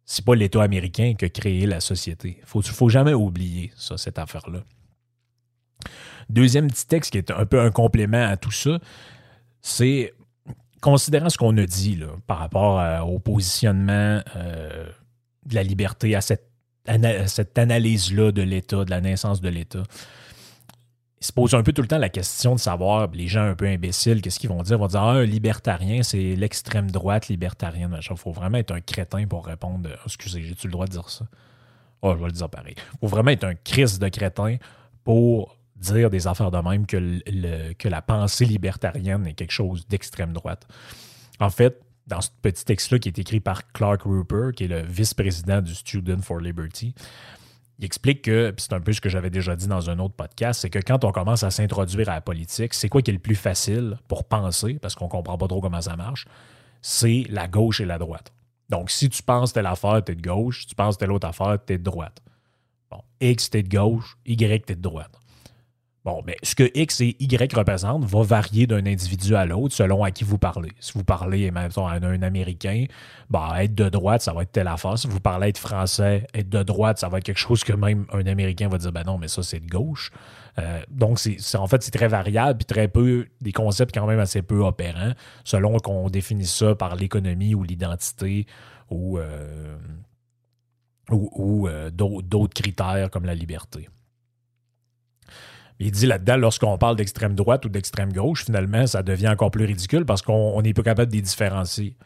c'est 0.05 0.25
pas 0.25 0.35
l'État 0.35 0.63
américain 0.63 1.15
qui 1.19 1.27
a 1.27 1.29
créé 1.29 1.67
la 1.67 1.81
société. 1.81 2.39
Il 2.55 2.59
ne 2.59 2.63
faut 2.63 2.89
jamais 2.89 3.13
oublier 3.13 3.73
ça, 3.77 3.99
cette 3.99 4.19
affaire-là. 4.19 4.61
Deuxième 6.31 6.69
petit 6.69 6.87
texte 6.87 7.13
qui 7.13 7.19
est 7.19 7.31
un 7.31 7.47
peu 7.47 7.61
un 7.61 7.71
complément 7.71 8.25
à 8.25 8.37
tout 8.37 8.51
ça, 8.51 8.79
c'est 9.61 10.15
considérant 10.81 11.29
ce 11.29 11.39
qu'on 11.39 11.57
a 11.57 11.67
dit 11.67 12.01
par 12.27 12.39
rapport 12.39 13.09
au 13.09 13.19
positionnement 13.19 14.23
euh, 14.37 14.91
de 15.47 15.55
la 15.55 15.63
liberté, 15.63 16.15
à 16.15 16.21
cette 16.21 17.59
analyse-là 17.59 18.33
de 18.33 18.43
l'État, 18.43 18.85
de 18.85 18.91
la 18.91 19.01
naissance 19.01 19.41
de 19.41 19.49
l'État, 19.49 19.83
il 21.21 21.27
se 21.27 21.33
pose 21.33 21.55
un 21.55 21.63
peu 21.63 21.73
tout 21.73 21.83
le 21.83 21.89
temps 21.89 21.99
la 21.99 22.09
question 22.09 22.55
de 22.55 22.61
savoir, 22.61 23.11
les 23.13 23.27
gens 23.27 23.43
un 23.43 23.55
peu 23.55 23.67
imbéciles, 23.67 24.23
qu'est-ce 24.23 24.39
qu'ils 24.39 24.51
vont 24.51 24.63
dire? 24.63 24.77
Ils 24.77 24.81
vont 24.81 24.87
dire, 24.87 25.01
ah, 25.01 25.13
un 25.13 25.25
libertarien, 25.25 26.03
c'est 26.03 26.37
l'extrême 26.37 26.91
droite 26.91 27.29
libertarienne. 27.29 27.99
Il 27.99 28.17
faut 28.17 28.33
vraiment 28.33 28.59
être 28.59 28.73
un 28.73 28.81
crétin 28.81 29.27
pour 29.27 29.47
répondre. 29.47 29.91
Excusez, 30.05 30.43
j'ai-tu 30.43 30.69
le 30.69 30.73
droit 30.73 30.87
de 30.87 30.93
dire 30.93 31.09
ça? 31.11 31.27
Oh, 32.03 32.15
je 32.15 32.21
vais 32.21 32.27
le 32.27 32.33
dire 32.33 32.49
pareil. 32.49 32.75
Il 32.77 32.99
faut 33.01 33.09
vraiment 33.09 33.31
être 33.31 33.45
un 33.45 33.55
Christ 33.57 34.01
de 34.01 34.09
crétin 34.09 34.59
pour 35.03 35.57
dire 35.75 36.11
des 36.11 36.27
affaires 36.27 36.51
de 36.51 36.59
même 36.59 36.87
que, 36.87 37.73
que 37.75 37.89
la 37.89 38.03
pensée 38.03 38.45
libertarienne 38.45 39.27
est 39.27 39.35
quelque 39.35 39.53
chose 39.53 39.87
d'extrême 39.89 40.33
droite. 40.33 40.67
En 41.41 41.51
fait, 41.51 41.83
dans 42.07 42.21
ce 42.21 42.31
petit 42.43 42.65
texte-là 42.65 42.99
qui 42.99 43.09
est 43.09 43.19
écrit 43.19 43.41
par 43.41 43.71
Clark 43.73 44.03
Rupert, 44.03 44.53
qui 44.53 44.65
est 44.65 44.69
le 44.69 44.83
vice-président 44.83 45.61
du 45.61 45.75
Student 45.75 46.23
for 46.23 46.41
Liberty, 46.41 46.95
il 47.79 47.85
explique 47.85 48.23
que, 48.23 48.53
c'est 48.57 48.73
un 48.73 48.81
peu 48.81 48.93
ce 48.93 49.01
que 49.01 49.09
j'avais 49.09 49.31
déjà 49.31 49.55
dit 49.55 49.69
dans 49.69 49.89
un 49.89 49.99
autre 50.01 50.15
podcast, 50.15 50.61
c'est 50.61 50.71
que 50.71 50.81
quand 50.81 51.05
on 51.05 51.13
commence 51.13 51.45
à 51.45 51.51
s'introduire 51.51 52.09
à 52.09 52.15
la 52.15 52.21
politique, 52.21 52.75
c'est 52.75 52.89
quoi 52.89 53.03
qui 53.03 53.11
est 53.11 53.15
le 53.15 53.21
plus 53.21 53.37
facile 53.37 53.97
pour 54.09 54.25
penser, 54.25 54.75
parce 54.81 54.97
qu'on 54.97 55.05
ne 55.05 55.11
comprend 55.11 55.39
pas 55.39 55.47
trop 55.47 55.61
comment 55.61 55.81
ça 55.81 55.95
marche, 55.95 56.27
c'est 56.83 57.25
la 57.29 57.47
gauche 57.47 57.81
et 57.81 57.85
la 57.85 57.99
droite. 57.99 58.33
Donc, 58.69 58.91
si 58.91 59.09
tu 59.09 59.23
penses 59.23 59.53
telle 59.53 59.67
affaire, 59.67 60.03
tu 60.05 60.13
es 60.13 60.15
de 60.17 60.23
gauche, 60.23 60.63
si 60.63 60.67
tu 60.67 60.75
penses 60.75 60.99
telle 60.99 61.13
autre 61.13 61.29
affaire, 61.29 61.57
tu 61.65 61.75
es 61.75 61.79
de 61.79 61.85
droite. 61.85 62.21
Bon, 62.91 63.01
X, 63.21 63.51
tu 63.51 63.59
es 63.59 63.63
de 63.63 63.69
gauche, 63.69 64.17
Y, 64.27 64.67
tu 64.67 64.73
es 64.73 64.77
de 64.77 64.83
droite. 64.83 65.13
Bon, 66.09 66.23
mais 66.27 66.39
ce 66.43 66.55
que 66.55 66.71
X 66.75 67.03
et 67.03 67.17
Y 67.21 67.53
représentent 67.53 68.07
va 68.07 68.23
varier 68.23 68.67
d'un 68.67 68.87
individu 68.87 69.35
à 69.35 69.45
l'autre 69.45 69.75
selon 69.75 70.05
à 70.05 70.11
qui 70.11 70.25
vous 70.25 70.39
parlez. 70.39 70.71
Si 70.81 70.95
vous 70.95 71.05
parlez 71.05 71.51
même 71.51 71.69
à 71.77 71.81
un 71.83 72.23
Américain, 72.23 72.87
bah, 73.29 73.63
être 73.63 73.75
de 73.75 73.91
droite, 73.91 74.23
ça 74.23 74.33
va 74.33 74.41
être 74.41 74.53
telle 74.53 74.69
affaire. 74.69 74.99
Si 74.99 75.07
vous 75.07 75.21
parlez 75.21 75.49
être 75.49 75.59
français, 75.59 76.27
être 76.33 76.49
de 76.49 76.63
droite, 76.63 76.97
ça 76.97 77.11
va 77.11 77.19
être 77.19 77.25
quelque 77.25 77.37
chose 77.37 77.63
que 77.63 77.75
même 77.75 78.07
un 78.11 78.27
Américain 78.27 78.71
va 78.71 78.79
dire 78.79 78.91
ben 78.91 79.03
non, 79.05 79.19
mais 79.19 79.29
ça, 79.29 79.43
c'est 79.43 79.61
de 79.61 79.69
gauche. 79.69 80.11
Euh, 80.59 80.81
donc, 80.91 81.19
c'est, 81.19 81.37
en 81.57 81.67
fait, 81.67 81.83
c'est 81.83 81.91
très 81.91 82.09
variable, 82.09 82.57
puis 82.61 82.65
très 82.65 82.89
peu, 82.89 83.27
des 83.43 83.53
concepts 83.53 83.95
quand 83.95 84.07
même 84.07 84.19
assez 84.19 84.41
peu 84.41 84.61
opérants, 84.61 85.13
selon 85.45 85.77
qu'on 85.77 86.09
définisse 86.09 86.55
ça 86.55 86.75
par 86.75 86.97
l'économie 86.97 87.55
ou 87.55 87.65
l'identité 87.65 88.47
ou, 88.89 89.19
euh, 89.19 89.77
ou, 91.11 91.69
euh, 91.69 91.91
d'autres 91.91 92.55
critères 92.55 93.11
comme 93.11 93.27
la 93.27 93.35
liberté. 93.35 93.91
Il 95.81 95.93
dit 95.93 96.07
là-dedans, 96.07 96.37
lorsqu'on 96.37 96.77
parle 96.77 96.97
d'extrême 96.97 97.35
droite 97.35 97.65
ou 97.65 97.69
d'extrême 97.69 98.13
gauche, 98.13 98.45
finalement, 98.45 98.87
ça 98.87 99.03
devient 99.03 99.29
encore 99.29 99.51
plus 99.51 99.65
ridicule 99.65 100.05
parce 100.05 100.23
qu'on 100.23 100.61
n'est 100.61 100.75
pas 100.75 100.83
capable 100.83 101.11
de 101.11 101.17
les 101.17 101.23
différencier. 101.23 101.97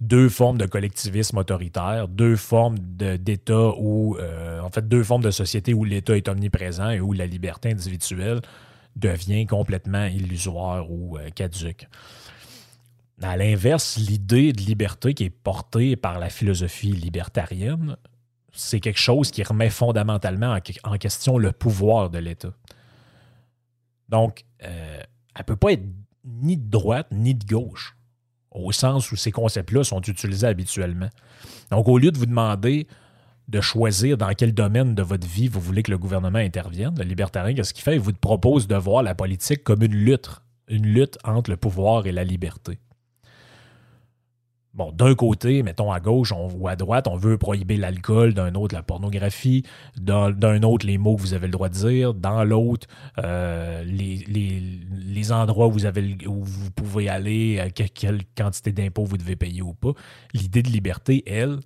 Deux 0.00 0.28
formes 0.28 0.58
de 0.58 0.66
collectivisme 0.66 1.38
autoritaire, 1.38 2.08
deux 2.08 2.34
formes 2.34 2.78
d'État 2.78 3.72
ou, 3.78 4.16
euh, 4.18 4.60
en 4.60 4.70
fait, 4.70 4.88
deux 4.88 5.04
formes 5.04 5.22
de 5.22 5.30
société 5.30 5.74
où 5.74 5.84
l'État 5.84 6.16
est 6.16 6.28
omniprésent 6.28 6.90
et 6.90 7.00
où 7.00 7.12
la 7.12 7.26
liberté 7.26 7.70
individuelle 7.70 8.40
devient 8.96 9.46
complètement 9.46 10.06
illusoire 10.06 10.90
ou 10.90 11.16
euh, 11.16 11.28
caduque. 11.30 11.86
À 13.22 13.36
l'inverse, 13.36 13.98
l'idée 13.98 14.52
de 14.52 14.62
liberté 14.62 15.14
qui 15.14 15.24
est 15.24 15.30
portée 15.30 15.94
par 15.94 16.18
la 16.18 16.30
philosophie 16.30 16.92
libertarienne, 16.92 17.96
c'est 18.52 18.80
quelque 18.80 18.98
chose 18.98 19.30
qui 19.30 19.42
remet 19.42 19.70
fondamentalement 19.70 20.56
en 20.84 20.98
question 20.98 21.38
le 21.38 21.52
pouvoir 21.52 22.10
de 22.10 22.18
l'État. 22.18 22.52
Donc, 24.10 24.44
euh, 24.62 25.00
elle 25.34 25.40
ne 25.40 25.44
peut 25.44 25.56
pas 25.56 25.72
être 25.72 25.84
ni 26.24 26.56
de 26.56 26.68
droite 26.68 27.08
ni 27.12 27.34
de 27.34 27.44
gauche, 27.46 27.96
au 28.50 28.72
sens 28.72 29.10
où 29.12 29.16
ces 29.16 29.30
concepts-là 29.30 29.84
sont 29.84 30.02
utilisés 30.02 30.46
habituellement. 30.46 31.08
Donc, 31.70 31.88
au 31.88 31.98
lieu 31.98 32.10
de 32.10 32.18
vous 32.18 32.26
demander 32.26 32.86
de 33.48 33.60
choisir 33.60 34.16
dans 34.16 34.32
quel 34.34 34.52
domaine 34.52 34.94
de 34.94 35.02
votre 35.02 35.26
vie 35.26 35.48
vous 35.48 35.60
voulez 35.60 35.82
que 35.82 35.90
le 35.90 35.98
gouvernement 35.98 36.38
intervienne, 36.38 36.94
le 36.96 37.04
libertarien, 37.04 37.54
qu'est-ce 37.54 37.74
qu'il 37.74 37.82
fait? 37.82 37.94
Il 37.94 38.00
vous 38.00 38.12
propose 38.12 38.68
de 38.68 38.76
voir 38.76 39.02
la 39.02 39.14
politique 39.14 39.64
comme 39.64 39.82
une 39.82 39.94
lutte, 39.94 40.30
une 40.68 40.86
lutte 40.86 41.18
entre 41.24 41.50
le 41.50 41.56
pouvoir 41.56 42.06
et 42.06 42.12
la 42.12 42.22
liberté 42.22 42.78
bon, 44.74 44.92
d'un 44.92 45.14
côté, 45.14 45.62
mettons 45.62 45.92
à 45.92 46.00
gauche 46.00 46.32
on, 46.32 46.48
ou 46.52 46.68
à 46.68 46.76
droite, 46.76 47.08
on 47.08 47.16
veut 47.16 47.38
prohiber 47.38 47.76
l'alcool, 47.76 48.34
d'un 48.34 48.54
autre 48.54 48.74
la 48.74 48.82
pornographie, 48.82 49.64
d'un 49.96 50.62
autre 50.62 50.86
les 50.86 50.98
mots 50.98 51.16
que 51.16 51.20
vous 51.20 51.34
avez 51.34 51.46
le 51.46 51.52
droit 51.52 51.68
de 51.68 51.74
dire, 51.74 52.14
dans 52.14 52.44
l'autre 52.44 52.86
euh, 53.18 53.82
les, 53.84 55.32
endroits 55.32 55.66
où 55.66 55.72
vous, 55.72 55.86
avez, 55.86 56.16
où 56.26 56.42
vous 56.42 56.70
pouvez 56.70 57.08
aller, 57.08 57.58
euh, 57.58 57.84
quelle 57.94 58.22
quantité 58.36 58.72
d'impôts 58.72 59.04
vous 59.04 59.18
devez 59.18 59.36
payer 59.36 59.62
ou 59.62 59.74
pas. 59.74 59.92
L'idée 60.34 60.62
de 60.62 60.70
liberté, 60.70 61.22
elle, 61.26 61.60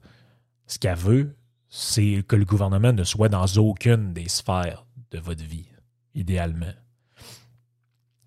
ce 0.66 0.78
qu'elle 0.78 0.96
veut, 0.96 1.36
c'est 1.68 2.22
que 2.26 2.36
le 2.36 2.44
gouvernement 2.44 2.92
ne 2.92 3.04
soit 3.04 3.28
dans 3.28 3.46
aucune 3.56 4.12
des 4.12 4.28
sphères 4.28 4.86
de 5.10 5.18
votre 5.18 5.44
vie, 5.44 5.68
idéalement. 6.14 6.72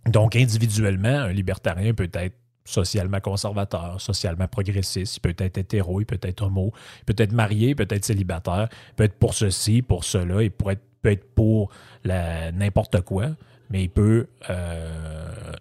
Donc, 0.05 0.35
individuellement, 0.35 1.09
un 1.09 1.33
libertarien 1.33 1.93
peut 1.93 2.09
être 2.13 2.37
socialement 2.67 3.21
conservateur, 3.21 3.99
socialement 4.01 4.47
progressiste, 4.47 5.17
il 5.17 5.19
peut 5.21 5.35
être 5.37 5.57
hétéro, 5.57 6.01
il 6.01 6.05
peut 6.05 6.19
être 6.21 6.41
homo, 6.43 6.73
il 6.99 7.05
peut 7.05 7.23
être 7.23 7.31
marié, 7.31 7.69
il 7.69 7.75
peut 7.75 7.87
être 7.89 8.03
célibataire, 8.03 8.67
il 8.89 8.95
peut 8.95 9.03
être 9.05 9.17
pour 9.17 9.33
ceci, 9.33 9.81
pour 9.81 10.03
cela, 10.03 10.43
il 10.43 10.51
peut 10.51 10.71
être, 10.71 10.83
peut 11.01 11.11
être 11.11 11.33
pour 11.33 11.71
n'importe 12.03 13.01
quoi, 13.01 13.29
mais 13.69 13.83
il 13.83 13.89
peut, 13.89 14.27
euh, 14.49 15.53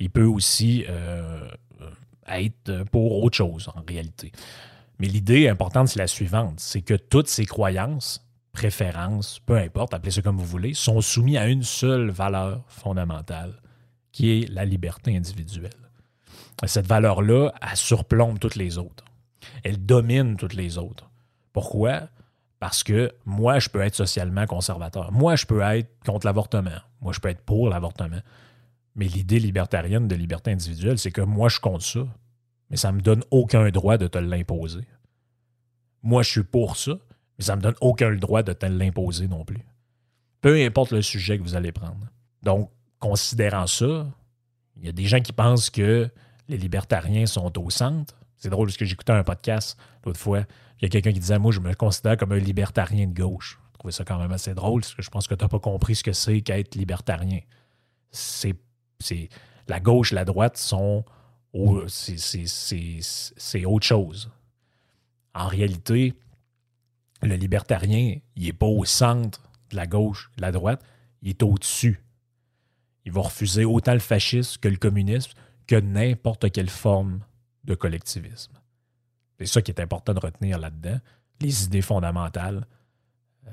il 0.00 0.10
peut 0.10 0.24
aussi 0.24 0.84
euh, 0.88 1.48
être 2.28 2.84
pour 2.90 3.22
autre 3.22 3.36
chose 3.36 3.68
en 3.68 3.82
réalité. 3.86 4.32
Mais 4.98 5.06
l'idée 5.06 5.48
importante, 5.48 5.88
c'est 5.88 6.00
la 6.00 6.08
suivante, 6.08 6.58
c'est 6.58 6.82
que 6.82 6.94
toutes 6.94 7.28
ces 7.28 7.46
croyances, 7.46 8.26
préférences, 8.52 9.38
peu 9.46 9.56
importe, 9.56 9.94
appelez 9.94 10.10
ça 10.10 10.22
comme 10.22 10.36
vous 10.36 10.44
voulez, 10.44 10.74
sont 10.74 11.00
soumises 11.00 11.36
à 11.36 11.46
une 11.46 11.62
seule 11.62 12.10
valeur 12.10 12.64
fondamentale, 12.66 13.54
qui 14.10 14.30
est 14.42 14.50
la 14.52 14.64
liberté 14.64 15.16
individuelle 15.16 15.70
cette 16.68 16.86
valeur-là, 16.86 17.52
elle 17.60 17.76
surplombe 17.76 18.38
toutes 18.38 18.56
les 18.56 18.78
autres. 18.78 19.04
Elle 19.64 19.84
domine 19.84 20.36
toutes 20.36 20.54
les 20.54 20.78
autres. 20.78 21.10
Pourquoi? 21.52 22.08
Parce 22.58 22.82
que 22.82 23.12
moi, 23.24 23.58
je 23.58 23.68
peux 23.68 23.80
être 23.80 23.94
socialement 23.94 24.46
conservateur. 24.46 25.12
Moi, 25.12 25.36
je 25.36 25.46
peux 25.46 25.62
être 25.62 25.90
contre 26.04 26.26
l'avortement. 26.26 26.78
Moi, 27.00 27.12
je 27.12 27.20
peux 27.20 27.28
être 27.28 27.42
pour 27.42 27.70
l'avortement. 27.70 28.20
Mais 28.94 29.06
l'idée 29.06 29.38
libertarienne 29.38 30.08
de 30.08 30.14
liberté 30.14 30.50
individuelle, 30.52 30.98
c'est 30.98 31.10
que 31.10 31.22
moi, 31.22 31.48
je 31.48 31.58
compte 31.58 31.82
ça. 31.82 32.06
Mais 32.68 32.76
ça 32.76 32.92
ne 32.92 32.98
me 32.98 33.02
donne 33.02 33.24
aucun 33.30 33.70
droit 33.70 33.96
de 33.96 34.06
te 34.06 34.18
l'imposer. 34.18 34.84
Moi, 36.02 36.22
je 36.22 36.30
suis 36.30 36.44
pour 36.44 36.76
ça, 36.76 36.92
mais 37.38 37.44
ça 37.44 37.54
ne 37.54 37.58
me 37.58 37.62
donne 37.62 37.74
aucun 37.80 38.14
droit 38.14 38.42
de 38.42 38.52
te 38.52 38.66
l'imposer 38.66 39.26
non 39.26 39.44
plus. 39.44 39.64
Peu 40.40 40.62
importe 40.64 40.92
le 40.92 41.02
sujet 41.02 41.38
que 41.38 41.42
vous 41.42 41.56
allez 41.56 41.72
prendre. 41.72 42.06
Donc, 42.42 42.70
considérant 42.98 43.66
ça, 43.66 44.06
il 44.76 44.86
y 44.86 44.88
a 44.88 44.92
des 44.92 45.04
gens 45.04 45.20
qui 45.20 45.32
pensent 45.32 45.70
que 45.70 46.10
les 46.50 46.58
libertariens 46.58 47.26
sont 47.26 47.58
au 47.58 47.70
centre. 47.70 48.14
C'est 48.36 48.50
drôle 48.50 48.66
parce 48.66 48.76
que 48.76 48.84
j'écoutais 48.84 49.12
un 49.12 49.22
podcast 49.22 49.78
l'autre 50.04 50.18
fois. 50.18 50.40
Il 50.80 50.84
y 50.84 50.86
a 50.86 50.88
quelqu'un 50.88 51.12
qui 51.12 51.20
disait 51.20 51.38
Moi, 51.38 51.52
je 51.52 51.60
me 51.60 51.72
considère 51.74 52.16
comme 52.16 52.32
un 52.32 52.38
libertarien 52.38 53.06
de 53.06 53.14
gauche. 53.14 53.60
Je 53.72 53.78
trouvais 53.78 53.92
ça 53.92 54.04
quand 54.04 54.18
même 54.18 54.32
assez 54.32 54.52
drôle 54.52 54.80
parce 54.82 54.94
que 54.94 55.02
je 55.02 55.10
pense 55.10 55.28
que 55.28 55.34
tu 55.34 55.44
n'as 55.44 55.48
pas 55.48 55.60
compris 55.60 55.94
ce 55.94 56.02
que 56.02 56.12
c'est 56.12 56.40
qu'être 56.42 56.74
libertarien. 56.74 57.40
C'est, 58.10 58.56
la 59.68 59.80
gauche 59.80 60.12
et 60.12 60.16
la 60.16 60.24
droite 60.24 60.56
sont. 60.56 61.04
c'est, 61.86 63.64
autre 63.64 63.86
chose. 63.86 64.30
En 65.34 65.46
réalité, 65.46 66.14
le 67.22 67.36
libertarien, 67.36 68.16
il 68.34 68.44
n'est 68.44 68.52
pas 68.52 68.66
au 68.66 68.84
centre 68.84 69.40
de 69.70 69.76
la 69.76 69.86
gauche, 69.86 70.32
de 70.36 70.42
la 70.42 70.50
droite, 70.50 70.82
il 71.22 71.30
est 71.30 71.42
au-dessus. 71.44 72.02
Il 73.04 73.12
va 73.12 73.20
refuser 73.20 73.64
autant 73.64 73.92
le 73.92 74.00
fascisme 74.00 74.58
que 74.60 74.68
le 74.68 74.76
communisme, 74.76 75.32
que 75.70 75.76
n'importe 75.76 76.50
quelle 76.50 76.68
forme 76.68 77.20
de 77.62 77.76
collectivisme. 77.76 78.52
C'est 79.38 79.46
ça 79.46 79.62
qui 79.62 79.70
est 79.70 79.80
important 79.80 80.12
de 80.12 80.18
retenir 80.18 80.58
là-dedans. 80.58 80.98
Les 81.40 81.64
idées 81.64 81.80
fondamentales 81.80 82.66
euh, 83.46 83.50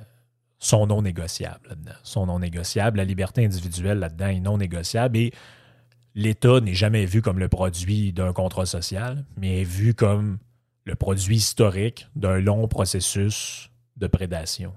sont 0.57 0.87
non 0.87 1.03
négociables 1.03 1.69
là-dedans. 1.69 1.93
Sont 2.01 2.25
non 2.25 2.39
négociables. 2.39 2.97
La 2.97 3.03
liberté 3.03 3.45
individuelle 3.45 3.99
là-dedans 3.99 4.29
est 4.29 4.39
non 4.39 4.57
négociable 4.57 5.15
et 5.15 5.31
l'État 6.15 6.59
n'est 6.59 6.73
jamais 6.73 7.05
vu 7.05 7.21
comme 7.21 7.37
le 7.37 7.49
produit 7.49 8.13
d'un 8.13 8.33
contrat 8.33 8.65
social, 8.65 9.23
mais 9.37 9.61
est 9.61 9.63
vu 9.63 9.93
comme 9.93 10.39
le 10.85 10.95
produit 10.95 11.35
historique 11.35 12.07
d'un 12.15 12.39
long 12.39 12.67
processus 12.67 13.69
de 13.95 14.07
prédation. 14.07 14.73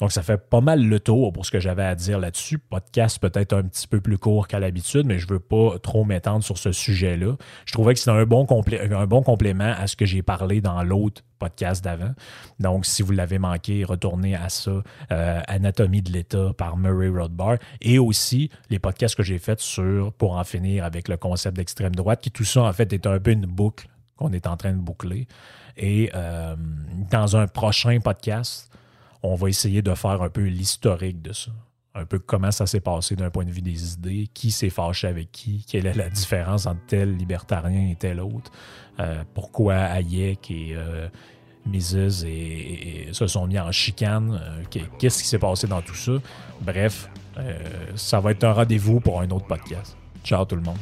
Donc, 0.00 0.12
ça 0.12 0.22
fait 0.22 0.38
pas 0.38 0.60
mal 0.60 0.84
le 0.84 1.00
tour 1.00 1.32
pour 1.32 1.46
ce 1.46 1.50
que 1.50 1.60
j'avais 1.60 1.84
à 1.84 1.94
dire 1.94 2.18
là-dessus. 2.18 2.58
Podcast 2.58 3.20
peut-être 3.20 3.52
un 3.52 3.62
petit 3.62 3.86
peu 3.86 4.00
plus 4.00 4.18
court 4.18 4.48
qu'à 4.48 4.58
l'habitude, 4.58 5.06
mais 5.06 5.18
je 5.18 5.28
veux 5.28 5.38
pas 5.38 5.78
trop 5.82 6.04
m'étendre 6.04 6.42
sur 6.42 6.58
ce 6.58 6.72
sujet-là. 6.72 7.36
Je 7.64 7.72
trouvais 7.72 7.94
que 7.94 8.00
c'était 8.00 8.10
un, 8.10 8.24
bon 8.24 8.46
un 8.46 9.06
bon 9.06 9.22
complément 9.22 9.72
à 9.76 9.86
ce 9.86 9.94
que 9.96 10.04
j'ai 10.04 10.22
parlé 10.22 10.60
dans 10.60 10.82
l'autre 10.82 11.22
podcast 11.38 11.84
d'avant. 11.84 12.12
Donc, 12.58 12.86
si 12.86 13.02
vous 13.02 13.12
l'avez 13.12 13.38
manqué, 13.38 13.84
retournez 13.84 14.34
à 14.34 14.48
ça, 14.48 14.82
euh, 15.12 15.40
Anatomie 15.46 16.02
de 16.02 16.10
l'État 16.10 16.52
par 16.56 16.76
Murray 16.76 17.08
Rothbard, 17.08 17.58
et 17.80 17.98
aussi 17.98 18.50
les 18.70 18.78
podcasts 18.78 19.14
que 19.14 19.22
j'ai 19.22 19.38
faits 19.38 19.60
sur 19.60 20.12
Pour 20.14 20.36
en 20.36 20.44
finir 20.44 20.84
avec 20.84 21.08
le 21.08 21.16
concept 21.16 21.56
d'extrême 21.56 21.94
droite, 21.94 22.20
qui 22.20 22.30
tout 22.30 22.44
ça, 22.44 22.62
en 22.62 22.72
fait, 22.72 22.92
est 22.92 23.06
un 23.06 23.20
peu 23.20 23.30
une 23.30 23.46
boucle 23.46 23.88
qu'on 24.16 24.32
est 24.32 24.46
en 24.46 24.56
train 24.56 24.72
de 24.72 24.78
boucler. 24.78 25.26
Et 25.76 26.10
euh, 26.14 26.56
dans 27.10 27.36
un 27.36 27.46
prochain 27.46 27.98
podcast, 28.00 28.70
on 29.24 29.36
va 29.36 29.48
essayer 29.48 29.80
de 29.80 29.94
faire 29.94 30.20
un 30.22 30.28
peu 30.28 30.42
l'historique 30.42 31.22
de 31.22 31.32
ça. 31.32 31.50
Un 31.94 32.04
peu 32.04 32.18
comment 32.18 32.50
ça 32.50 32.66
s'est 32.66 32.80
passé 32.80 33.16
d'un 33.16 33.30
point 33.30 33.44
de 33.44 33.50
vue 33.50 33.62
des 33.62 33.94
idées, 33.94 34.28
qui 34.34 34.50
s'est 34.50 34.68
fâché 34.68 35.06
avec 35.06 35.32
qui, 35.32 35.64
quelle 35.66 35.86
est 35.86 35.94
la 35.94 36.10
différence 36.10 36.66
entre 36.66 36.80
tel 36.86 37.16
libertarien 37.16 37.88
et 37.88 37.96
tel 37.96 38.20
autre, 38.20 38.52
euh, 39.00 39.22
pourquoi 39.32 39.76
Hayek 39.76 40.50
et 40.50 40.74
euh, 40.76 41.08
Mises 41.64 42.26
se 43.12 43.26
sont 43.26 43.46
mis 43.46 43.58
en 43.58 43.72
chicane, 43.72 44.38
euh, 44.42 44.78
qu'est-ce 44.98 45.22
qui 45.22 45.28
s'est 45.28 45.38
passé 45.38 45.66
dans 45.66 45.80
tout 45.80 45.94
ça? 45.94 46.12
Bref, 46.60 47.08
ça 47.96 48.20
va 48.20 48.32
être 48.32 48.44
un 48.44 48.52
rendez-vous 48.52 49.00
pour 49.00 49.20
un 49.20 49.30
autre 49.30 49.46
podcast. 49.46 49.96
Ciao 50.22 50.44
tout 50.44 50.56
le 50.56 50.62
monde. 50.62 50.78